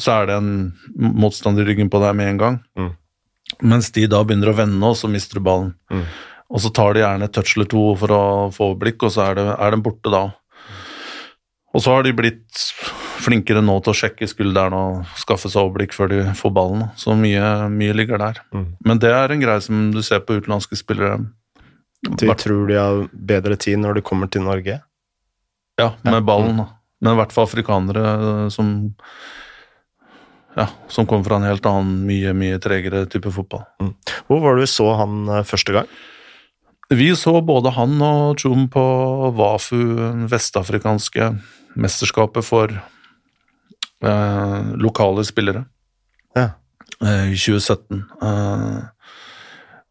så 0.00 0.12
er 0.16 0.28
det 0.28 0.36
en 0.40 0.52
motstander 0.96 1.66
i 1.66 1.72
ryggen 1.72 1.90
på 1.92 2.00
deg 2.00 2.14
med 2.16 2.30
en 2.30 2.38
gang. 2.40 2.58
Mm. 2.78 2.92
Mens 3.68 3.90
de 3.92 4.06
da 4.08 4.22
begynner 4.24 4.52
å 4.52 4.56
vende, 4.56 4.80
og 4.88 4.96
så 4.96 5.10
mister 5.12 5.38
du 5.38 5.44
ballen. 5.44 5.74
Mm. 5.92 6.06
Og 6.52 6.62
så 6.64 6.70
tar 6.72 6.94
de 6.94 7.02
gjerne 7.02 7.28
et 7.28 7.34
touch 7.36 7.56
eller 7.56 7.68
to 7.68 7.82
for 8.00 8.14
å 8.16 8.22
få 8.52 8.70
overblikk, 8.70 9.04
og 9.04 9.12
så 9.12 9.26
er, 9.26 9.36
det, 9.40 9.44
er 9.52 9.74
den 9.74 9.84
borte 9.84 10.12
da. 10.12 10.22
Og 11.72 11.84
så 11.84 11.94
har 11.94 12.04
de 12.04 12.12
blitt 12.16 12.64
flinkere 13.22 13.62
nå 13.64 13.78
til 13.84 13.92
å 13.92 13.96
sjekke 13.96 14.28
skulderen 14.28 14.74
og 14.76 15.20
skaffe 15.20 15.48
seg 15.48 15.62
overblikk 15.62 15.94
før 15.96 16.10
de 16.12 16.24
får 16.36 16.52
ballen. 16.56 16.88
Så 17.00 17.16
mye, 17.16 17.68
mye 17.72 17.96
ligger 17.96 18.20
der. 18.20 18.42
Mm. 18.52 18.66
Men 18.88 19.00
det 19.00 19.12
er 19.16 19.32
en 19.32 19.44
greie 19.44 19.62
som 19.64 19.86
du 19.94 20.02
ser 20.04 20.24
på 20.26 20.40
utenlandske 20.40 20.76
spillere. 20.80 21.20
Du 22.02 22.26
tror 22.34 22.66
de 22.68 22.74
har 22.78 23.04
bedre 23.12 23.56
tid 23.56 23.78
når 23.78 23.94
de 24.00 24.02
kommer 24.06 24.26
til 24.30 24.42
Norge? 24.42 24.80
Ja, 25.80 25.92
med 26.04 26.24
ballen. 26.26 26.56
da. 26.58 26.66
Men 27.02 27.14
i 27.14 27.18
hvert 27.20 27.32
fall 27.34 27.46
afrikanere 27.48 28.02
eh, 28.44 28.48
som 28.54 28.72
ja, 30.56 30.66
som 30.92 31.06
kommer 31.08 31.24
fra 31.24 31.38
en 31.40 31.46
helt 31.48 31.64
annen, 31.66 32.02
mye 32.06 32.34
mye 32.36 32.58
tregere 32.60 33.06
type 33.08 33.30
fotball. 33.32 33.62
Hvor 34.28 34.42
var 34.44 34.58
det 34.58 34.66
vi 34.66 34.72
så 34.74 34.90
han 34.98 35.22
eh, 35.32 35.44
første 35.48 35.72
gang? 35.78 35.88
Vi 36.92 37.06
så 37.16 37.38
både 37.40 37.70
han 37.72 37.94
og 38.04 38.36
Chum 38.42 38.66
på 38.68 38.82
Wafu, 39.38 39.78
vestafrikanske 40.28 41.30
mesterskapet 41.80 42.44
for 42.44 42.74
eh, 44.04 44.72
lokale 44.76 45.24
spillere, 45.24 45.64
Ja. 46.36 46.50
eh, 47.00 47.32
i 47.32 47.36
2017. 47.38 48.04
Eh, 48.22 48.82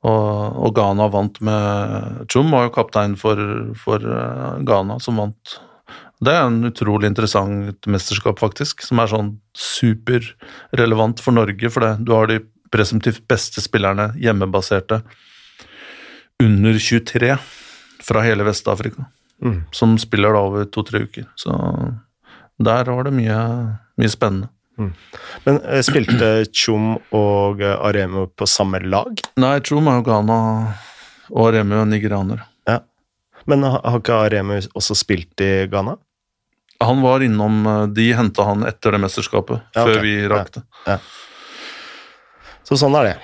og, 0.01 0.55
og 0.65 0.71
Ghana 0.75 1.07
vant 1.13 1.37
med 1.45 2.25
Chum 2.31 2.49
var 2.53 2.65
jo 2.67 2.73
kaptein 2.73 3.13
for, 3.19 3.37
for 3.77 4.01
eh, 4.01 4.55
Ghana, 4.65 4.97
som 5.03 5.19
vant. 5.21 5.57
Det 6.21 6.33
er 6.33 6.45
en 6.45 6.63
utrolig 6.69 7.09
interessant 7.09 7.87
mesterskap, 7.89 8.39
faktisk, 8.41 8.83
som 8.85 9.01
er 9.01 9.09
sånn 9.09 9.31
superrelevant 9.57 11.21
for 11.21 11.33
Norge, 11.37 11.69
for 11.73 11.85
det. 11.85 11.95
du 12.05 12.13
har 12.13 12.29
de 12.29 12.39
presumptivt 12.71 13.25
beste 13.29 13.61
spillerne, 13.61 14.11
hjemmebaserte, 14.21 15.01
under 16.41 16.77
23 16.79 17.35
fra 18.01 18.23
hele 18.25 18.45
Vest-Afrika, 18.47 19.05
Mm. 19.41 19.63
som 19.73 19.95
spiller 19.97 20.33
da 20.33 20.39
over 20.45 20.65
to-tre 20.69 20.99
uker. 21.01 21.25
Så 21.35 21.49
der 22.61 22.83
var 22.85 23.03
det 23.07 23.13
mye, 23.13 23.37
mye 23.97 24.09
spennende. 24.13 24.49
Men 25.45 25.59
eh, 25.63 25.81
spilte 25.85 26.29
Chum 26.51 26.93
og 27.15 27.61
Aremu 27.63 27.81
Aremo 27.91 28.25
på 28.37 28.47
samme 28.49 28.79
lag? 28.83 29.21
Nei, 29.41 29.55
Trom 29.65 29.87
er 29.91 29.99
jo 29.99 30.05
Ghana 30.09 30.37
og 31.31 31.43
Aremu 31.49 31.81
er 31.81 31.91
nigerianer. 31.91 32.47
Men 33.49 33.63
ha- 33.65 33.79
har 33.83 33.97
ikke 34.03 34.13
Aremu 34.27 34.59
også 34.77 34.93
spilt 34.95 35.41
i 35.41 35.65
Ghana? 35.71 35.95
Han 36.81 36.99
var 37.01 37.23
innom 37.25 37.61
eh, 37.67 37.85
De 37.93 38.11
henta 38.17 38.45
han 38.45 38.63
etter 38.69 38.93
det 38.95 38.99
mesterskapet, 39.01 39.63
Ja, 39.75 39.81
okay. 39.83 39.95
før 39.95 40.01
vi 40.05 40.13
rakk 40.29 40.51
det. 40.59 40.97
Så 42.69 42.77
sånn 42.77 42.95
er 43.01 43.09
det. 43.11 43.15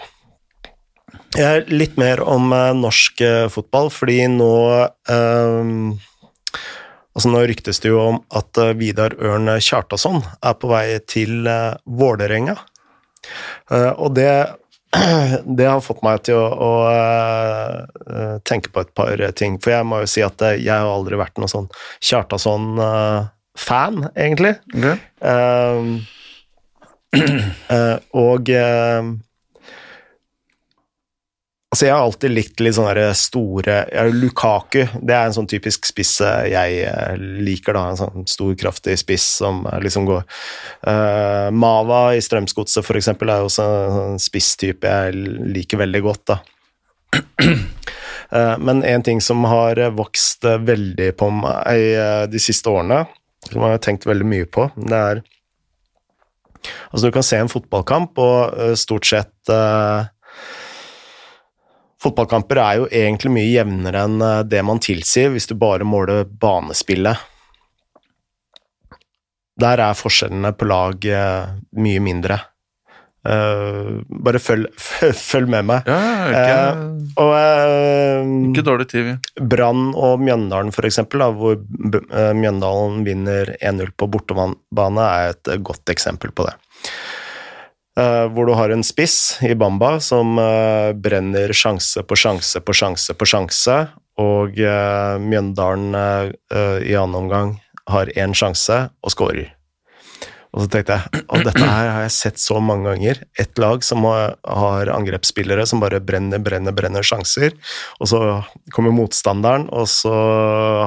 Jeg 1.38 1.46
er 1.62 1.70
Litt 1.70 1.98
mer 2.02 2.22
om 2.26 2.50
eh, 2.56 2.72
norsk 2.78 3.22
eh, 3.26 3.46
fotball, 3.54 3.92
fordi 3.94 4.20
nå 4.34 4.50
eh, 4.82 5.72
Altså 7.18 7.32
Nå 7.34 7.40
ryktes 7.50 7.82
det 7.82 7.90
jo 7.90 7.98
om 8.04 8.20
at 8.38 8.58
eh, 8.62 8.76
Vidar 8.78 9.16
Ørn 9.18 9.50
Kjartason 9.58 10.22
er 10.22 10.54
på 10.62 10.70
vei 10.70 11.00
til 11.10 11.48
eh, 11.50 11.74
Vålerenga. 11.90 12.54
Eh, 13.74 13.94
og 13.98 14.14
det, 14.20 14.30
det 15.58 15.66
har 15.66 15.82
fått 15.82 16.06
meg 16.06 16.22
til 16.30 16.38
å, 16.38 16.46
å 16.54 16.72
tenke 18.46 18.70
på 18.70 18.80
et 18.86 18.94
par 18.94 19.18
ting. 19.34 19.58
For 19.64 19.74
jeg 19.74 19.90
må 19.90 19.96
jo 20.04 20.10
si 20.14 20.22
at 20.26 20.38
jeg 20.54 20.70
har 20.70 20.86
aldri 20.92 21.18
vært 21.18 21.38
noen 21.42 21.54
sånn 21.56 21.70
Kjartason-fan, 22.06 23.96
egentlig. 24.14 24.54
Eh, 24.78 25.82
Uh, 27.16 27.98
og 28.28 28.50
eh, 28.52 29.04
Altså, 31.68 31.84
jeg 31.90 31.98
har 31.98 32.06
alltid 32.06 32.32
likt 32.32 32.62
litt 32.64 32.78
sånne 32.78 33.10
store 33.20 33.74
Lukaku, 34.16 34.86
det 35.04 35.12
er 35.12 35.26
en 35.28 35.34
sånn 35.36 35.50
typisk 35.52 35.84
spiss 35.90 36.14
eh, 36.24 36.46
jeg 36.54 36.78
eh, 36.88 37.18
liker, 37.44 37.76
da. 37.76 37.90
En 37.92 38.00
sånn 38.00 38.28
stor, 38.32 38.54
kraftig 38.56 38.96
spiss 39.02 39.26
som 39.42 39.66
eh, 39.68 39.82
liksom 39.84 40.08
går 40.08 40.24
uh, 40.88 41.52
Mava 41.52 42.16
i 42.16 42.24
Strømsgodset, 42.24 42.88
eksempel, 43.02 43.34
er 43.34 43.44
jo 43.44 43.52
også 43.52 43.68
en 43.68 43.98
sånn 43.98 44.24
spisstype 44.30 44.88
jeg 44.88 45.36
liker 45.58 45.84
veldig 45.84 46.04
godt, 46.08 46.32
da. 46.32 46.40
Men 48.68 48.82
en 48.84 49.04
ting 49.04 49.20
som 49.24 49.46
har 49.48 49.80
vokst 49.96 50.44
veldig 50.44 51.14
på 51.16 51.30
meg 51.32 52.28
de 52.28 52.42
siste 52.44 52.68
årene, 52.68 53.06
som 53.46 53.64
jeg 53.64 53.76
har 53.78 53.80
tenkt 53.84 54.08
veldig 54.08 54.28
mye 54.28 54.48
på, 54.52 54.66
det 54.76 55.00
er 55.12 55.28
Altså, 56.92 57.08
du 57.08 57.14
kan 57.16 57.24
se 57.24 57.38
en 57.40 57.52
fotballkamp, 57.52 58.20
og 58.20 58.76
stort 58.80 59.08
sett 59.08 59.52
uh, 59.54 60.10
Fotballkamper 62.04 62.60
er 62.62 62.82
jo 62.82 62.90
egentlig 62.94 63.32
mye 63.34 63.50
jevnere 63.50 64.04
enn 64.06 64.22
eh, 64.22 64.44
det 64.46 64.62
man 64.66 64.82
tilsier 64.84 65.32
hvis 65.34 65.50
du 65.50 65.56
bare 65.58 65.88
måler 65.88 66.28
banespillet. 66.30 67.26
Der 69.58 69.82
er 69.82 69.98
forskjellene 69.98 70.54
på 70.54 70.68
lag 70.70 71.10
eh, 71.10 71.56
mye 71.82 72.04
mindre. 72.06 72.38
Uh, 73.28 73.98
bare 74.24 74.40
følg, 74.48 74.70
følg, 74.78 75.50
med 75.52 75.66
meg. 75.68 75.90
Ja, 75.90 76.28
ikke, 76.32 76.60
uh, 76.78 77.24
og, 77.24 77.32
uh, 77.34 78.30
ikke 78.54 78.64
dårlig 78.64 78.88
tid. 78.94 79.10
Brann 79.52 79.90
og 79.98 80.22
Mjøndalen, 80.24 80.72
for 80.72 80.88
eksempel, 80.88 81.26
da, 81.26 81.28
hvor 81.36 81.58
Mjøndalen 82.38 83.02
vinner 83.04 83.52
1-0 83.58 83.92
på 84.00 84.08
bortebane, 84.14 85.10
er 85.10 85.34
et 85.34 85.52
godt 85.66 85.92
eksempel 85.92 86.32
på 86.32 86.48
det. 86.48 86.56
Uh, 87.98 88.28
hvor 88.30 88.46
du 88.46 88.54
har 88.54 88.70
en 88.70 88.86
spiss 88.86 89.40
i 89.42 89.56
Bamba 89.58 89.96
som 90.04 90.38
uh, 90.38 90.94
brenner 90.94 91.50
sjanse 91.50 92.04
på 92.06 92.18
sjanse 92.20 92.62
på 92.62 92.76
sjanse 92.78 93.16
på 93.18 93.26
sjanse, 93.26 93.78
og 94.22 94.60
uh, 94.62 95.18
Mjøndalen 95.22 95.96
i 96.86 96.94
annen 96.98 97.18
omgang 97.18 97.56
har 97.90 98.12
én 98.14 98.36
sjanse 98.38 98.84
og 99.02 99.14
scorer. 99.14 99.54
Og 100.54 100.64
så 100.64 100.70
tenkte 100.72 100.96
jeg 100.96 101.22
at 101.22 101.44
dette 101.46 101.64
her 101.64 101.90
har 101.92 102.04
jeg 102.06 102.14
sett 102.16 102.42
så 102.42 102.60
mange 102.64 102.88
ganger. 102.90 103.20
Et 103.42 103.60
lag 103.62 103.84
som 103.86 104.06
har, 104.08 104.38
har 104.42 104.90
angrepsspillere 104.94 105.66
som 105.70 105.82
bare 105.84 106.00
brenner, 106.02 106.42
brenner, 106.42 106.74
brenner 106.74 107.06
sjanser, 107.06 107.54
og 108.00 108.10
så 108.10 108.22
kommer 108.74 108.96
motstanderen, 108.96 109.68
og 109.70 109.90
så 109.92 110.14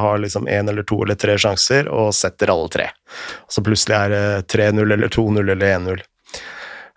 har 0.02 0.22
liksom 0.22 0.48
én 0.50 0.70
eller 0.70 0.86
to 0.86 1.02
eller 1.04 1.18
tre 1.18 1.36
sjanser 1.38 1.90
og 1.90 2.14
setter 2.16 2.54
alle 2.54 2.70
tre. 2.72 2.88
Og 3.46 3.58
så 3.58 3.66
plutselig 3.66 3.98
er 3.98 4.14
det 4.14 4.24
3-0 4.54 4.82
eller 4.86 5.12
2-0 5.12 5.42
eller 5.44 5.66
1-0. 5.74 6.06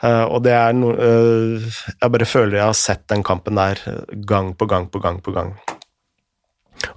Uh, 0.03 0.25
og 0.27 0.41
det 0.43 0.51
er 0.51 0.73
noe 0.75 0.95
uh, 0.99 1.75
Jeg 2.01 2.11
bare 2.11 2.27
føler 2.27 2.57
jeg 2.57 2.67
har 2.67 2.75
sett 2.75 3.05
den 3.11 3.23
kampen 3.23 3.55
der 3.55 3.79
gang 4.27 4.51
på 4.59 4.67
gang 4.67 4.89
på 4.91 4.99
gang 5.03 5.21
på 5.23 5.31
gang. 5.35 5.53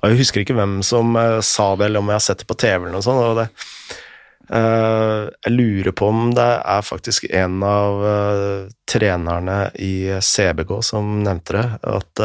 Og 0.01 0.09
jeg 0.11 0.19
husker 0.19 0.43
ikke 0.43 0.57
hvem 0.59 0.81
som 0.83 1.15
sa 1.47 1.67
det, 1.79 1.87
eller 1.87 2.03
om 2.03 2.09
jeg 2.11 2.19
har 2.19 2.25
sett 2.25 2.41
det 2.43 2.49
på 2.51 2.57
TV 2.59 2.75
eller 2.75 2.97
noe 2.97 3.07
sånt. 3.07 3.23
og 3.23 3.39
det 3.43 3.49
jeg 4.47 5.51
lurer 5.51 5.95
på 5.99 6.07
om 6.07 6.29
det 6.31 6.47
er 6.47 6.85
faktisk 6.87 7.25
en 7.35 7.57
av 7.67 8.05
trenerne 8.87 9.57
i 9.83 10.07
CBG 10.23 10.71
som 10.87 11.17
nevnte 11.25 11.57
det, 11.57 11.65
at, 11.91 12.23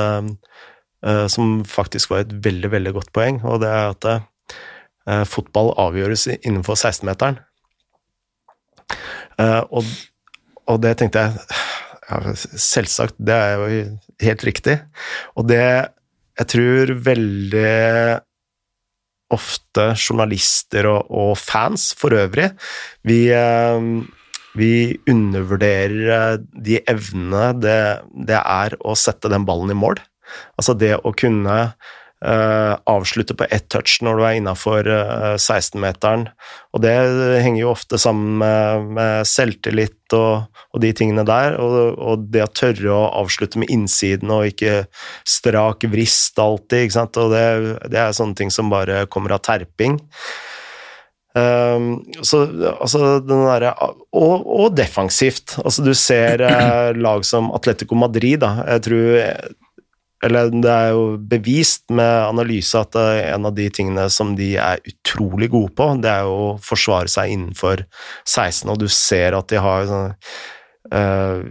som 1.33 1.55
faktisk 1.65 2.13
var 2.13 2.21
et 2.21 2.35
veldig, 2.45 2.69
veldig 2.75 2.93
godt 2.99 3.09
poeng, 3.17 3.39
og 3.41 3.63
det 3.63 3.71
er 3.73 3.95
at 3.95 5.25
fotball 5.33 5.73
avgjøres 5.81 6.27
innenfor 6.35 6.77
16-meteren. 6.77 7.41
og 9.73 9.89
og 10.69 10.81
det 10.83 10.97
tenkte 10.99 11.25
jeg 11.25 11.33
ja, 12.11 12.35
Selvsagt, 12.35 13.15
det 13.23 13.35
er 13.35 13.53
jo 13.55 13.81
helt 14.25 14.43
riktig. 14.43 14.77
Og 15.39 15.47
det 15.47 15.63
jeg 16.41 16.49
tror 16.55 16.93
veldig 17.05 17.71
ofte 19.31 19.85
journalister 19.95 20.87
og, 20.89 21.11
og 21.11 21.35
fans 21.39 21.91
for 21.95 22.15
øvrig 22.17 22.49
vi, 23.07 23.29
eh, 23.31 23.85
vi 24.59 24.73
undervurderer 25.11 26.11
eh, 26.17 26.37
de 26.67 26.79
evnene 26.91 27.51
det, 27.61 27.81
det, 28.27 28.39
er 28.41 28.75
å 28.83 28.95
sette 28.99 29.31
den 29.31 29.47
ballen 29.47 29.71
i 29.71 29.77
mål. 29.77 30.01
Altså 30.59 30.75
det 30.75 30.97
å 30.99 31.13
kunne 31.15 31.57
Uh, 32.21 32.77
avslutte 32.85 33.33
på 33.33 33.47
ett 33.49 33.65
touch 33.73 33.95
når 34.05 34.19
du 34.19 34.23
er 34.27 34.35
innafor 34.37 34.85
uh, 34.85 35.39
16-meteren. 35.41 36.27
Og 36.69 36.83
det 36.83 36.93
henger 37.41 37.63
jo 37.63 37.71
ofte 37.71 37.97
sammen 37.97 38.35
med, 38.37 38.91
med 38.93 39.25
selvtillit 39.25 40.13
og, 40.13 40.45
og, 40.69 40.77
de 40.83 40.91
tingene 40.93 41.25
der. 41.25 41.57
Og, 41.57 41.97
og, 41.97 42.27
det 42.29 42.43
å 42.45 42.51
tørre 42.53 42.93
å 42.93 43.09
avslutte 43.23 43.57
med 43.63 43.73
innsiden 43.73 44.29
og 44.29 44.51
ikke 44.51 44.83
strak 45.25 45.87
vrist 45.89 46.37
alltid. 46.37 46.85
ikke 46.85 46.99
sant? 46.99 47.17
Og 47.17 47.33
det, 47.33 47.43
det 47.89 48.03
er 48.03 48.13
sånne 48.13 48.37
ting 48.37 48.53
som 48.53 48.69
bare 48.69 49.07
kommer 49.09 49.33
av 49.33 49.41
terping. 49.47 49.97
Um, 51.31 52.01
så 52.27 52.43
altså 52.75 53.21
derre 53.23 53.71
og, 53.79 54.45
og, 54.45 54.69
defensivt. 54.75 55.55
Altså 55.63 55.85
du 55.85 55.93
ser 55.97 56.43
uh, 56.43 56.91
lag 56.93 57.25
som 57.25 57.49
Atletico 57.55 57.97
Madrid, 57.97 58.43
da. 58.43 58.59
Jeg 58.75 58.85
tror 58.89 59.09
eller 60.25 60.51
det 60.53 60.71
er 60.71 60.93
jo 60.93 61.03
bevist 61.31 61.87
med 61.89 62.09
analyse 62.27 62.77
at 62.77 62.97
en 63.01 63.49
av 63.49 63.55
de 63.57 63.67
tingene 63.73 64.07
som 64.13 64.35
de 64.37 64.53
er 64.61 64.81
utrolig 64.85 65.49
gode 65.53 65.73
på, 65.77 65.87
det 66.03 66.11
er 66.11 66.27
jo 66.29 66.39
å 66.45 66.55
forsvare 66.61 67.09
seg 67.11 67.33
innenfor 67.33 67.85
16, 68.29 68.69
og 68.69 68.81
du 68.83 68.89
ser 68.91 69.37
at 69.37 69.49
de 69.51 69.61
har 69.61 69.87
sånn 69.89 70.17
Uh, 70.91 71.45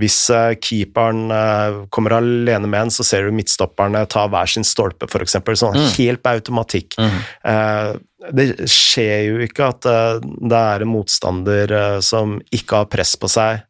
hvis 0.00 0.16
uh, 0.34 0.50
keeperen 0.58 1.28
uh, 1.30 1.84
kommer 1.94 2.16
alene 2.16 2.66
med 2.66 2.86
en, 2.86 2.90
så 2.90 3.04
ser 3.06 3.26
du 3.28 3.36
midtstopperne 3.36 4.02
ta 4.10 4.24
hver 4.32 4.50
sin 4.50 4.66
stolpe, 4.66 5.06
f.eks. 5.06 5.36
Sånn 5.60 5.76
mm. 5.76 5.90
helt 5.98 6.22
på 6.24 6.32
automatikk. 6.34 6.96
Mm. 6.98 7.18
det 8.34 8.46
skjer 8.72 9.28
jo 9.28 9.42
ikke 9.44 9.68
at 9.70 9.86
det 9.86 10.58
er 10.58 10.82
en 10.82 10.90
motstander 10.90 11.74
som 12.04 12.38
ikke 12.54 12.82
har 12.82 12.90
press 12.90 13.14
på 13.20 13.30
seg 13.30 13.62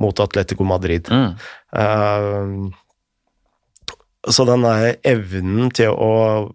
mot 0.00 0.22
Atletico 0.24 0.64
Madrid. 0.66 1.10
Mm. 1.10 2.70
Så 4.30 4.44
den 4.46 4.62
evnen 4.62 5.70
til 5.74 5.90
å 5.90 6.12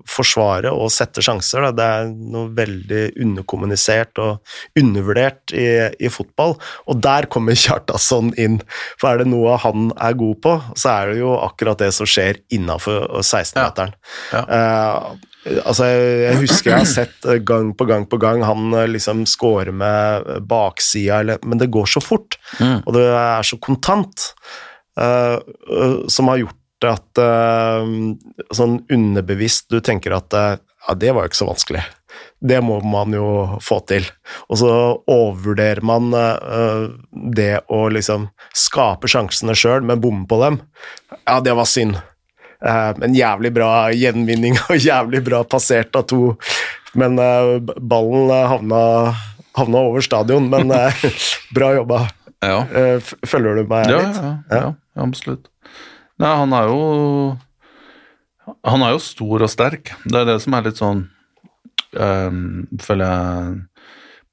forsvare 0.08 0.72
og 0.72 0.88
sette 0.94 1.20
sjanser, 1.26 1.66
da, 1.68 1.72
det 1.76 1.88
er 1.98 2.12
noe 2.16 2.48
veldig 2.56 3.02
underkommunisert 3.20 4.22
og 4.24 4.80
undervurdert 4.80 5.52
i, 5.52 5.68
i, 6.00 6.12
fotball. 6.12 6.56
Og 6.88 7.02
der 7.04 7.28
kommer 7.32 7.58
Kjartason 7.60 8.32
inn, 8.40 8.62
for 8.96 9.12
er 9.12 9.24
det 9.24 9.32
noe 9.34 9.58
han 9.60 9.90
er 10.00 10.16
god 10.20 10.40
på, 10.46 10.54
så 10.80 10.94
er 10.94 11.12
det 11.12 11.18
jo 11.20 11.34
akkurat 11.42 11.82
det 11.84 11.92
som 11.98 12.08
skjer 12.08 12.40
innafor 12.56 13.10
16-meteren. 13.20 13.98
Ja. 14.32 14.44
Ja. 14.46 14.46
Uh, 14.48 15.60
altså, 15.66 15.90
jeg 15.90 16.40
husker 16.42 16.72
jeg 16.72 16.86
har 16.86 16.90
sett 16.90 17.28
gang 17.48 17.74
på 17.78 17.88
gang 17.90 18.08
på 18.10 18.20
gang 18.22 18.44
han 18.48 18.72
eh, 18.76 18.88
liksom 18.92 19.26
scorer 19.30 19.76
med 19.76 20.48
baksida, 20.48 21.38
men 21.44 21.60
det 21.62 21.72
går 21.74 21.90
så 21.98 22.04
fort, 22.04 22.40
mm. 22.62 22.80
og 22.86 22.96
det 22.96 23.06
er 23.12 23.48
så 23.48 23.60
kontant, 23.64 24.30
uh, 25.00 25.38
uh, 25.68 26.08
som 26.12 26.32
har 26.32 26.46
gjort 26.46 26.57
at 26.86 27.22
uh, 27.22 27.86
sånn 28.54 28.82
underbevisst 28.94 29.72
du 29.74 29.80
tenker 29.82 30.14
at 30.18 30.36
uh, 30.38 30.58
ja, 30.88 30.96
det 30.96 31.14
var 31.16 31.26
jo 31.26 31.32
ikke 31.32 31.40
så 31.40 31.50
vanskelig. 31.50 31.86
Det 32.38 32.60
må 32.62 32.78
man 32.86 33.14
jo 33.16 33.30
få 33.66 33.80
til. 33.90 34.06
Og 34.48 34.60
så 34.62 34.70
overvurderer 35.10 35.82
man 35.86 36.12
uh, 36.14 36.86
det 37.12 37.66
å 37.74 37.88
liksom 37.94 38.30
skape 38.56 39.10
sjansene 39.10 39.58
sjøl, 39.58 39.82
men 39.88 40.02
bomme 40.04 40.28
på 40.30 40.40
dem. 40.44 40.62
Ja, 41.26 41.40
det 41.42 41.58
var 41.58 41.70
synd. 41.70 41.98
En 42.58 43.14
jævlig 43.14 43.52
bra 43.54 43.90
gjenvinning 43.94 44.56
og 44.64 44.78
jævlig 44.90 45.22
bra 45.26 45.44
passert 45.46 45.98
av 45.98 46.08
to. 46.10 46.38
Men 46.98 47.20
ballen 47.78 48.32
havna, 48.50 48.80
havna, 49.58 49.84
over 49.84 50.02
stadion, 50.02 50.50
men 50.50 50.74
bra 51.58 51.74
jobba. 51.78 52.08
Ja. 52.42 52.62
følger 53.26 53.58
du 53.58 53.70
meg 53.70 53.90
ja, 53.90 54.02
litt? 54.02 54.18
Ja, 54.22 54.34
ja, 54.50 54.64
ja 54.98 55.06
absolutt. 55.06 55.50
Nei, 56.22 56.34
han 56.34 56.54
er 56.58 56.72
jo 56.72 56.82
Han 58.66 58.86
er 58.86 58.96
jo 58.96 59.04
stor 59.04 59.46
og 59.46 59.52
sterk. 59.52 59.94
Det 60.06 60.22
er 60.22 60.30
det 60.32 60.40
som 60.44 60.56
er 60.58 60.68
litt 60.68 60.80
sånn 60.82 61.06
um, 61.94 62.40
Føler 62.82 63.06
jeg 63.06 63.58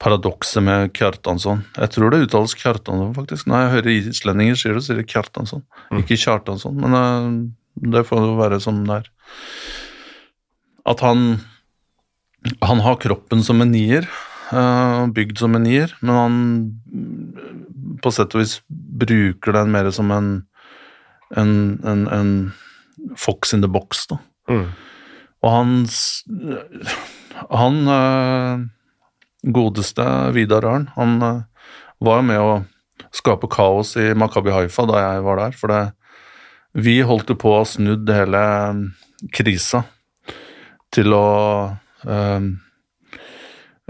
Paradokset 0.04 0.60
med 0.64 0.90
Kjartansson. 0.92 1.62
Jeg 1.78 1.92
tror 1.94 2.10
det 2.12 2.24
uttales 2.26 2.56
Kjartansson, 2.58 3.12
faktisk. 3.16 3.46
Når 3.48 3.60
jeg 3.60 3.72
hører 3.74 3.92
islendinger 3.94 4.58
sier 4.58 4.74
det, 4.76 4.82
sier 4.84 4.98
det 4.98 5.06
Kjartansson. 5.08 5.62
Mm. 5.88 6.00
Ikke 6.02 6.18
Kjartansson, 6.18 6.74
men 6.82 6.96
uh, 6.98 7.88
det 7.94 8.02
får 8.08 8.26
jo 8.26 8.34
være 8.36 8.58
som 8.60 8.82
det 8.84 8.98
er. 9.00 9.10
At 10.90 11.00
han 11.00 11.40
Han 12.60 12.82
har 12.84 12.98
kroppen 13.00 13.40
som 13.46 13.62
en 13.64 13.70
nier, 13.72 14.04
uh, 14.52 15.06
bygd 15.14 15.38
som 15.40 15.54
en 15.56 15.64
nier, 15.64 15.94
men 16.02 16.18
han 16.18 16.34
på 18.04 18.12
sett 18.12 18.34
og 18.36 18.42
vis 18.42 18.58
bruker 18.68 19.56
den 19.56 19.72
mer 19.72 19.88
som 19.94 20.10
en 20.12 20.28
en, 21.36 21.80
en, 21.84 22.06
en 22.08 22.30
fox 23.18 23.54
in 23.54 23.64
the 23.64 23.70
box, 23.70 24.06
da. 24.10 24.20
Mm. 24.50 24.68
Og 25.44 25.50
hans 25.50 25.96
Han 27.50 27.88
øh, 27.90 28.60
godeste 29.52 30.04
Vidar 30.32 30.64
Arn, 30.64 30.88
han 30.94 31.22
øh, 31.22 31.42
var 32.04 32.22
med 32.22 32.38
å 32.40 32.52
skape 33.14 33.48
kaos 33.50 33.94
i 34.00 34.12
Makabi 34.14 34.52
Haifa 34.54 34.86
da 34.86 35.00
jeg 35.02 35.24
var 35.26 35.40
der, 35.42 35.56
for 35.58 35.72
det 35.72 35.82
Vi 36.74 37.00
holdt 37.06 37.30
jo 37.30 37.36
på 37.38 37.52
å 37.52 37.58
ha 37.60 37.66
snudd 37.68 38.08
hele 38.10 38.44
krisa 39.34 39.84
til 40.94 41.14
å 41.14 41.26
øh, 42.06 42.48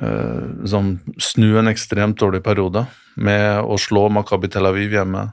øh, 0.05 0.43
sånn, 0.69 0.91
snu 1.17 1.55
en 1.61 1.71
ekstremt 1.73 2.19
dårlig 2.21 2.43
periode 2.45 2.85
med 3.17 3.65
å 3.65 3.79
slå 3.81 4.11
Makabi 4.13 4.51
Tel 4.53 4.69
Aviv 4.69 4.93
hjemme. 4.93 5.31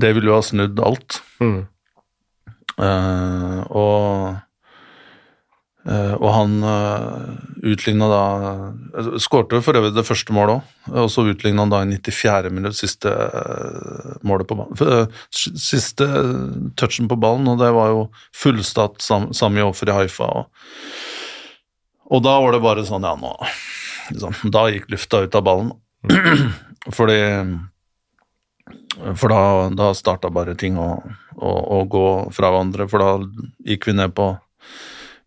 Det 0.00 0.10
ville 0.16 0.30
jo 0.30 0.38
ha 0.38 0.44
snudd 0.44 0.80
alt. 0.82 1.20
Mm. 1.42 1.60
Uh, 2.74 3.60
og 3.70 4.42
Uh, 5.84 6.14
og 6.16 6.30
han 6.32 6.52
uh, 6.64 7.34
utligna 7.60 8.06
da 8.08 8.20
uh, 8.96 9.16
Skårte 9.20 9.58
for 9.60 9.76
øvrig 9.76 9.92
det 9.92 10.06
første 10.08 10.32
målet 10.32 10.62
òg, 10.62 10.94
og 11.02 11.10
så 11.12 11.26
utligna 11.28 11.60
han 11.60 11.74
da 11.74 11.82
i 11.84 11.98
94. 12.00 12.52
minutt 12.56 12.78
siste 12.78 13.12
uh, 13.12 14.14
målet 14.24 14.48
på 14.48 14.56
ballen. 14.56 15.12
Siste 15.28 16.08
touchen 16.80 17.10
på 17.10 17.18
ballen, 17.20 17.50
og 17.52 17.60
det 17.60 17.68
var 17.76 17.92
jo 17.92 18.06
fullstatt 18.32 19.04
sam 19.04 19.28
Sami 19.36 19.60
Offer 19.60 19.92
i 19.92 19.98
Haifa. 19.98 20.30
Og, 20.40 20.96
og 22.16 22.24
da 22.24 22.38
var 22.40 22.56
det 22.56 22.64
bare 22.64 22.86
sånn, 22.88 23.04
ja, 23.04 23.12
nå 23.20 23.36
liksom, 24.08 24.40
Da 24.56 24.64
gikk 24.72 24.88
lufta 24.94 25.20
ut 25.26 25.36
av 25.36 25.44
ballen. 25.44 25.74
Fordi 26.96 27.20
For 28.94 29.32
da, 29.32 29.68
da 29.74 29.92
starta 29.96 30.30
bare 30.30 30.54
ting 30.58 30.78
å, 30.78 30.88
å, 31.34 31.52
å 31.78 31.78
gå 31.90 32.06
fra 32.34 32.50
hverandre, 32.52 32.86
for 32.90 33.02
da 33.02 33.12
gikk 33.66 33.88
vi 33.90 33.96
ned 33.98 34.14
på 34.16 34.32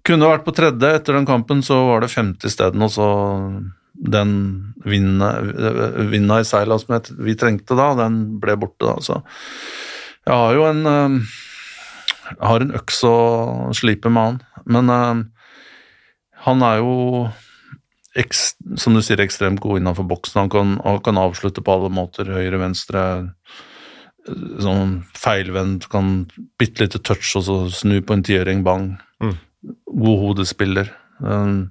kunne 0.08 0.30
vært 0.30 0.46
på 0.46 0.54
tredje. 0.56 0.94
Etter 0.96 1.18
den 1.18 1.28
kampen 1.28 1.64
så 1.66 1.82
var 1.90 2.04
det 2.04 2.14
femte 2.14 2.48
isteden, 2.48 2.84
og 2.86 2.94
så 2.94 3.08
den 3.98 4.32
vinna 4.86 6.40
i 6.40 6.46
seila 6.48 6.78
som 6.80 7.00
vi 7.26 7.36
trengte 7.40 7.76
da, 7.78 7.90
den 7.98 8.38
ble 8.42 8.56
borte 8.62 8.86
da. 8.86 8.96
Så 9.04 9.20
jeg 10.28 10.36
har 10.36 10.54
jo 10.56 10.68
en 10.70 10.84
Jeg 12.28 12.44
har 12.44 12.62
en 12.62 12.76
øks 12.76 12.98
å 13.08 13.18
slipe 13.76 14.10
med 14.12 14.24
han, 14.24 14.40
men 14.68 14.90
han 16.44 16.64
er 16.68 16.82
jo 16.82 16.96
som 18.18 18.96
du 18.98 19.02
sier, 19.06 19.22
ekstremt 19.22 19.62
god 19.64 19.82
innenfor 19.82 20.08
boksen. 20.10 20.42
Han 20.46 20.52
kan, 20.54 20.76
han 20.84 21.02
kan 21.06 21.20
avslutte 21.22 21.64
på 21.64 21.76
alle 21.76 21.92
måter. 21.94 22.30
Høyre, 22.34 22.60
venstre, 22.62 23.04
sånn 24.64 25.02
feilvendt, 25.18 25.88
kan 25.92 26.26
bitte 26.60 26.86
lite 26.86 27.02
touch 27.06 27.36
og 27.40 27.46
så 27.48 27.58
snu 27.74 28.00
på 28.02 28.18
en 28.18 28.26
tiøring, 28.26 28.64
bang. 28.68 28.96
Mm. 29.24 29.38
God 29.88 30.24
hodespiller. 30.24 30.92
Um, 31.20 31.70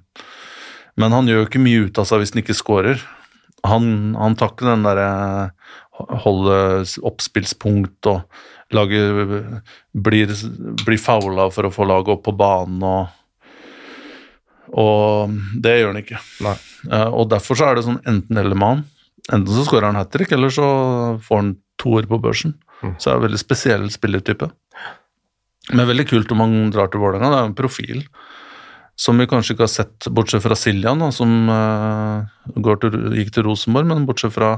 men 0.97 1.13
han 1.13 1.29
gjør 1.29 1.43
jo 1.43 1.49
ikke 1.49 1.63
mye 1.63 1.85
ut 1.87 2.01
av 2.01 2.07
seg 2.09 2.23
hvis 2.23 2.33
han 2.33 2.43
ikke 2.43 2.57
scorer. 2.57 3.03
Han, 3.67 4.15
han 4.17 4.37
tar 4.37 4.53
ikke 4.53 4.69
den 4.69 4.85
derre 4.85 5.09
holde 5.97 6.57
oppspillspunkt 7.09 8.09
og 8.11 8.21
lage 8.75 8.99
Blir, 9.97 10.33
blir 10.83 10.99
foula 11.01 11.47
for 11.53 11.67
å 11.67 11.73
få 11.73 11.87
laget 11.89 12.17
opp 12.17 12.25
på 12.27 12.35
banen 12.37 12.83
og 12.85 13.13
Og 14.77 15.33
det 15.63 15.79
gjør 15.79 15.91
han 15.93 16.01
ikke. 16.03 16.21
Uh, 16.43 17.09
og 17.09 17.27
derfor 17.33 17.57
så 17.57 17.69
er 17.69 17.77
det 17.77 17.87
sånn 17.87 18.01
enten-eller 18.05 18.57
med 18.57 18.73
han. 18.73 18.85
Enten 19.33 19.51
så 19.51 19.65
skårer 19.67 19.89
han 19.89 19.99
hat 19.99 20.13
trick, 20.13 20.31
eller 20.35 20.53
så 20.53 20.67
får 21.25 21.41
han 21.41 21.51
toer 21.81 22.07
på 22.09 22.19
børsen. 22.21 22.55
Mm. 22.83 22.93
Så 22.95 23.09
det 23.09 23.13
er 23.13 23.19
en 23.19 23.25
veldig 23.25 23.41
spesiell 23.41 23.87
spillertype. 23.91 24.49
Men 25.73 25.89
veldig 25.89 26.07
kult 26.07 26.31
om 26.31 26.43
han 26.45 26.57
drar 26.71 26.91
til 26.91 27.01
Vålerenga. 27.03 27.31
Det 27.31 27.39
er 27.39 27.45
jo 27.45 27.51
en 27.51 27.57
profil 27.57 28.03
som 28.97 29.19
vi 29.21 29.27
kanskje 29.29 29.53
ikke 29.53 29.65
har 29.67 29.73
sett, 29.73 30.07
bortsett 30.09 30.41
fra 30.41 30.55
Siljan, 30.57 31.01
da, 31.03 31.11
som 31.13 31.51
uh, 31.51 32.77
til, 32.81 32.95
gikk 33.19 33.35
til 33.35 33.45
Rosenborg, 33.45 33.85
men 33.91 34.07
bortsett 34.09 34.33
fra 34.33 34.55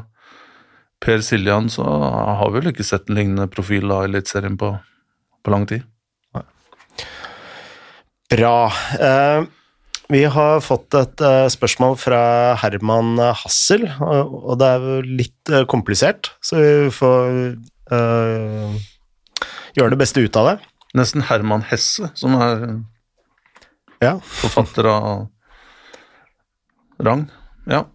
Per 1.03 1.23
Siljan, 1.23 1.67
så 1.71 1.83
har 1.83 2.51
vi 2.51 2.61
vel 2.61 2.71
ikke 2.71 2.87
sett 2.87 3.09
en 3.09 3.19
lignende 3.19 3.49
profil 3.51 3.91
av 3.91 4.05
Eliteserien 4.07 4.55
på, 4.59 4.73
på 5.43 5.51
lang 5.51 5.67
tid. 5.67 5.83
Bra. 8.29 8.55
Uh, 9.01 9.49
vi 10.09 10.23
har 10.25 10.61
fått 10.65 10.95
et 10.97 11.21
uh, 11.21 11.45
spørsmål 11.51 11.97
fra 12.01 12.21
Herman 12.61 13.19
Hassel, 13.41 13.85
og, 14.01 14.55
det 14.59 14.69
er 14.69 14.85
jo 14.85 15.01
litt 15.21 15.53
komplisert, 15.69 16.31
så 16.41 16.59
vi 16.59 16.89
får 16.93 17.57
gjøre 17.89 19.93
det 19.95 19.97
beste 19.97 20.21
ut 20.21 20.35
av 20.37 20.45
det. 20.45 20.57
Nesten 20.97 21.23
Herman 21.25 21.63
Hesse, 21.65 22.09
som 22.17 22.35
er 22.37 22.83
ja. 24.03 24.11
forfatter 24.21 24.85
av 24.91 25.25
rang. 27.01 27.23
Ja. 27.65 27.87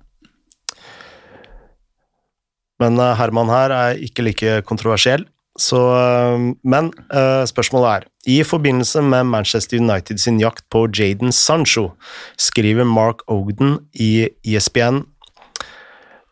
Men 2.83 2.99
Herman 2.99 3.53
her 3.55 3.77
er 3.77 4.03
ikke 4.03 4.27
like 4.27 4.57
kontroversiell. 4.67 5.29
Så, 5.59 5.79
uh, 5.79 6.41
men 6.67 6.91
uh, 7.15 7.45
spørsmålet 7.47 7.89
er 7.91 8.07
I 8.27 8.43
forbindelse 8.43 9.03
med 9.03 9.25
Manchester 9.25 9.79
United 9.79 10.19
sin 10.19 10.41
jakt 10.41 10.65
på 10.71 10.89
Jaden 10.99 11.33
Sancho 11.33 11.91
skriver 12.39 12.85
Mark 12.85 13.23
Ogden 13.29 13.79
i 13.95 14.29
ESPN 14.45 15.05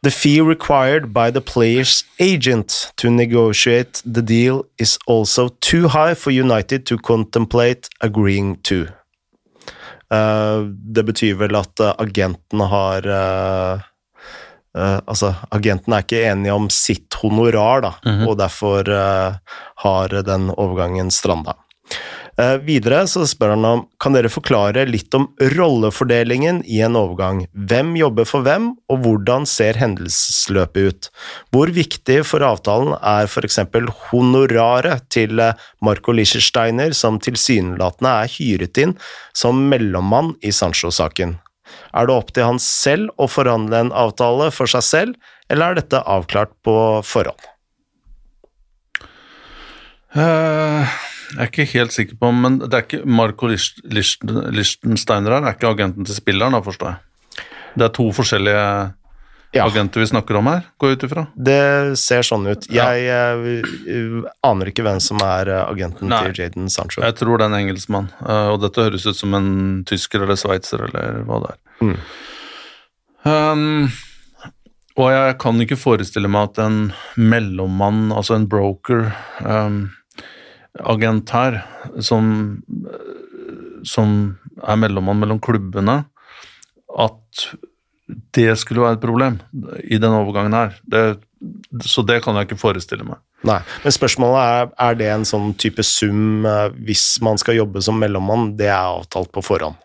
The 0.02 0.10
fee 0.10 0.40
required 0.40 1.12
by 1.14 1.30
the 1.30 1.40
player's 1.40 2.04
agent 2.18 2.90
to 2.96 3.08
negotiate 3.08 4.02
the 4.04 4.22
deal 4.22 4.64
is 4.78 4.98
also 5.06 5.48
too 5.60 5.86
high 5.86 6.14
for 6.14 6.32
United 6.32 6.86
to 6.86 6.98
contemplate 6.98 7.88
agreeing 8.00 8.56
to. 8.64 8.88
Uh, 10.10 10.66
det 10.94 11.06
betyr 11.06 11.38
vel 11.38 11.56
at 11.56 11.80
agentene 11.80 11.94
agenten 11.98 12.60
har 12.60 13.06
uh, 14.78 15.00
Altså, 15.06 15.34
agenten 15.50 15.92
er 15.92 16.06
ikke 16.06 16.24
enige 16.30 16.56
om 16.56 16.70
sitt 16.70 17.14
honorar, 17.22 17.82
da, 17.82 17.92
mm 18.04 18.12
-hmm. 18.12 18.28
og 18.28 18.38
derfor 18.38 18.84
har 19.76 20.08
den 20.22 20.50
overgangen 20.50 21.10
stranda. 21.10 21.54
Uh, 22.40 22.56
videre 22.64 23.02
så 23.10 23.26
spør 23.28 23.52
han 23.52 23.66
om 23.68 23.82
kan 24.00 24.14
dere 24.16 24.30
forklare 24.32 24.86
litt 24.88 25.12
om 25.12 25.26
rollefordelingen 25.52 26.62
i 26.64 26.78
en 26.84 26.96
overgang. 26.96 27.42
Hvem 27.52 27.92
jobber 27.98 28.28
for 28.28 28.46
hvem, 28.46 28.70
og 28.88 29.02
hvordan 29.04 29.44
ser 29.48 29.76
hendelsesløpet 29.80 30.88
ut? 30.88 31.10
Hvor 31.52 31.72
viktig 31.76 32.22
for 32.24 32.44
avtalen 32.46 32.96
er 32.96 33.28
f.eks. 33.28 33.60
honoraret 34.08 35.04
til 35.12 35.44
eh, 35.44 35.60
Marco 35.84 36.16
Liechtensteiner, 36.16 36.96
som 36.96 37.20
tilsynelatende 37.20 38.16
er 38.24 38.32
hyret 38.38 38.80
inn 38.80 38.96
som 39.36 39.66
mellommann 39.68 40.32
i 40.40 40.54
Sancho-saken? 40.56 41.36
Er 41.92 42.08
det 42.08 42.16
opp 42.16 42.32
til 42.34 42.46
han 42.48 42.60
selv 42.62 43.12
å 43.20 43.28
forhandle 43.30 43.84
en 43.86 43.94
avtale 43.94 44.50
for 44.54 44.70
seg 44.70 44.84
selv, 44.86 45.32
eller 45.52 45.72
er 45.72 45.80
dette 45.82 46.02
avklart 46.08 46.54
på 46.64 46.76
forhånd? 47.06 47.48
Uh, 50.12 50.84
jeg 51.32 51.40
er 51.40 51.48
ikke 51.48 51.64
helt 51.70 51.94
sikker 51.94 52.18
på 52.20 52.28
Men 52.36 52.58
det 52.60 52.68
er 52.76 52.82
ikke 52.84 53.06
Marco 53.08 53.48
Lichtensteiner 53.48 55.32
her, 55.32 55.46
er 55.46 55.56
ikke 55.56 55.70
agenten 55.72 56.08
til 56.08 56.18
spilleren, 56.18 56.52
da, 56.56 56.60
forstår 56.64 56.92
jeg. 56.92 57.46
Det 57.80 57.86
er 57.86 57.94
to 57.96 58.10
forskjellige 58.12 58.66
ja. 59.52 59.66
agenter 59.66 60.02
vi 60.02 60.08
snakker 60.10 60.38
om 60.40 60.50
her, 60.50 60.66
går 60.80 60.92
jeg 60.92 60.98
ut 60.98 61.06
ifra? 61.08 61.24
Det 61.48 61.62
ser 62.00 62.26
sånn 62.26 62.46
ut. 62.48 62.68
Jeg 62.72 63.02
ja. 63.06 63.22
uh, 63.36 64.28
aner 64.48 64.72
ikke 64.72 64.84
hvem 64.86 65.00
som 65.04 65.20
er 65.24 65.50
eh, 65.52 65.64
agenten 65.64 66.10
Nei. 66.12 66.22
til 66.26 66.42
Jaden 66.42 66.70
Sancho. 66.72 67.02
Jeg 67.04 67.18
tror 67.20 67.38
det 67.38 67.46
er 67.46 67.52
en 67.52 67.58
engelskmann, 67.62 68.08
og 68.22 68.62
dette 68.64 68.86
høres 68.88 69.06
ut 69.08 69.18
som 69.18 69.34
en 69.38 69.50
tysker 69.88 70.24
eller 70.24 70.40
sveitser 70.40 70.86
eller 70.88 71.22
hva 71.28 71.42
det 71.44 71.52
er. 71.54 71.60
Mm. 71.82 71.98
Um, 73.22 73.90
og 74.98 75.08
jeg 75.14 75.36
kan 75.40 75.60
ikke 75.62 75.78
forestille 75.80 76.30
meg 76.30 76.50
at 76.50 76.62
en 76.64 76.78
mellommann, 77.16 78.10
altså 78.12 78.36
en 78.36 78.48
broker 78.50 79.12
um, 79.40 79.84
agent 80.82 81.32
her, 81.32 81.60
som, 82.04 82.26
som 83.88 84.16
er 84.60 84.80
mellommann 84.80 85.22
mellom 85.22 85.40
klubbene, 85.42 86.02
at 86.92 87.46
det 88.36 88.56
skulle 88.60 88.82
være 88.82 88.98
et 88.98 89.04
problem 89.04 89.38
i 89.84 89.98
den 90.00 90.14
overgangen 90.16 90.56
her. 90.56 90.74
Det, 90.82 91.04
så 91.86 92.04
det 92.06 92.20
kan 92.24 92.36
jeg 92.36 92.48
ikke 92.48 92.60
forestille 92.60 93.06
meg. 93.06 93.22
Nei, 93.46 93.58
Men 93.82 93.94
spørsmålet 93.94 94.42
er 94.42 94.68
er 94.90 94.98
det 94.98 95.08
en 95.10 95.24
sånn 95.26 95.54
type 95.58 95.82
sum 95.86 96.46
eh, 96.46 96.68
hvis 96.86 97.16
man 97.24 97.40
skal 97.40 97.58
jobbe 97.58 97.82
som 97.82 97.98
mellommann, 97.98 98.52
det 98.58 98.68
er 98.70 98.78
avtalt 98.78 99.32
på 99.34 99.42
forhånd? 99.42 99.80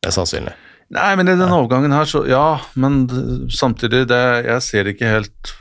Det 0.00 0.12
er 0.12 0.16
sannsynlig. 0.16 0.54
Nei, 0.96 1.10
men 1.18 1.28
i 1.28 1.34
den 1.34 1.50
overgangen 1.50 1.92
her, 1.92 2.06
så 2.06 2.22
ja. 2.30 2.60
Men 2.78 3.04
samtidig, 3.50 4.06
det, 4.08 4.22
jeg 4.46 4.62
ser 4.62 4.92
ikke 4.92 5.14
helt 5.16 5.56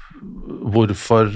hvorfor 0.76 1.32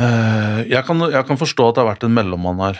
Eh, 0.00 0.58
jeg 0.72 0.84
kan, 0.88 1.02
jeg 1.12 1.26
kan, 1.28 1.38
forstå 1.38 1.68
at 1.68 1.76
det 1.76 1.82
har 1.82 1.90
vært 1.90 2.06
en 2.06 2.14
mellommann 2.16 2.62
her, 2.64 2.78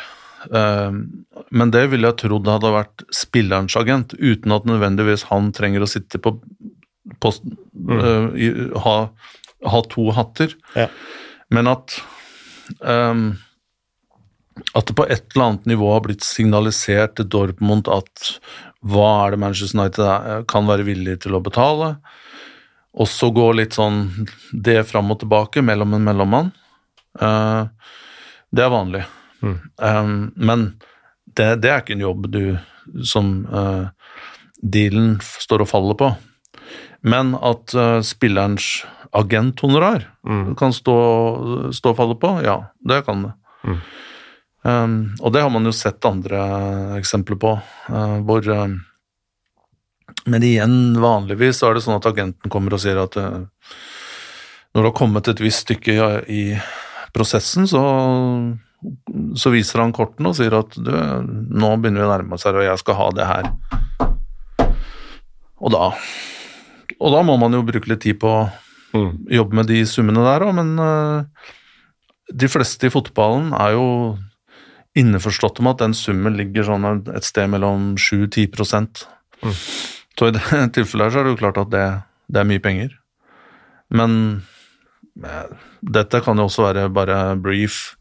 men 0.50 1.70
det 1.74 1.84
ville 1.92 2.08
jeg 2.10 2.18
trodd 2.24 2.48
hadde 2.50 2.72
vært 2.74 3.04
spillerens 3.14 3.76
agent, 3.78 4.14
uten 4.18 4.54
at 4.56 4.66
nødvendigvis 4.68 5.26
han 5.30 5.52
trenger 5.54 5.84
å 5.84 5.90
sitte 5.90 6.20
på, 6.22 6.34
post, 7.22 7.44
mm. 7.74 7.92
uh, 7.92 8.80
ha, 8.84 8.96
ha, 9.68 9.82
to 9.92 10.08
hatter. 10.16 10.56
Ja. 10.78 10.88
Men 11.52 11.70
at 11.70 11.98
um, 12.80 13.26
at 14.76 14.88
det 14.88 14.96
på 14.96 15.06
et 15.08 15.32
eller 15.32 15.46
annet 15.46 15.70
nivå 15.72 15.92
har 15.94 16.02
blitt 16.04 16.24
signalisert 16.26 17.16
til 17.16 17.28
Dortmund 17.32 17.88
at 17.88 18.34
hva 18.84 19.08
er 19.22 19.32
det 19.32 19.40
Manchester 19.40 19.78
United 19.78 20.48
kan 20.50 20.66
være 20.68 20.84
villig 20.86 21.22
til 21.24 21.38
å 21.38 21.42
betale, 21.44 21.94
og 22.92 23.08
så 23.08 23.30
gå 23.32 23.46
litt 23.56 23.78
sånn 23.78 24.04
det 24.52 24.82
fram 24.90 25.14
og 25.14 25.22
tilbake 25.22 25.62
mellom 25.64 25.96
en 25.96 26.04
mellommann 26.10 26.50
Eh, 27.20 27.64
det 28.52 28.64
er 28.64 28.72
vanlig. 28.72 29.02
Mm. 29.42 29.56
Um, 29.76 30.32
men 30.36 30.66
det, 31.36 31.62
det 31.62 31.70
er 31.70 31.82
ikke 31.82 31.96
en 31.96 32.04
jobb 32.06 32.28
du 32.32 32.42
som 33.06 33.32
uh, 33.50 33.90
dealen 34.62 35.16
står 35.22 35.64
og 35.64 35.70
faller 35.70 35.98
på. 35.98 36.12
Men 37.02 37.34
at 37.38 37.74
uh, 37.74 38.00
spillerens 38.06 38.84
agenthonorar 39.12 40.08
Mm. 40.22 40.54
kan 40.54 40.70
stå, 40.70 40.92
stå 41.74 41.90
og 41.90 41.96
falle 41.98 42.14
på, 42.14 42.28
ja, 42.46 42.52
det 42.86 43.00
kan 43.02 43.24
det. 43.24 43.32
Mm. 43.66 43.78
Um, 44.62 44.92
og 45.18 45.32
det 45.34 45.40
har 45.42 45.50
man 45.50 45.66
jo 45.66 45.72
sett 45.74 46.06
andre 46.06 46.38
eksempler 47.00 47.34
på, 47.42 47.56
uh, 47.90 48.18
hvor 48.22 48.46
um, 48.46 48.76
Men 50.30 50.44
igjen, 50.46 50.94
vanligvis 51.02 51.58
så 51.58 51.70
er 51.70 51.74
det 51.74 51.82
sånn 51.82 51.96
at 51.98 52.06
agenten 52.06 52.52
kommer 52.52 52.76
og 52.76 52.82
sier 52.84 53.00
at 53.02 53.18
uh, 53.18 53.42
når 54.70 54.78
det 54.78 54.88
har 54.92 54.94
kommet 55.00 55.28
et 55.32 55.42
visst 55.42 55.66
stykke 55.66 55.96
i, 55.96 55.98
i 56.30 56.42
prosessen, 57.12 57.66
så, 57.66 57.82
så 59.38 59.52
viser 59.54 59.80
han 59.82 59.92
kortene 59.94 60.32
og 60.32 60.36
sier 60.38 60.54
at 60.58 60.74
du, 60.74 60.90
nå 60.90 61.68
begynner 61.78 62.02
vi 62.02 62.08
å 62.08 62.12
nærme 62.16 62.34
oss 62.36 62.44
her, 62.48 62.56
og 62.58 62.64
jeg 62.66 62.80
skal 62.82 62.98
ha 62.98 63.08
det 63.14 63.28
her. 63.28 63.50
Og 65.62 65.70
da 65.74 65.92
Og 67.02 67.10
da 67.14 67.22
må 67.26 67.36
man 67.40 67.54
jo 67.54 67.62
bruke 67.66 67.88
litt 67.90 68.04
tid 68.06 68.20
på 68.22 68.28
å 68.42 68.42
Mm. 68.92 69.24
jobbe 69.32 69.56
med 69.56 69.66
de 69.70 69.78
summene 69.88 70.20
der 70.20 70.42
òg, 70.44 70.50
men 70.52 70.74
uh, 70.76 71.24
de 72.28 72.48
fleste 72.52 72.84
i 72.84 72.92
fotballen 72.92 73.54
er 73.56 73.70
jo 73.72 74.18
inneforstått 75.00 75.62
med 75.64 75.70
at 75.72 75.78
den 75.86 75.94
summen 75.96 76.36
ligger 76.36 76.66
sånn 76.68 76.84
et 77.08 77.24
sted 77.24 77.48
mellom 77.48 77.94
7-10 77.96 79.06
Mm. 79.42 79.54
Så 80.18 80.28
i 80.28 80.34
det 80.36 80.42
tilfellet 80.76 81.06
her 81.08 81.10
så 81.10 81.18
er 81.22 81.24
det 81.24 81.32
jo 81.32 81.40
klart 81.40 81.56
at 81.64 81.70
det, 81.72 81.86
det 82.28 82.40
er 82.42 82.44
mye 82.52 82.60
penger. 82.60 82.92
Men 83.90 84.42
eh, 85.24 85.48
dette 85.80 86.20
kan 86.20 86.36
jo 86.36 86.44
også 86.50 86.68
være 86.68 86.84
bare 86.92 87.16
brief. 87.40 87.96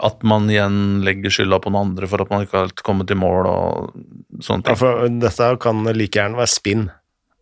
At 0.00 0.22
man 0.22 0.46
igjen 0.50 1.00
legger 1.02 1.30
skylda 1.34 1.58
på 1.64 1.72
noen 1.74 1.88
andre 1.90 2.06
for 2.06 2.22
at 2.22 2.30
man 2.30 2.44
ikke 2.44 2.60
har 2.60 2.70
kommet 2.86 3.10
i 3.10 3.16
mål 3.18 3.46
og 3.50 3.94
sånne 4.44 4.62
Ja, 4.62 4.74
ting. 4.74 4.76
for 4.78 5.08
dette 5.24 5.48
kan 5.64 5.80
like 5.90 6.14
gjerne 6.20 6.38
være 6.38 6.52
spinn. 6.52 6.84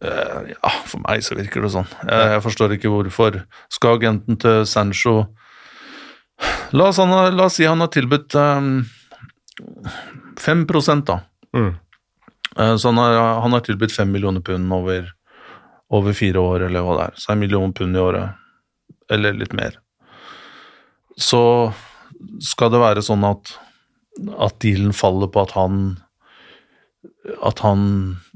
Uh, 0.05 0.49
Ja, 0.55 0.71
for 0.89 1.01
meg 1.05 1.21
så 1.25 1.37
virker 1.37 1.63
det 1.65 1.73
sånn. 1.75 1.89
Jeg, 2.09 2.31
jeg 2.33 2.43
forstår 2.45 2.73
ikke 2.77 2.93
hvorfor. 2.93 3.43
Skal 3.73 3.99
agenten 3.99 4.39
til 4.41 4.65
Sancho 4.69 5.27
La 6.77 6.89
oss, 6.91 6.99
han, 7.01 7.09
ha- 7.17 7.31
la 7.33 7.47
oss 7.49 7.55
si 7.57 7.65
han 7.65 7.81
har 7.81 7.89
tilbudt 7.89 8.35
um, 8.37 8.85
5 10.39 10.67
da. 11.05 11.21
Mm. 11.57 11.75
Uh, 12.59 12.77
Så 12.77 12.89
han 12.89 12.99
har, 12.99 13.41
han 13.41 13.53
har 13.53 13.61
tilbudt 13.65 13.93
5 13.93 14.11
millioner 14.13 14.41
pund 14.41 14.73
over, 14.73 15.13
over 15.91 16.13
fire 16.13 16.37
år, 16.41 16.67
eller 16.69 16.81
hva 16.85 16.97
det 16.99 17.05
er. 17.09 17.17
Så 17.21 17.33
en 17.33 17.39
million 17.41 17.73
pund 17.73 17.97
i 17.97 18.01
året, 18.01 18.35
eller 19.11 19.33
litt 19.33 19.53
mer. 19.57 19.79
Så 21.17 21.73
skal 22.43 22.73
det 22.73 22.83
være 22.83 23.05
sånn 23.05 23.25
at, 23.29 23.53
at 24.41 24.59
dealen 24.65 24.95
faller 24.97 25.31
på 25.33 25.45
at 25.45 25.55
han 25.57 25.81
At 27.45 27.61
han 27.65 27.81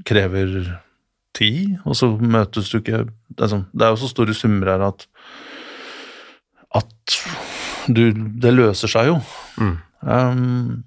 krever 0.05 0.79
ti, 1.37 1.77
og 1.85 1.95
så 1.95 2.11
møtes 2.19 2.69
du 2.71 2.79
ikke 2.81 3.05
Det 3.07 3.45
er, 3.45 3.51
sånn, 3.51 3.65
det 3.71 3.85
er 3.85 3.93
jo 3.93 4.01
så 4.03 4.11
store 4.11 4.35
summer 4.37 4.73
her 4.73 4.85
at 4.91 5.07
at 6.77 7.17
du 7.91 8.11
Det 8.13 8.53
løser 8.53 8.91
seg 8.91 9.09
jo. 9.09 9.17
Mm. 9.59 9.75
Um, 10.01 10.83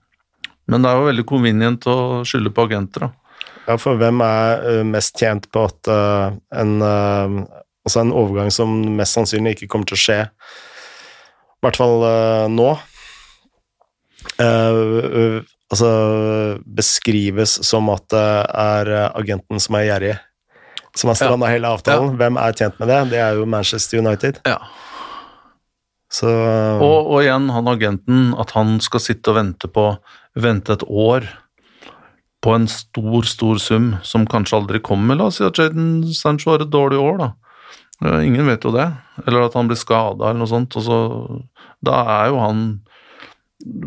men 0.70 0.84
det 0.84 0.90
er 0.90 0.96
jo 0.96 1.08
veldig 1.10 1.24
convenient 1.28 1.86
å 1.90 1.96
skylde 2.26 2.52
på 2.54 2.64
agenter, 2.68 3.08
da. 3.08 3.40
Ja, 3.64 3.76
for 3.80 3.98
hvem 4.00 4.20
er 4.24 4.64
eh, 4.68 4.82
mest 4.84 5.16
tjent 5.20 5.46
på 5.52 5.62
at 5.64 5.88
uh, 5.88 6.34
en, 6.56 6.72
uh, 6.84 7.60
altså 7.84 8.02
en 8.02 8.12
overgang 8.16 8.50
som 8.52 8.72
mest 8.96 9.16
sannsynlig 9.16 9.56
ikke 9.56 9.68
kommer 9.72 9.88
til 9.88 9.96
å 9.96 10.02
skje, 10.02 10.18
i 11.64 11.68
hvert 11.70 11.80
fall 11.80 12.04
uh, 12.04 12.46
nå, 12.52 12.74
Uh, 14.40 15.44
altså 15.70 15.88
beskrives 16.64 17.58
som 17.66 17.90
at 17.92 18.06
det 18.10 18.22
er 18.56 18.90
agenten 19.12 19.60
som 19.62 19.76
er 19.78 19.84
gjerrig, 19.84 20.14
som 20.96 21.12
har 21.12 21.18
stranda 21.18 21.50
hele 21.52 21.70
avtalen. 21.70 22.16
Hvem 22.18 22.40
er 22.40 22.56
tjent 22.56 22.80
med 22.80 22.90
det? 22.90 22.98
Det 23.12 23.20
er 23.20 23.38
jo 23.38 23.46
Manchester 23.46 24.00
United. 24.00 24.40
Ja. 24.48 24.56
Så 26.14 26.30
Og, 26.30 27.10
og 27.10 27.22
igjen, 27.22 27.50
han 27.50 27.70
agenten, 27.70 28.26
at 28.38 28.54
han 28.56 28.78
skal 28.82 29.02
sitte 29.02 29.32
og 29.32 29.38
vente 29.40 29.70
på 29.70 29.90
Vente 30.34 30.74
et 30.74 30.82
år 30.90 31.28
på 32.42 32.52
en 32.56 32.66
stor, 32.66 33.22
stor 33.22 33.60
sum 33.62 33.92
som 34.02 34.26
kanskje 34.26 34.58
aldri 34.58 34.80
kommer. 34.82 35.14
La 35.14 35.28
oss 35.30 35.38
si 35.38 35.46
at 35.46 35.58
Jaden 35.60 36.02
Sancho 36.10 36.50
har 36.50 36.64
et 36.64 36.72
dårlig 36.72 36.98
år, 36.98 37.20
da. 37.22 37.28
Ingen 38.18 38.48
vet 38.50 38.66
jo 38.66 38.72
det. 38.74 38.88
Eller 39.22 39.46
at 39.46 39.54
han 39.54 39.70
blir 39.70 39.78
skada 39.78 40.32
eller 40.32 40.42
noe 40.42 40.50
sånt. 40.50 40.74
Og 40.74 40.84
så, 40.84 40.98
da 41.86 42.00
er 42.20 42.32
jo 42.32 42.40
han 42.42 42.64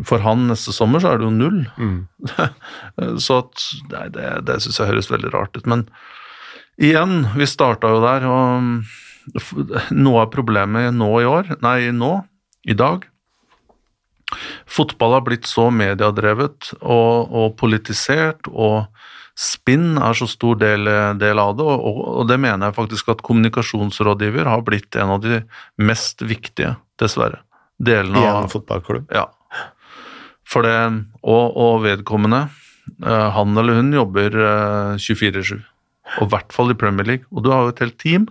For 0.08 0.22
han 0.24 0.48
neste 0.48 0.72
sommer 0.74 1.02
så 1.02 1.12
er 1.12 1.20
det 1.20 1.28
jo 1.28 1.34
null. 1.34 1.60
mm, 1.78 2.00
Så 3.24 3.42
at 3.44 3.66
Nei, 3.92 4.06
det, 4.14 4.30
det 4.48 4.56
syns 4.64 4.80
jeg 4.80 4.90
høres 4.90 5.10
veldig 5.12 5.30
rart 5.34 5.54
ut. 5.58 5.68
Men 5.70 5.84
igjen, 6.78 7.28
vi 7.38 7.46
starta 7.46 7.92
jo 7.94 8.00
der, 8.02 8.26
og 8.26 9.94
noe 9.94 10.24
av 10.24 10.32
problemet 10.32 10.90
nå 10.96 11.12
i 11.20 11.28
år, 11.28 11.54
nei, 11.64 11.92
nå, 11.94 12.12
i 12.68 12.76
dag 12.78 13.04
Fotball 14.68 15.14
har 15.16 15.24
blitt 15.24 15.48
så 15.48 15.68
mediedrevet 15.72 16.74
og, 16.82 17.30
og 17.32 17.54
politisert, 17.60 18.50
og 18.52 18.88
spinn 19.38 19.96
er 20.02 20.18
så 20.18 20.28
stor 20.28 20.58
del, 20.60 20.90
del 21.20 21.40
av 21.40 21.54
det, 21.56 21.64
og, 21.64 22.00
og, 22.02 22.24
det 22.28 22.36
mener 22.42 22.68
jeg 22.68 22.76
faktisk 22.76 23.12
at 23.14 23.22
kommunikasjonsrådgiver 23.24 24.50
har 24.50 24.64
blitt 24.66 24.98
en 24.98 25.14
av 25.16 25.22
de 25.24 25.40
mest 25.80 26.24
viktige, 26.26 26.74
dessverre, 27.00 27.40
delene 27.78 28.22
I 28.22 28.30
en 28.30 28.50
fotballklubb. 28.52 29.10
ja. 29.14 29.28
For 30.48 30.64
det, 30.64 30.78
og, 31.28 31.56
og 31.60 31.82
vedkommende, 31.84 32.46
eh, 33.04 33.26
han 33.36 33.60
eller 33.60 33.82
hun 33.82 33.92
jobber 33.92 34.32
eh, 34.32 34.94
24-7. 34.96 35.58
Og 36.18 36.24
i 36.24 36.30
hvert 36.32 36.54
fall 36.56 36.72
i 36.72 36.78
Premier 36.78 37.04
League. 37.04 37.28
Og 37.28 37.44
du 37.44 37.50
har 37.52 37.66
jo 37.66 37.74
et 37.74 37.82
helt 37.84 37.98
team. 38.00 38.24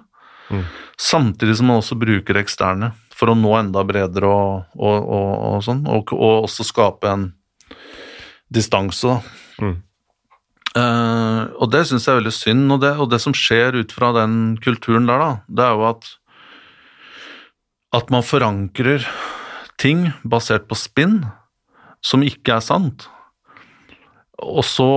Mm. 0.49 0.63
Samtidig 0.97 1.59
som 1.59 1.69
man 1.69 1.83
også 1.83 1.99
bruker 1.99 2.39
eksterne 2.41 2.89
for 3.13 3.29
å 3.29 3.37
nå 3.37 3.51
enda 3.59 3.83
bredere 3.85 4.29
og, 4.29 4.65
og, 4.73 4.97
og, 4.97 5.29
og 5.51 5.65
sånn. 5.67 5.83
Og 5.85 6.15
også 6.17 6.65
skape 6.65 7.11
en 7.11 7.27
distanse, 8.49 9.13
da. 9.13 9.21
Mm. 9.61 9.77
Uh, 10.77 11.43
og 11.57 11.71
det 11.73 11.87
syns 11.89 12.05
jeg 12.05 12.15
er 12.15 12.19
veldig 12.23 12.33
synd. 12.33 12.65
Og 12.73 12.81
det, 12.81 12.95
og 12.97 13.11
det 13.13 13.21
som 13.21 13.37
skjer 13.37 13.77
ut 13.77 13.93
fra 13.93 14.09
den 14.17 14.57
kulturen 14.63 15.05
der, 15.09 15.21
da, 15.21 15.31
det 15.53 15.69
er 15.69 15.77
jo 15.77 15.91
at 15.93 16.15
at 17.95 18.09
man 18.11 18.25
forankrer 18.25 19.05
ting 19.81 20.07
basert 20.25 20.67
på 20.69 20.77
spinn 20.77 21.21
som 22.05 22.25
ikke 22.25 22.57
er 22.57 22.65
sant. 22.65 23.07
Og 24.37 24.61
så 24.65 24.87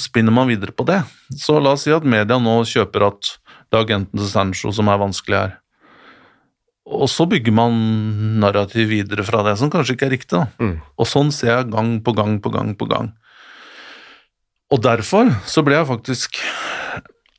spinner 0.00 0.34
man 0.34 0.50
videre 0.50 0.74
på 0.74 0.86
det. 0.88 1.00
Så 1.38 1.60
la 1.62 1.76
oss 1.76 1.86
si 1.86 1.94
at 1.94 2.06
media 2.06 2.38
nå 2.42 2.62
kjøper 2.66 3.06
at 3.12 3.34
det 3.70 3.78
er 3.78 3.84
agenten 3.86 4.18
til 4.18 4.28
Sancho 4.28 4.72
som 4.74 4.90
er 4.90 5.00
vanskelig 5.00 5.38
her. 5.38 5.58
Og 6.92 7.06
så 7.08 7.24
bygger 7.30 7.54
man 7.54 7.76
narrativ 8.42 8.90
videre 8.90 9.22
fra 9.24 9.44
det, 9.46 9.54
som 9.58 9.70
kanskje 9.70 9.94
ikke 9.94 10.08
er 10.08 10.14
riktig. 10.16 10.40
Mm. 10.58 10.74
Og 10.98 11.08
sånn 11.08 11.30
ser 11.34 11.54
jeg 11.54 11.70
gang 11.72 11.94
på 12.02 12.14
gang 12.18 12.40
på 12.42 12.50
gang 12.52 12.74
på 12.78 12.88
gang. 12.90 13.12
Og 14.72 14.82
derfor 14.82 15.30
så 15.46 15.62
ble 15.64 15.76
jeg 15.76 15.88
faktisk 15.90 16.38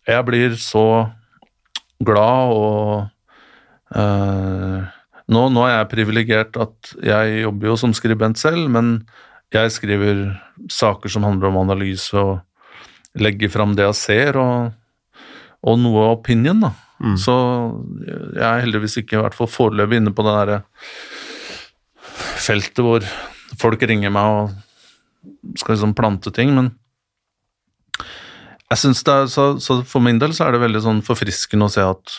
Jeg 0.05 0.25
blir 0.27 0.55
så 0.59 1.09
glad 2.03 2.51
og 2.51 3.05
eh, 3.95 4.83
nå, 5.31 5.43
nå 5.53 5.65
er 5.67 5.77
jeg 5.77 5.91
privilegert 5.93 6.57
at 6.59 6.93
jeg 7.03 7.43
jobber 7.45 7.71
jo 7.71 7.77
som 7.79 7.93
skribent 7.95 8.39
selv, 8.41 8.67
men 8.71 8.95
jeg 9.53 9.71
skriver 9.71 10.25
saker 10.71 11.11
som 11.13 11.25
handler 11.27 11.51
om 11.51 11.61
analyse 11.61 12.17
og 12.17 12.41
legger 13.21 13.51
fram 13.53 13.75
det 13.77 13.85
jeg 13.85 13.99
ser, 13.99 14.39
og, 14.41 14.73
og 15.63 15.79
noe 15.79 16.09
opinion, 16.15 16.65
da. 16.65 16.73
Mm. 17.03 17.17
Så 17.19 17.33
jeg 18.33 18.47
er 18.47 18.63
heldigvis 18.63 18.97
ikke, 19.01 19.17
i 19.17 19.23
hvert 19.23 19.37
fall 19.37 19.51
foreløpig, 19.51 19.99
inne 20.01 20.13
på 20.15 20.25
det 20.25 20.35
derre 20.39 20.61
feltet 22.43 22.81
hvor 22.83 23.05
folk 23.59 23.83
ringer 23.87 24.11
meg 24.13 24.37
og 24.37 25.57
skal 25.59 25.75
liksom 25.75 25.95
plante 25.97 26.33
ting, 26.35 26.53
men 26.55 26.71
jeg 28.71 28.81
synes 28.81 29.03
det 29.05 29.13
er, 29.13 29.27
så, 29.29 29.43
så 29.61 29.75
For 29.85 30.01
min 30.01 30.17
del 30.17 30.31
så 30.33 30.47
er 30.47 30.55
det 30.55 30.63
veldig 30.63 30.81
sånn 30.81 31.01
forfriskende 31.05 31.67
å 31.67 31.73
se 31.73 31.83
at 31.85 32.15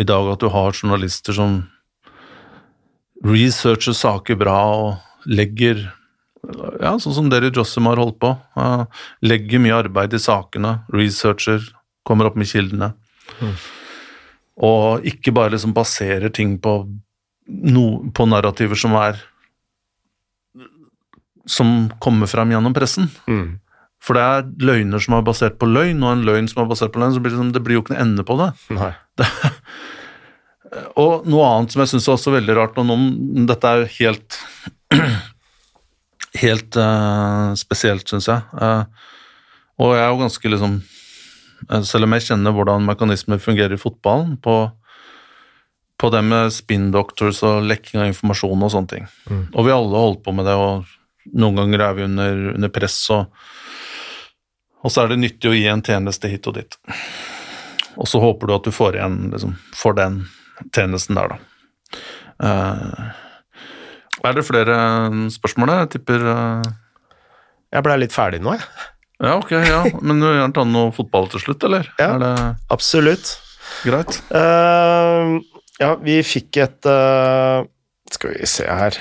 i 0.00 0.06
dag 0.06 0.32
at 0.32 0.40
du 0.40 0.48
har 0.52 0.72
journalister 0.76 1.36
som 1.36 1.60
researcher 3.26 3.96
saker 3.96 4.38
bra 4.40 4.58
og 4.72 5.28
legger 5.28 5.90
ja, 6.80 6.94
sånn 6.96 7.14
som 7.14 7.28
dere 7.28 7.50
i 7.50 7.54
Jossum 7.54 7.88
har 7.90 8.00
holdt 8.00 8.16
på. 8.22 8.30
Uh, 8.56 8.86
legger 9.20 9.60
mye 9.60 9.76
arbeid 9.82 10.16
i 10.16 10.22
sakene, 10.22 10.78
researcher, 10.94 11.66
kommer 12.06 12.30
opp 12.30 12.38
med 12.40 12.48
kildene. 12.48 12.94
Og 14.60 15.04
ikke 15.08 15.34
bare 15.36 15.54
liksom 15.54 15.74
baserer 15.76 16.32
ting 16.32 16.56
på, 16.60 16.74
no, 17.46 17.84
på 18.12 18.26
narrativer 18.28 18.78
som 18.78 18.96
er 19.00 19.20
Som 21.50 21.90
kommer 21.98 22.28
fram 22.30 22.50
gjennom 22.52 22.74
pressen. 22.76 23.08
Mm. 23.26 23.58
For 24.00 24.14
det 24.14 24.22
er 24.22 24.50
løgner 24.64 25.02
som 25.02 25.16
er 25.16 25.24
basert 25.26 25.56
på 25.58 25.66
løgn, 25.66 26.02
og 26.04 26.12
en 26.12 26.22
løgn 26.24 26.48
som 26.48 26.62
er 26.62 26.68
basert 26.70 26.92
på 26.94 27.00
løgn, 27.02 27.16
så 27.16 27.22
blir 27.22 27.32
det, 27.32 27.36
liksom, 27.36 27.52
det 27.56 27.62
blir 27.64 27.76
jo 27.76 27.82
ikke 27.82 27.94
noe 27.96 28.04
ende 28.04 28.24
på 28.28 28.36
det. 28.38 28.50
Nei. 28.76 28.92
Og 30.70 31.26
noe 31.26 31.46
annet 31.48 31.74
som 31.74 31.82
jeg 31.82 31.90
syns 31.92 32.06
er 32.06 32.14
også 32.14 32.34
veldig 32.34 32.54
rart, 32.56 32.78
og 32.78 32.86
noen, 32.86 33.46
dette 33.48 33.70
er 33.70 33.82
jo 33.82 33.92
helt 33.98 34.40
Helt 36.40 36.76
uh, 36.78 37.50
spesielt, 37.58 38.06
syns 38.06 38.28
jeg. 38.30 38.42
Uh, 38.54 38.84
og 39.82 39.96
jeg 39.96 40.04
er 40.04 40.12
jo 40.12 40.20
ganske 40.20 40.52
liksom 40.52 40.76
eh, 40.78 41.82
Selv 41.88 42.06
om 42.06 42.14
jeg 42.14 42.26
kjenner 42.28 42.54
hvordan 42.54 42.86
mekanismer 42.86 43.40
fungerer 43.42 43.74
i 43.74 43.80
fotballen, 43.80 44.36
på, 44.38 44.54
på 45.98 46.10
det 46.14 46.22
med 46.28 46.54
spin 46.54 46.90
doctors 46.94 47.42
og 47.46 47.66
lekking 47.66 48.02
av 48.02 48.12
informasjon 48.12 48.66
og 48.66 48.72
sånne 48.72 48.92
ting. 48.92 49.10
Og 49.50 49.66
vi 49.66 49.74
alle 49.74 50.04
holdt 50.04 50.22
på 50.26 50.34
med 50.36 50.46
det, 50.46 50.54
og 50.54 50.86
noen 51.34 51.58
ganger 51.62 51.86
er 51.86 51.96
vi 51.98 52.06
under, 52.06 52.42
under 52.54 52.72
press, 52.72 52.98
og, 53.14 53.26
og 54.84 54.92
så 54.92 55.02
er 55.02 55.12
det 55.12 55.22
nyttig 55.24 55.50
å 55.50 55.56
gi 55.56 55.66
en 55.72 55.84
tjeneste 55.84 56.30
hit 56.30 56.46
og 56.46 56.60
dit. 56.60 56.78
Og 58.00 58.08
så 58.08 58.20
håper 58.22 58.48
du 58.48 58.54
at 58.54 58.68
du 58.68 58.74
får 58.74 59.00
igjen 59.00 59.18
liksom, 59.32 59.56
for 59.76 59.98
den 59.98 60.22
tjenesten 60.74 61.18
der, 61.18 61.34
da. 61.34 62.00
Uh, 62.40 63.10
er 64.24 64.36
det 64.36 64.46
flere 64.46 64.76
spørsmål? 65.32 65.74
Jeg 65.82 65.92
tipper 65.96 66.24
uh... 66.28 66.70
Jeg 67.70 67.86
blei 67.86 68.00
litt 68.02 68.14
ferdig 68.14 68.40
nå, 68.42 68.56
jeg. 68.58 68.66
Ja, 69.20 69.36
ok, 69.36 69.52
ja. 69.52 69.80
Men 70.00 70.20
du 70.20 70.26
vil 70.26 70.38
gjerne 70.38 70.56
ta 70.56 70.64
noe 70.66 70.92
fotball 70.96 71.28
til 71.30 71.42
slutt, 71.44 71.64
eller? 71.68 71.88
Ja. 72.00 72.14
Er 72.16 72.22
det 72.22 72.34
Absolutt. 72.72 73.34
greit? 73.84 74.20
Uh, 74.32 75.38
ja, 75.80 75.94
vi 76.00 76.20
fikk 76.26 76.60
et 76.60 76.88
uh, 76.88 77.64
Skal 78.10 78.34
vi 78.34 78.48
se 78.48 78.66
her 78.66 78.96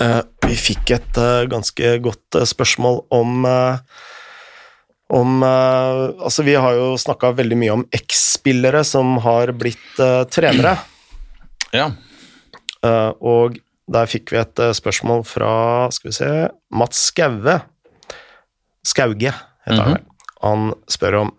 uh, 0.00 0.22
Vi 0.46 0.56
fikk 0.58 0.94
et 0.96 1.20
eh, 1.20 1.44
ganske 1.50 1.92
godt 2.04 2.38
eh, 2.38 2.46
spørsmål 2.48 3.02
om 3.14 3.46
eh, 3.50 4.02
om 5.12 5.42
eh, 5.42 6.02
Altså, 6.26 6.42
vi 6.46 6.56
har 6.58 6.74
jo 6.76 6.96
snakka 6.98 7.32
veldig 7.38 7.58
mye 7.60 7.76
om 7.76 7.84
eks-spillere 7.94 8.82
som 8.86 9.16
har 9.24 9.52
blitt 9.58 10.00
uh, 10.02 10.24
trenere. 10.30 10.76
Ja. 11.74 11.90
Uh, 12.84 13.12
og 13.20 13.60
der 13.90 14.10
fikk 14.10 14.32
vi 14.34 14.40
et 14.40 14.62
uh, 14.62 14.72
spørsmål 14.76 15.24
fra 15.26 15.52
skal 15.94 16.10
vi 16.10 16.16
se, 16.18 16.32
Mats 16.74 17.08
Skaue. 17.10 17.60
Skauge, 18.86 19.32
heter 19.66 19.82
han. 19.82 20.04
Han 20.42 20.68
spør 20.90 21.22
om 21.24 21.32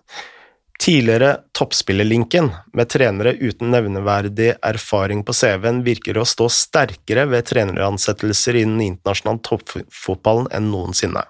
Tidligere 0.77 1.31
toppspillerlinken 1.57 2.51
med 2.77 2.89
trenere 2.93 3.31
uten 3.33 3.71
nevneverdig 3.73 4.51
erfaring 4.63 5.23
på 5.25 5.33
CV-en 5.33 5.79
virker 5.83 6.19
å 6.21 6.25
stå 6.27 6.45
sterkere 6.53 7.23
ved 7.31 7.47
treneransettelser 7.49 8.59
innen 8.61 8.83
internasjonal 8.85 9.41
toppfotballen 9.47 10.51
enn 10.53 10.69
noensinne. 10.69 11.23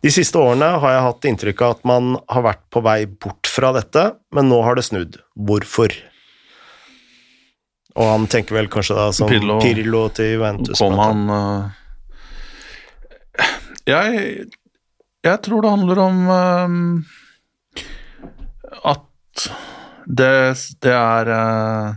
De 0.00 0.10
siste 0.12 0.38
årene 0.40 0.68
har 0.80 0.94
jeg 0.94 1.06
hatt 1.06 1.26
inntrykk 1.28 1.62
av 1.64 1.74
at 1.74 1.82
man 1.88 2.14
har 2.32 2.46
vært 2.46 2.62
på 2.72 2.80
vei 2.84 3.04
bort 3.04 3.50
fra 3.50 3.72
dette, 3.76 4.06
men 4.32 4.48
nå 4.48 4.62
har 4.64 4.78
det 4.78 4.86
snudd. 4.86 5.18
Hvorfor? 5.36 5.92
Og 7.98 8.06
han 8.06 8.24
tenker 8.30 8.56
vel 8.56 8.70
kanskje 8.72 8.96
da 8.96 9.10
som 9.12 9.28
Pirlo. 9.28 9.58
Pirlo, 9.60 10.06
til 10.14 10.36
Juventus. 10.36 10.78
Kom 10.80 10.96
han 11.00 11.26
uh, 11.28 11.68
jeg, 13.88 14.46
jeg 15.26 15.42
tror 15.44 15.64
det 15.64 15.72
handler 15.74 16.02
om 16.04 16.16
uh, 16.30 16.66
at 18.94 19.46
det, 20.06 20.32
det 20.84 20.94
er 20.94 21.30
uh, 21.30 21.96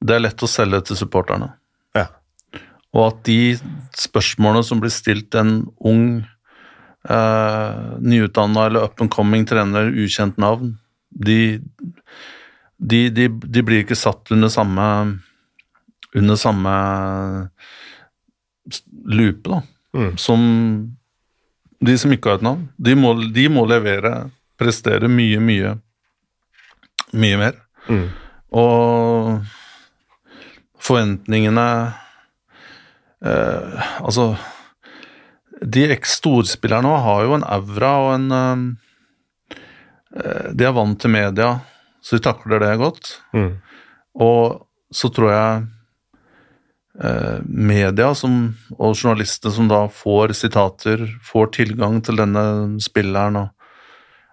Det 0.00 0.14
er 0.16 0.22
lett 0.22 0.42
å 0.42 0.50
selge 0.50 0.80
til 0.88 1.00
supporterne. 1.00 1.50
Ja. 1.98 2.06
Og 2.94 3.02
at 3.10 3.22
de 3.28 3.58
spørsmålene 3.98 4.64
som 4.64 4.80
blir 4.80 4.94
stilt 4.94 5.34
en 5.38 5.66
ung, 5.84 6.22
uh, 7.06 7.98
nyutdanna 8.00 8.66
eller 8.66 8.88
up 8.88 9.00
and 9.00 9.10
coming 9.12 9.44
trener, 9.46 9.92
ukjent 9.94 10.38
navn, 10.38 10.74
de, 11.10 11.60
de, 12.78 13.08
de, 13.10 13.28
de 13.28 13.62
blir 13.62 13.84
ikke 13.84 13.96
satt 13.98 14.30
under 14.34 14.48
samme 14.52 14.84
under 16.16 16.36
samme 16.40 16.76
lupe, 19.04 19.48
da, 19.50 19.62
Mm. 19.94 20.16
som 20.20 20.40
de 21.80 21.94
som 21.98 22.12
ikke 22.12 22.28
har 22.28 22.36
et 22.38 22.42
navn. 22.44 22.66
De 22.76 22.92
må, 22.94 23.14
de 23.32 23.46
må 23.48 23.62
levere, 23.66 24.30
prestere 24.60 25.08
mye, 25.08 25.38
mye, 25.40 25.70
mye 27.16 27.38
mer. 27.40 27.56
Mm. 27.88 28.02
Og 28.52 29.40
forventningene 30.78 31.64
eh, 33.24 33.88
Altså 34.04 34.28
De 35.62 35.86
eks-storspillerne 35.94 37.00
har 37.04 37.24
jo 37.26 37.38
en 37.38 37.46
aura 37.46 37.92
og 38.04 38.12
en 38.14 38.36
eh, 38.38 38.62
De 40.54 40.68
er 40.68 40.76
vant 40.76 41.00
til 41.00 41.12
media, 41.12 41.50
så 42.02 42.16
de 42.16 42.24
takler 42.24 42.62
det 42.62 42.80
godt. 42.80 43.10
Mm. 43.36 43.52
Og 44.24 44.42
så 44.94 45.10
tror 45.12 45.30
jeg 45.32 45.66
eh, 47.04 47.38
media 47.44 48.14
som, 48.16 48.40
og 48.78 48.96
journalister 48.96 49.52
som 49.54 49.68
da 49.70 49.84
får 49.92 50.32
sitater, 50.38 51.04
får 51.26 51.52
tilgang 51.58 52.00
til 52.06 52.16
denne 52.22 52.44
spilleren, 52.82 53.42
og 53.42 53.48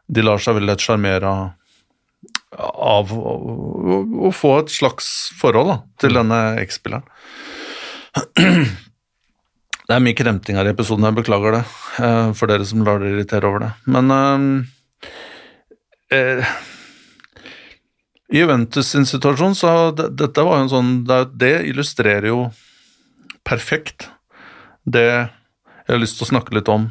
de 0.08 0.24
lar 0.24 0.42
seg 0.42 0.60
veldig 0.60 0.74
lett 0.74 0.86
sjarmere 0.86 1.30
av 1.30 1.46
av 2.56 3.12
å, 3.12 4.32
få 4.34 4.52
et 4.62 4.72
slags 4.72 5.08
forhold 5.40 5.72
da, 5.72 5.78
til 6.02 6.16
denne 6.16 6.40
eks-spilleren. 6.62 7.04
Det 9.86 9.94
er 9.94 10.02
mye 10.02 10.18
kremting 10.18 10.58
her 10.58 10.66
i 10.66 10.74
episoden, 10.74 11.06
jeg 11.06 11.18
beklager 11.20 11.60
det, 11.60 11.64
eh, 12.02 12.32
for 12.34 12.50
dere 12.50 12.66
som 12.66 12.82
lar 12.86 13.02
dere 13.02 13.14
irritere 13.14 13.50
over 13.50 13.66
det. 13.66 13.72
Men 13.86 14.14
eh, 14.16 15.10
eh, 16.18 16.56
i 18.34 18.42
Juventus 18.42 18.90
sin 18.90 19.06
situasjon, 19.06 19.54
så 19.56 19.74
det, 19.94 20.10
dette 20.18 20.46
var 20.46 20.58
jo 20.58 20.66
en 20.66 20.74
sånn 20.74 20.94
det, 21.06 21.20
det 21.38 21.56
illustrerer 21.70 22.32
jo 22.32 22.48
perfekt 23.46 24.10
det 24.90 25.06
jeg 25.06 25.92
har 25.94 26.02
lyst 26.02 26.18
til 26.18 26.26
å 26.26 26.32
snakke 26.34 26.56
litt 26.58 26.72
om. 26.72 26.88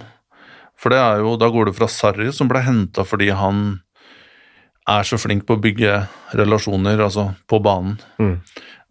For 0.79 0.95
det 0.95 1.01
er 1.03 1.25
jo, 1.25 1.35
da 1.41 1.49
går 1.51 1.71
det 1.71 1.79
fra 1.79 1.91
Sarri, 1.91 2.29
som 2.35 2.51
ble 2.51 2.63
henta 2.63 3.03
fordi 3.07 3.33
han 3.35 3.65
er 4.91 5.07
så 5.09 5.19
flink 5.19 5.47
på 5.49 5.57
å 5.57 5.63
bygge 5.63 5.97
relasjoner, 6.37 7.01
altså 7.01 7.33
på 7.51 7.59
banen. 7.65 7.97
Mm. 8.21 8.37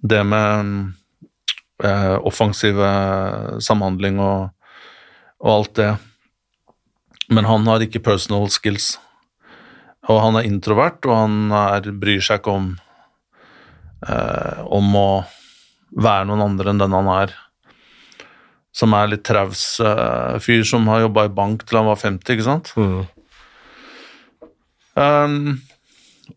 Det 0.03 0.23
med 0.27 0.73
eh, 1.83 2.15
offensive 2.21 2.89
samhandling 3.63 4.19
og, 4.21 4.51
og 5.41 5.53
alt 5.57 5.75
det. 5.79 5.91
Men 7.33 7.47
han 7.49 7.67
har 7.67 7.83
ikke 7.83 8.03
personal 8.03 8.49
skills. 8.53 8.97
Og 10.11 10.19
han 10.19 10.35
er 10.35 10.49
introvert, 10.49 11.05
og 11.07 11.15
han 11.15 11.53
er, 11.55 11.87
bryr 11.95 12.21
seg 12.23 12.41
ikke 12.41 12.57
om 12.57 12.73
eh, 14.07 14.59
om 14.65 14.95
å 14.99 15.09
være 15.93 16.27
noen 16.27 16.43
andre 16.49 16.73
enn 16.73 16.81
den 16.83 16.95
han 16.97 17.09
er. 17.13 17.35
Som 18.73 18.95
er 18.97 19.11
litt 19.11 19.25
traus 19.27 19.77
eh, 19.83 20.39
fyr 20.43 20.65
som 20.67 20.87
har 20.89 21.05
jobba 21.05 21.27
i 21.27 21.35
bank 21.35 21.63
til 21.67 21.79
han 21.79 21.91
var 21.91 22.01
50, 22.01 22.33
ikke 22.33 22.47
sant? 22.47 22.73
Mm. 22.75 23.03
Um, 24.93 25.37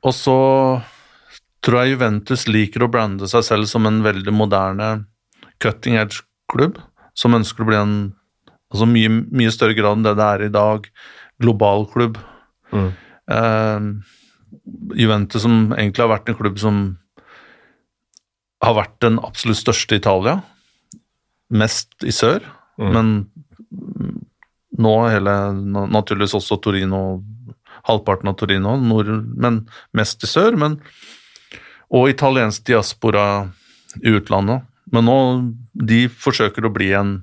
og 0.00 0.12
så 0.16 0.38
tror 1.64 1.82
jeg 1.82 1.96
Juventus 1.96 2.46
liker 2.48 2.86
å 2.86 2.90
brande 2.92 3.28
seg 3.28 3.44
selv 3.44 3.68
som 3.68 3.88
en 3.88 3.98
veldig 4.04 4.32
moderne 4.32 4.90
cutting 5.62 5.96
edge-klubb, 6.00 6.80
som 7.16 7.36
ønsker 7.36 7.64
å 7.64 7.70
bli 7.70 7.78
en 7.78 7.96
altså 8.72 8.88
mye, 8.90 9.10
mye 9.30 9.52
større 9.54 9.76
grad 9.78 9.98
enn 9.98 10.06
det 10.06 10.16
det 10.18 10.26
er 10.26 10.44
i 10.46 10.52
dag, 10.52 10.88
global 11.42 11.86
klubb. 11.92 12.18
Mm. 12.74 12.90
Um, 13.30 13.90
Juventus 14.98 15.44
som 15.44 15.72
egentlig 15.76 16.02
har 16.02 16.12
vært 16.12 16.30
en 16.30 16.38
klubb 16.38 16.58
som 16.60 16.84
har 18.64 18.76
vært 18.78 18.96
den 19.04 19.18
absolutt 19.22 19.60
største 19.60 19.96
i 19.96 20.00
Italia, 20.02 20.40
mest 21.52 22.04
i 22.04 22.14
sør, 22.14 22.44
Mm. 22.76 22.92
men 22.92 23.06
nå 24.76 24.94
hele, 25.08 25.32
naturligvis 25.88 26.34
også 26.36 26.58
Torino, 26.60 27.22
halvparten 27.88 28.28
av 28.28 28.36
Torino, 28.36 28.76
nord, 28.76 29.08
men 29.32 29.62
mest 29.96 30.24
i 30.26 30.28
sør, 30.28 30.58
men, 30.60 30.76
og 31.88 32.10
italiensk 32.10 32.66
diaspora 32.68 33.48
i 34.02 34.12
utlandet. 34.12 34.66
Men 34.92 35.08
nå, 35.08 35.18
de 35.88 36.06
forsøker 36.12 36.66
å 36.66 36.72
bli 36.74 36.92
en, 36.96 37.16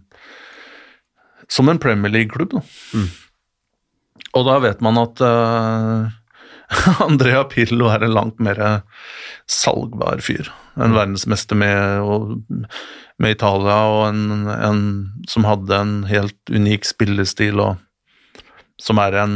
som 1.51 1.69
en 1.71 1.79
Premier 1.81 2.11
League-klubb, 2.11 2.57
da. 2.57 2.63
Mm. 2.97 3.07
Og 4.33 4.45
da 4.47 4.57
vet 4.63 4.81
man 4.83 4.97
at 4.99 5.21
uh, 5.23 6.09
Andrea 7.05 7.43
Pirlo 7.49 7.89
er 7.93 8.05
en 8.05 8.15
langt 8.15 8.41
mer 8.43 8.59
salgbar 9.49 10.23
fyr. 10.25 10.49
En 10.75 10.95
verdensmester 10.95 11.57
med, 11.59 12.01
og, 12.01 12.35
med 13.21 13.35
Italia, 13.37 13.79
og 13.93 14.05
en, 14.09 14.47
en 14.53 14.83
som 15.29 15.47
hadde 15.47 15.77
en 15.77 15.97
helt 16.09 16.53
unik 16.53 16.87
spillestil, 16.89 17.61
og 17.61 17.77
som 18.81 18.99
er 19.03 19.19
en 19.21 19.35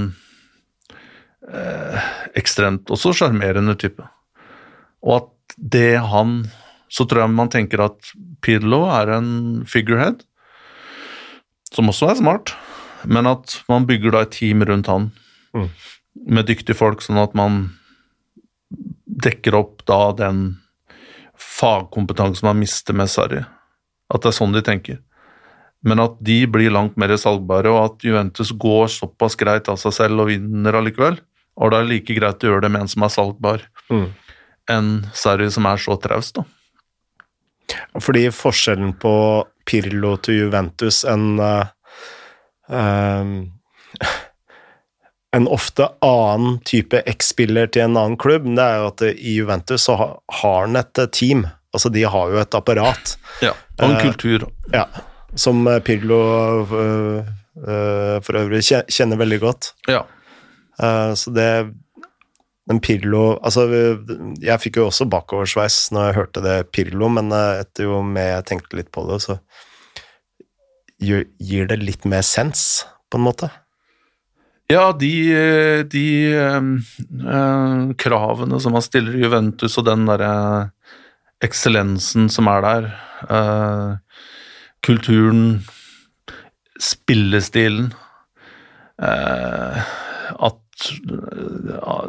eh, 1.54 2.08
ekstremt 2.40 2.90
også 2.94 3.14
sjarmerende 3.20 3.78
type. 3.80 4.06
Og 5.06 5.20
at 5.20 5.58
det 5.58 6.00
han 6.12 6.40
Så 6.90 7.06
tror 7.08 7.24
jeg 7.26 7.34
man 7.36 7.50
tenker 7.50 7.82
at 7.84 8.12
Pirlo 8.42 8.86
er 8.90 9.10
en 9.18 9.66
figurehead, 9.68 10.22
som 11.74 11.90
også 11.92 12.10
er 12.12 12.16
smart, 12.22 12.54
men 13.06 13.28
at 13.28 13.58
man 13.70 13.86
bygger 13.86 14.12
da 14.16 14.22
et 14.26 14.32
team 14.32 14.64
rundt 14.64 14.88
han 14.88 15.12
Mm. 15.54 15.70
med 16.28 16.46
dyktige 16.48 16.76
folk, 16.76 17.00
sånn 17.02 17.18
at 17.24 17.34
man 17.36 17.72
dekker 19.08 19.56
opp 19.56 19.84
da 19.88 20.12
den 20.14 20.58
fagkompetansen 21.38 22.46
man 22.48 22.60
mister 22.60 22.94
med 22.98 23.10
Sarri. 23.10 23.44
At 24.14 24.22
det 24.24 24.32
er 24.32 24.38
sånn 24.38 24.54
de 24.56 24.62
tenker. 24.66 25.00
Men 25.84 26.00
at 26.04 26.18
de 26.26 26.46
blir 26.50 26.72
langt 26.74 26.98
mer 26.98 27.14
salgbare, 27.20 27.70
og 27.72 27.84
at 27.86 28.06
Juventus 28.08 28.52
går 28.52 28.88
såpass 28.92 29.36
greit 29.40 29.70
av 29.70 29.78
seg 29.82 29.94
selv 29.94 30.24
og 30.24 30.28
vinner 30.32 30.74
allikevel. 30.80 31.20
Og 31.58 31.72
det 31.72 31.80
er 31.80 31.90
like 31.90 32.16
greit 32.18 32.44
å 32.44 32.50
gjøre 32.52 32.62
det 32.66 32.72
med 32.74 32.82
en 32.82 32.88
som 32.92 33.04
er 33.04 33.14
salgbar, 33.14 33.62
Mm. 33.90 34.14
enn 34.70 34.90
Sarri 35.14 35.50
som 35.52 35.66
er 35.66 35.78
så 35.78 35.96
traust, 36.02 36.36
da. 36.36 36.44
Fordi 38.02 38.28
forskjellen 38.34 38.94
på 39.02 39.14
Pirlo 39.68 40.16
til 40.24 40.44
Juventus 40.44 41.04
en 41.08 41.40
uh, 41.42 41.68
eh, 42.72 43.32
En 45.36 45.48
ofte 45.52 45.90
annen 46.02 46.62
type 46.66 47.02
X-spiller 47.12 47.68
til 47.68 47.84
en 47.84 47.98
annen 48.00 48.18
klubb, 48.18 48.48
det 48.56 48.64
er 48.64 48.80
jo 48.80 48.88
at 48.94 49.04
i 49.12 49.34
Juventus 49.36 49.84
så 49.90 49.98
har 50.00 50.22
han 50.40 50.80
et 50.80 51.02
eh, 51.04 51.10
team. 51.12 51.44
Altså, 51.76 51.92
de 51.94 52.06
har 52.08 52.32
jo 52.32 52.40
et 52.42 52.58
apparat. 52.58 53.12
Ja, 53.44 53.52
og 53.78 53.84
en 53.90 53.98
uh, 53.98 54.02
kultur. 54.08 54.48
Ja, 54.74 54.88
som 55.36 55.68
eh, 55.68 55.82
Pirlo 55.84 56.22
for 58.24 58.38
øvrig 58.40 58.62
kjenner 58.64 59.20
veldig 59.20 59.40
godt. 59.42 59.72
Ja. 59.90 60.06
Eh, 60.84 61.14
så 61.14 61.34
det 61.34 61.74
Men 62.68 62.82
Pirlo 62.84 63.38
Altså, 63.38 63.64
jeg 64.44 64.64
fikk 64.64 64.82
jo 64.82 64.90
også 64.90 65.08
bakoversveis 65.12 65.88
når 65.96 66.10
jeg 66.10 66.18
hørte 66.20 66.44
det 66.44 66.58
Pirlo, 66.76 67.10
men 67.14 67.32
eh, 67.36 67.64
etter 67.64 67.88
jo 67.88 68.02
mer 68.04 68.34
jeg 68.36 68.48
tenkte 68.52 68.80
litt 68.80 68.92
på 68.94 69.06
det, 69.08 69.22
så 69.24 69.40
gir 70.98 71.70
det 71.70 71.78
litt 71.80 72.08
mer 72.10 72.24
sens, 72.26 72.86
på 73.12 73.20
en 73.20 73.28
måte. 73.28 73.52
Ja, 74.68 74.90
de, 74.92 75.12
de 75.88 76.08
eh, 76.36 77.84
kravene 78.02 78.60
som 78.60 78.74
man 78.76 78.84
stiller 78.84 79.16
i 79.16 79.22
Juventus, 79.24 79.78
og 79.80 79.86
den 79.88 80.08
derre 80.10 80.32
eksellensen 81.46 82.28
som 82.34 82.50
er 82.52 82.66
der, 82.66 82.90
eh, 83.38 84.24
kulturen, 84.86 85.64
spillestilen 86.78 87.88
eh, 89.02 89.78
At 90.38 90.60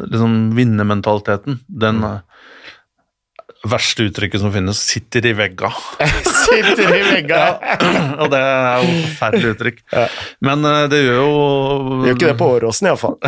liksom 0.08 0.38
vinnermentaliteten, 0.56 1.58
den 1.66 2.04
eh, 2.04 2.18
verste 3.68 4.06
uttrykket 4.08 4.40
som 4.40 4.52
finnes, 4.54 4.80
sitter 4.80 5.26
i 5.26 5.32
vegga. 5.36 5.72
Sitter 6.48 6.94
i 6.96 7.02
vegga! 7.10 7.42
og 8.22 8.30
det 8.32 8.40
er 8.40 8.84
jo 8.84 8.92
forferdelig 9.08 9.54
uttrykk. 9.56 9.82
Men 10.46 10.68
eh, 10.68 10.84
det 10.92 11.02
gjør 11.02 11.18
jo 11.18 11.32
Det 11.34 12.12
Gjør 12.12 12.18
ikke 12.18 12.30
det 12.30 12.38
på 12.38 12.50
Åråsen, 12.58 12.90
iallfall. 12.90 13.18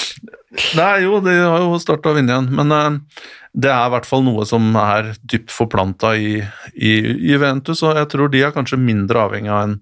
Nei, 0.80 0.94
jo, 1.04 1.20
de 1.22 1.36
har 1.38 1.62
jo 1.62 1.78
starta 1.82 2.10
å 2.10 2.16
vinne 2.16 2.34
igjen, 2.34 2.50
men 2.58 2.74
eh, 2.74 3.28
det 3.52 3.70
er 3.70 3.86
i 3.86 3.94
hvert 3.94 4.08
fall 4.08 4.24
noe 4.26 4.46
som 4.48 4.66
er 4.78 5.12
dypt 5.28 5.52
forplanta 5.54 6.14
i, 6.18 6.40
i 6.74 6.96
Juventus, 7.30 7.84
og 7.86 7.98
jeg 7.98 8.10
tror 8.12 8.32
de 8.32 8.42
er 8.46 8.54
kanskje 8.54 8.80
mindre 8.80 9.26
avhengig 9.26 9.52
av 9.52 9.62
en 9.66 9.78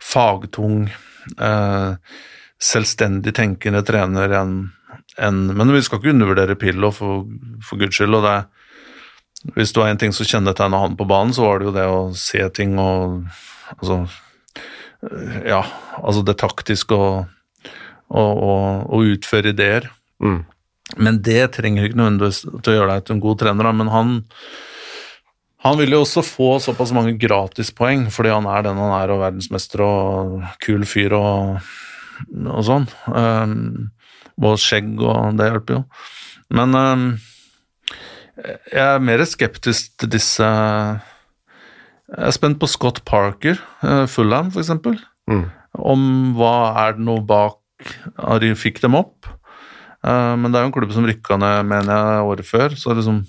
fagtung, 0.00 0.88
eh, 1.36 2.18
selvstendig 2.62 3.34
tenkende 3.36 3.84
trener 3.86 4.34
enn 4.40 4.56
en, 5.18 5.38
Men 5.56 5.72
vi 5.72 5.82
skal 5.82 5.98
ikke 5.98 6.12
undervurdere 6.12 6.54
Pillo, 6.58 6.90
for, 6.94 7.26
for 7.64 7.80
guds 7.80 7.96
skyld. 7.96 8.14
og 8.14 8.24
det 8.26 8.34
er 8.36 8.46
hvis 9.54 9.72
det 9.72 9.80
var 9.80 9.92
en 9.92 10.00
ting 10.00 10.14
som 10.14 10.26
kjennetegna 10.26 10.80
han 10.82 10.96
på 10.98 11.06
banen, 11.06 11.32
så 11.34 11.44
var 11.46 11.60
det 11.60 11.68
jo 11.68 11.74
det 11.76 11.86
å 11.86 12.00
se 12.18 12.42
ting 12.54 12.78
og 12.82 13.28
Altså 13.68 14.06
Ja, 15.46 15.60
altså 16.00 16.22
det 16.24 16.38
taktiske 16.40 16.96
og, 16.96 17.28
og, 18.08 18.32
og, 18.32 18.86
og 18.88 19.10
utføre 19.12 19.52
ideer. 19.52 19.90
Mm. 20.24 20.40
Men 20.96 21.20
det 21.22 21.52
trenger 21.54 21.84
ikke 21.84 22.00
nødvendigvis 22.00 22.40
til 22.48 22.72
å 22.72 22.76
gjøre 22.78 22.94
deg 22.94 23.04
til 23.04 23.14
en 23.14 23.22
god 23.22 23.38
trener, 23.44 23.68
da, 23.68 23.74
men 23.76 23.92
han 23.92 24.16
han 25.66 25.74
vil 25.78 25.92
jo 25.92 26.00
også 26.04 26.22
få 26.22 26.48
såpass 26.62 26.94
mange 26.94 27.16
gratispoeng 27.18 28.06
fordi 28.14 28.30
han 28.30 28.46
er 28.46 28.64
den 28.64 28.78
han 28.78 28.94
er, 28.94 29.12
og 29.12 29.22
verdensmester 29.24 29.82
og 29.84 30.36
kul 30.64 30.86
fyr 30.88 31.16
og, 31.18 31.58
og 32.48 32.64
sånn. 32.66 32.86
Um, 33.12 33.90
og 34.38 34.58
skjegg, 34.62 34.94
og 35.02 35.38
det 35.38 35.48
hjelper 35.50 35.78
jo. 35.78 35.82
Men 36.54 36.76
um, 36.78 37.06
jeg 38.38 38.84
er 38.84 39.02
mer 39.02 39.24
skeptisk 39.28 39.96
til 39.98 40.10
disse 40.12 40.46
Jeg 40.46 42.26
er 42.28 42.34
spent 42.36 42.60
på 42.60 42.68
Scott 42.70 43.02
Parker, 43.08 43.58
uh, 43.82 44.06
Fullham 44.10 44.52
f.eks. 44.52 44.70
Mm. 45.28 45.48
Om 45.78 46.04
hva 46.38 46.54
er 46.86 46.96
det 46.96 47.04
noe 47.04 47.24
bak 47.26 47.58
at 48.16 48.42
de 48.42 48.54
fikk 48.58 48.80
dem 48.82 48.96
opp. 48.98 49.28
Uh, 50.06 50.34
men 50.38 50.50
det 50.50 50.58
er 50.58 50.66
jo 50.66 50.70
en 50.70 50.76
klubb 50.78 50.94
som 50.94 51.06
rykka 51.08 51.38
ned, 51.40 51.66
mener 51.68 51.92
jeg, 51.92 52.28
året 52.30 52.48
før. 52.48 52.78
Så 52.78 52.94
liksom 52.94 53.24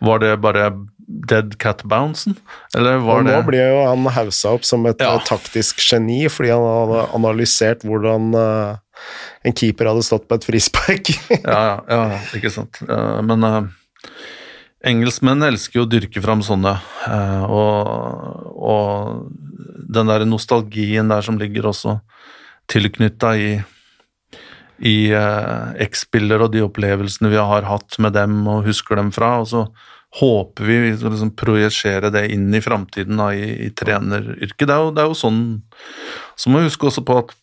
Var 0.00 0.18
det 0.22 0.32
bare 0.40 0.70
dead 1.06 1.54
cat 1.62 1.84
bouncen? 1.86 2.36
Eller 2.74 2.98
var 2.98 3.20
Og 3.20 3.26
nå 3.26 3.34
det 3.34 3.46
blir 3.46 3.68
jo 3.70 3.82
han 3.86 4.06
haussa 4.16 4.54
opp 4.56 4.66
som 4.66 4.86
et 4.90 5.00
Ja. 5.00 5.14
eh, 5.14 5.24
taktisk 5.26 5.80
geni, 5.80 6.26
fordi 6.28 6.50
han 6.50 6.66
hadde 6.66 7.06
analysert 7.14 7.84
hvordan 7.86 8.34
uh, 8.34 8.76
en 9.44 9.52
keeper 9.52 9.86
hadde 9.86 10.02
stått 10.02 10.26
på 10.28 10.34
et 10.34 10.44
frispark. 10.44 11.12
ja, 11.44 11.80
ja, 11.88 12.00
ja, 12.16 12.20
ikke 12.34 12.50
sant. 12.50 12.80
Uh, 12.82 13.22
men 13.22 13.44
uh, 13.44 13.62
engelskmenn 14.86 15.46
elsker 15.46 15.80
jo 15.80 15.86
å 15.86 15.90
dyrke 15.90 16.22
fram 16.22 16.42
sånne, 16.46 16.76
og, 17.50 18.52
og 18.54 19.30
den 19.90 20.06
der 20.06 20.26
nostalgien 20.28 21.08
der 21.10 21.24
som 21.26 21.38
ligger 21.40 21.72
også 21.72 21.96
tilknytta 22.70 23.32
i 23.40 23.48
i 24.76 25.08
X-spiller 25.80 26.42
og 26.44 26.52
de 26.52 26.60
opplevelsene 26.60 27.30
vi 27.32 27.38
har 27.40 27.64
hatt 27.64 27.96
med 27.98 28.12
dem 28.12 28.42
og 28.44 28.66
husker 28.68 28.98
dem 29.00 29.08
fra, 29.10 29.38
og 29.40 29.48
så 29.48 29.62
håper 30.16 30.64
vi 30.64 30.94
skal 30.96 31.12
liksom 31.12 31.34
projisere 31.36 32.10
det 32.14 32.24
inn 32.32 32.48
i 32.54 32.62
framtiden 32.64 33.20
i, 33.30 33.44
i 33.66 33.70
treneryrket. 33.76 34.64
Det 34.64 34.72
er, 34.72 34.82
jo, 34.84 34.92
det 34.96 35.02
er 35.02 35.10
jo 35.10 35.18
sånn 35.18 35.40
Så 36.36 36.50
må 36.50 36.62
vi 36.62 36.70
huske 36.70 36.88
også 36.88 37.04
på 37.04 37.18
at 37.20 37.34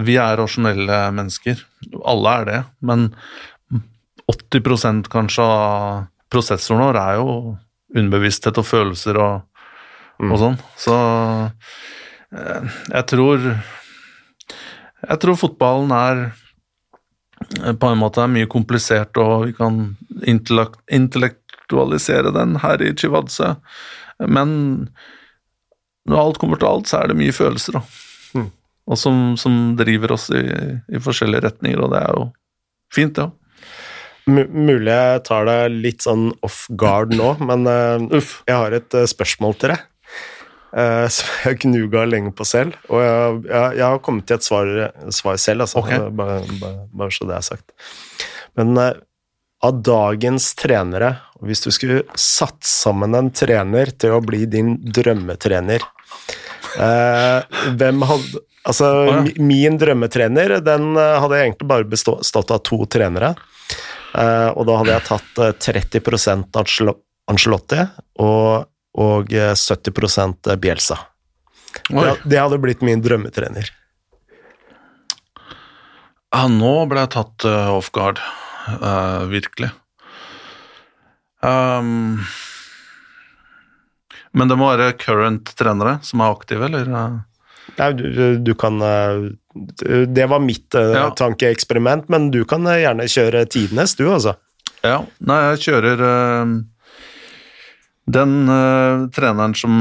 vi 0.00 0.16
er 0.20 0.38
rasjonelle 0.40 1.00
mennesker. 1.12 1.60
Alle 2.08 2.36
er 2.40 2.46
det, 2.48 2.60
men 2.80 3.10
80 4.30 5.02
kanskje 5.10 5.44
av 5.44 6.06
prosessoren 6.30 6.86
vår 6.86 6.98
er 7.00 7.18
jo 7.18 7.30
underbevissthet 7.96 8.60
og 8.60 8.66
følelser 8.66 9.18
og, 9.20 9.64
og 10.22 10.36
sånn. 10.40 10.58
Så 10.78 10.96
eh, 12.30 12.70
jeg 12.94 13.06
tror 13.14 13.50
Jeg 15.00 15.16
tror 15.22 15.38
fotballen 15.40 15.94
er 15.96 16.22
eh, 17.64 17.74
på 17.74 17.90
en 17.90 18.00
måte 18.00 18.22
er 18.22 18.32
mye 18.32 18.50
komplisert, 18.50 19.16
og 19.18 19.48
vi 19.48 19.56
kan 19.56 19.80
intellekt, 20.28 21.39
intellektualisere 21.70 22.32
den 22.32 22.58
her 22.60 22.82
i 22.82 22.94
Chivadze, 22.94 23.56
men 24.28 24.90
når 26.08 26.18
alt 26.18 26.38
kommer 26.38 26.58
til 26.58 26.68
alt, 26.68 26.88
så 26.88 27.00
er 27.00 27.08
det 27.08 27.18
mye 27.18 27.32
følelser, 27.32 27.78
da. 27.78 27.82
Mm. 28.34 28.50
Og 28.90 28.98
som, 28.98 29.36
som 29.36 29.76
driver 29.76 30.12
oss 30.12 30.30
i, 30.30 30.42
i 30.90 30.98
forskjellige 31.00 31.44
retninger, 31.46 31.80
og 31.80 31.92
det 31.92 32.00
er 32.00 32.16
jo 32.16 32.24
fint, 32.92 33.14
det 33.14 33.22
ja. 33.22 33.28
òg. 33.28 33.36
Mulig 34.30 34.92
jeg 34.92 35.22
tar 35.26 35.46
deg 35.48 35.78
litt 35.82 36.04
sånn 36.04 36.28
off 36.46 36.66
guard 36.78 37.14
nå, 37.16 37.32
men 37.42 37.64
uh, 37.66 37.98
Uff. 38.14 38.42
jeg 38.46 38.54
har 38.54 38.74
et 38.76 38.94
uh, 38.94 39.06
spørsmål 39.08 39.56
til 39.58 39.72
deg. 39.72 39.86
Uh, 40.70 41.08
som 41.14 41.48
jeg 41.48 41.62
gnuga 41.64 42.04
lenge 42.06 42.30
på 42.36 42.46
selv, 42.46 42.76
og 42.90 43.02
jeg, 43.02 43.40
jeg, 43.48 43.78
jeg 43.80 43.86
har 43.86 44.02
kommet 44.06 44.28
til 44.28 44.38
et 44.38 44.46
svar, 44.46 44.74
svar 45.14 45.40
selv, 45.40 45.66
altså. 45.66 45.80
Okay. 45.82 46.10
Bare, 46.14 46.42
bare, 46.60 46.84
bare 46.94 47.16
så 47.16 47.26
det 47.26 47.38
er 47.38 47.48
sagt. 47.48 47.74
Men 48.58 48.76
av 49.60 49.80
dagens 49.84 50.52
trenere, 50.56 51.14
hvis 51.46 51.64
du 51.64 51.70
skulle 51.74 52.02
satt 52.18 52.60
sammen 52.66 53.16
en 53.16 53.30
trener 53.32 53.92
til 53.96 54.16
å 54.16 54.22
bli 54.24 54.44
din 54.50 54.74
drømmetrener 54.80 55.84
eh, 56.76 57.58
Hvem 57.80 58.06
hadde 58.10 58.46
Altså, 58.68 58.86
ja. 59.08 59.20
min 59.40 59.78
drømmetrener, 59.80 60.58
den 60.60 60.90
eh, 60.92 61.14
hadde 61.22 61.38
egentlig 61.40 61.68
bare 61.70 61.86
bestått 61.88 62.50
av 62.52 62.58
to 62.68 62.76
trenere. 62.92 63.30
Eh, 64.12 64.50
og 64.52 64.66
da 64.68 64.74
hadde 64.82 64.92
jeg 64.98 65.06
tatt 65.08 65.40
eh, 65.40 65.54
30 65.96 66.10
Angelotti 66.60 67.00
Ancelotti 67.30 67.80
og, 68.20 68.68
og 69.00 69.32
eh, 69.32 69.54
70 69.56 70.60
Bielsa. 70.60 70.98
Det, 71.88 72.14
det 72.28 72.40
hadde 72.42 72.60
blitt 72.60 72.84
min 72.84 73.00
drømmetrener. 73.00 73.72
Ja, 76.30 76.44
nå 76.52 76.74
ble 76.90 77.06
jeg 77.06 77.14
tatt 77.16 77.48
eh, 77.48 77.72
off 77.72 77.90
guard, 77.96 78.20
Uh, 78.70 79.24
virkelig. 79.26 79.70
Um, 81.42 82.20
men 84.36 84.50
det 84.50 84.56
må 84.60 84.68
være 84.74 84.92
current 85.00 85.52
trenere 85.58 85.96
som 86.06 86.20
er 86.22 86.34
aktive, 86.34 86.66
eller? 86.68 86.86
eh? 86.86 87.18
Nei, 87.78 87.88
du, 87.96 88.04
du- 88.42 88.54
kan 88.58 88.80
eh, 88.82 89.30
Det 90.10 90.26
var 90.30 90.40
mitt 90.42 90.74
eh, 90.74 90.92
Ja. 90.98 91.06
tankeeksperiment, 91.16 92.08
men 92.12 92.30
du 92.34 92.42
kan 92.44 92.66
gjerne 92.66 93.06
kjøre 93.10 93.44
tidenes, 93.50 93.94
du, 93.98 94.04
altså. 94.12 94.36
Ja, 94.84 95.00
nei, 95.20 95.38
jeg 95.52 95.62
kjører 95.68 96.02
eh, 96.08 96.52
den 98.10 98.32
treneren 99.14 99.54
som 99.54 99.74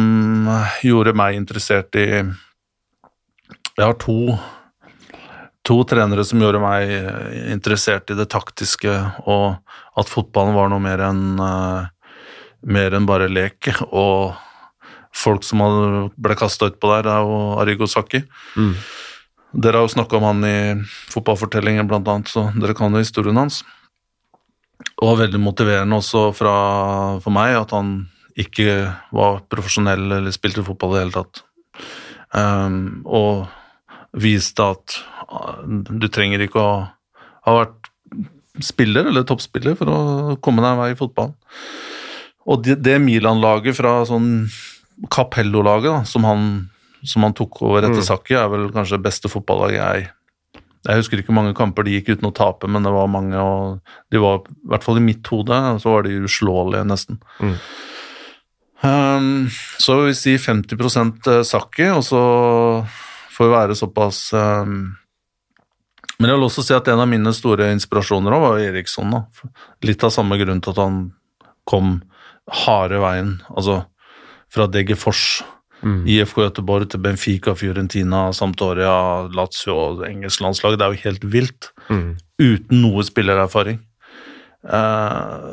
gjorde 0.85 1.15
meg 1.17 1.35
interessert 1.39 1.95
i 1.97 2.05
Jeg 2.19 3.85
har 3.87 3.95
to, 4.01 4.35
to 5.69 5.77
trenere 5.85 6.25
som 6.25 6.41
gjorde 6.41 6.61
meg 6.63 6.89
eh, 6.89 7.53
interessert 7.53 8.09
i 8.09 8.17
det 8.17 8.27
taktiske, 8.33 8.95
og 9.29 9.99
at 9.99 10.09
fotballen 10.09 10.57
var 10.57 10.71
noe 10.71 10.81
mer 10.81 11.03
enn 11.05 11.23
uh, 11.37 11.87
mer 12.61 12.95
enn 12.95 13.07
bare 13.09 13.29
lek. 13.31 13.71
Og 13.89 14.35
folk 15.15 15.45
som 15.47 15.61
ble 16.17 16.37
kasta 16.39 16.69
utpå 16.71 16.91
der, 16.93 17.09
er 17.09 17.25
jo 17.25 17.39
Arigo 17.61 17.87
Saki. 17.89 18.23
Mm. 18.57 18.73
Dere 19.63 19.79
har 19.79 19.87
jo 19.87 19.95
snakka 19.95 20.19
om 20.19 20.27
han 20.27 20.45
i 20.45 20.57
fotballfortellingen, 21.09 21.87
blant 21.89 22.07
annet, 22.11 22.31
så 22.31 22.49
dere 22.55 22.75
kan 22.77 22.93
jo 22.93 23.01
historien 23.01 23.39
hans. 23.39 23.63
Og 25.03 25.17
veldig 25.19 25.41
motiverende 25.41 25.97
også 25.99 26.29
fra, 26.37 26.55
for 27.23 27.35
meg 27.35 27.57
at 27.57 27.73
han 27.75 28.03
ikke 28.39 28.75
var 29.15 29.41
profesjonell 29.51 30.05
eller 30.05 30.31
spilte 30.35 30.63
fotball 30.63 30.93
i 30.93 30.99
det 30.99 31.05
hele 31.07 31.17
tatt. 31.17 31.41
Um, 32.29 33.01
og 33.09 33.49
viste 34.17 34.65
at 34.65 34.97
uh, 35.29 35.61
du 35.67 36.07
trenger 36.11 36.45
ikke 36.45 36.61
å 36.61 36.71
ha 37.45 37.55
vært 37.61 37.89
spiller 38.65 39.07
eller 39.09 39.27
toppspiller 39.27 39.77
for 39.79 39.91
å 39.91 39.99
komme 40.43 40.63
deg 40.63 40.73
en 40.73 40.81
vei 40.81 40.89
i 40.93 40.99
fotballen. 40.99 41.35
Og 42.49 42.63
det, 42.65 42.79
det 42.83 42.97
Milan-laget 43.03 43.77
fra 43.77 43.99
sånn 44.09 44.47
Capello-laget 45.13 46.07
som, 46.09 46.25
som, 47.03 47.25
han 47.25 47.35
tok 47.37 47.61
over 47.67 47.85
etter 47.85 48.01
mm. 48.01 48.07
Sakki, 48.07 48.35
er 48.35 48.49
vel 48.51 48.69
kanskje 48.73 48.97
det 48.97 49.05
beste 49.05 49.31
fotballaget 49.31 49.79
jeg 49.79 50.07
Jeg 50.87 51.01
husker 51.01 51.21
ikke 51.21 51.35
mange 51.35 51.53
kamper 51.55 51.85
de 51.85 51.97
gikk 51.97 52.13
uten 52.15 52.29
å 52.29 52.35
tape, 52.35 52.67
men 52.71 52.87
det 52.87 52.91
var 52.95 53.11
mange, 53.11 53.35
og 53.35 54.11
de 54.11 54.21
var 54.23 54.41
i 54.47 54.73
hvert 54.73 54.85
fall 54.87 54.99
i 54.99 55.03
mitt 55.03 55.27
hode, 55.27 55.57
så 55.83 55.91
var 55.91 56.05
de 56.07 56.21
uslåelige, 56.23 56.87
nesten. 56.87 57.19
Mm. 57.43 57.55
Um, 58.79 59.49
så 59.83 59.97
vi 60.05 60.13
si 60.15 60.37
50% 60.39 61.27
Sakki, 61.43 61.89
og 61.91 62.05
så 62.07 62.21
får 63.39 63.53
være 63.53 63.77
såpass 63.79 64.33
um, 64.35 64.91
Men 66.19 66.31
jeg 66.31 66.35
vil 66.37 66.47
også 66.49 66.65
si 66.67 66.75
at 66.75 66.89
en 66.91 67.03
av 67.03 67.07
mine 67.07 67.31
store 67.35 67.71
inspirasjoner 67.71 68.35
også 68.35 68.49
var 68.49 68.65
Eriksson. 68.65 69.15
Da. 69.15 69.51
Litt 69.87 70.03
av 70.03 70.11
samme 70.11 70.35
grunn 70.41 70.59
til 70.59 70.75
at 70.75 70.81
han 70.83 70.99
kom 71.69 72.01
harde 72.65 72.99
veien. 72.99 73.37
Altså 73.53 73.83
fra 74.49 74.65
Degerfors, 74.67 75.43
mm. 75.85 76.01
IFK 76.09 76.41
Göteborg 76.41 76.89
til 76.91 77.03
Benfica, 77.05 77.53
Fiorentina, 77.55 78.29
Sampdoria, 78.35 79.29
Lazio 79.31 79.75
og 79.77 80.05
engelsk 80.07 80.41
landslag. 80.43 80.75
Det 80.75 80.87
er 80.87 80.95
jo 80.95 81.03
helt 81.05 81.27
vilt. 81.35 81.69
Mm. 81.87 82.07
Uten 82.41 82.81
noe 82.81 83.05
spillererfaring. 83.05 83.79
Eh, 84.65 85.51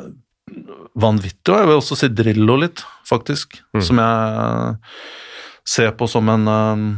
vanvittig. 0.97 1.53
Og 1.53 1.61
jeg 1.61 1.69
vil 1.69 1.79
også 1.79 1.99
si 1.99 2.09
Drillo 2.11 2.57
litt, 2.59 2.83
faktisk. 3.07 3.59
Mm. 3.75 3.83
Som 3.85 4.01
jeg 4.03 4.75
ser 5.67 5.93
på 5.99 6.07
som 6.09 6.29
en 6.31 6.47
um, 6.47 6.89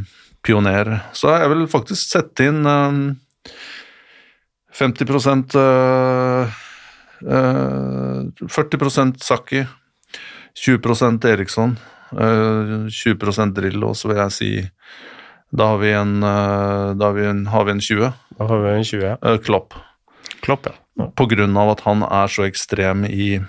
pioner. 0.46 0.92
Så 1.12 1.32
jeg 1.34 1.52
vil 1.52 1.66
faktisk 1.70 2.14
sette 2.14 2.48
inn 2.50 2.64
um, 2.66 3.02
50 4.76 5.56
uh, 5.58 6.58
uh, 7.26 8.48
40% 8.48 9.22
Saki, 9.24 9.64
20% 10.66 11.26
Eriksson, 11.30 11.76
20% 12.10 13.40
eh, 13.40 13.52
Drillo, 13.54 13.92
så 13.94 14.10
vil 14.10 14.18
jeg 14.18 14.34
si 14.34 14.50
da 15.50 15.72
har 15.72 15.78
vi 15.78 15.92
en, 15.94 16.22
har 16.22 17.12
vi 17.14 17.26
en, 17.26 17.46
har 17.50 17.64
vi 17.66 17.72
en 17.72 17.80
20. 17.82 18.10
Da 18.38 18.46
har 18.46 18.60
vi 18.62 18.70
en 18.70 18.84
20, 18.84 19.04
ja. 19.04 19.16
Eh, 19.22 19.38
Klopp. 19.42 19.74
Klopp, 20.42 20.66
ja. 20.66 21.06
På 21.16 21.26
grunn 21.26 21.56
av 21.58 21.72
at 21.74 21.82
han 21.86 22.04
er 22.06 22.30
så 22.30 22.46
ekstrem 22.46 23.04
i 23.06 23.40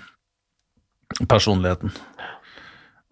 personligheten. 1.28 1.92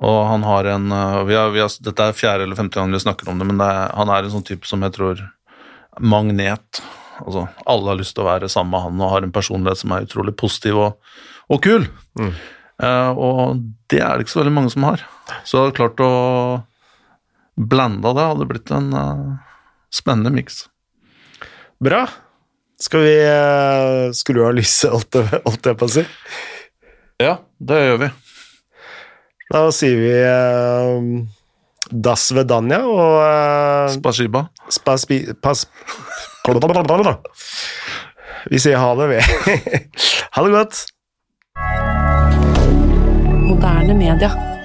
Og 0.01 0.19
han 0.31 0.45
har 0.47 0.65
en 0.73 0.87
vi 1.29 1.35
har, 1.37 1.51
vi 1.53 1.61
har, 1.61 1.73
Dette 1.85 2.07
er 2.09 2.17
fjerde 2.17 2.47
eller 2.47 2.57
femte 2.57 2.81
gang 2.81 2.93
vi 2.93 3.03
snakker 3.03 3.29
om 3.29 3.41
det, 3.41 3.49
men 3.49 3.59
det 3.61 3.67
er, 3.69 3.91
han 3.99 4.09
er 4.09 4.25
en 4.25 4.33
sånn 4.33 4.47
type 4.49 4.69
som 4.69 4.81
jeg 4.87 4.95
tror 4.97 5.21
Magnet. 6.01 6.81
Altså, 7.21 7.45
alle 7.69 7.93
har 7.93 7.99
lyst 7.99 8.17
til 8.17 8.25
å 8.25 8.31
være 8.31 8.49
sammen 8.49 8.73
med 8.75 8.85
han 8.87 9.03
og 9.03 9.13
har 9.15 9.27
en 9.27 9.35
personlighet 9.35 9.83
som 9.83 9.93
er 9.93 10.07
utrolig 10.07 10.35
positiv 10.41 10.79
og, 10.81 11.13
og 11.53 11.63
kul. 11.65 11.87
Mm. 12.19 12.33
Uh, 12.81 13.11
og 13.13 13.61
det 13.93 14.01
er 14.01 14.17
det 14.17 14.25
ikke 14.25 14.35
så 14.37 14.43
veldig 14.43 14.57
mange 14.57 14.73
som 14.73 14.87
har. 14.89 15.05
Så 15.45 15.67
klart 15.77 16.01
å 16.01 16.11
blande 17.61 18.15
det 18.17 18.29
hadde 18.31 18.49
blitt 18.49 18.73
en 18.73 18.91
uh, 18.97 19.27
spennende 19.93 20.33
miks. 20.33 20.65
Bra. 21.83 22.07
Skal 22.81 23.05
vi 23.05 23.17
uh, 23.21 24.09
skru 24.17 24.41
av 24.47 24.57
lyset, 24.57 24.89
alt 24.95 25.13
det, 25.17 25.43
alt 25.45 25.63
det 25.67 25.77
på 25.77 25.91
å 25.91 25.95
si? 25.99 26.07
Ja, 27.21 27.37
det 27.61 27.85
gjør 27.85 28.05
vi. 28.07 28.13
Da 29.51 29.65
sier 29.75 29.99
vi 29.99 30.13
uh, 30.23 31.27
Das 31.91 32.29
Vedanja 32.35 32.85
og 32.87 33.17
uh, 33.19 33.91
Spasiba. 33.97 34.47
Spaspi... 34.71 35.25
Pas... 35.43 35.67
Vi 38.51 38.59
sier 38.63 38.79
ha 38.81 38.95
det, 38.97 39.11
vi. 39.11 39.19
ha 40.35 40.47
det 40.47 40.55
godt 40.55 40.81
moderne 43.61 43.95
media. 43.95 44.60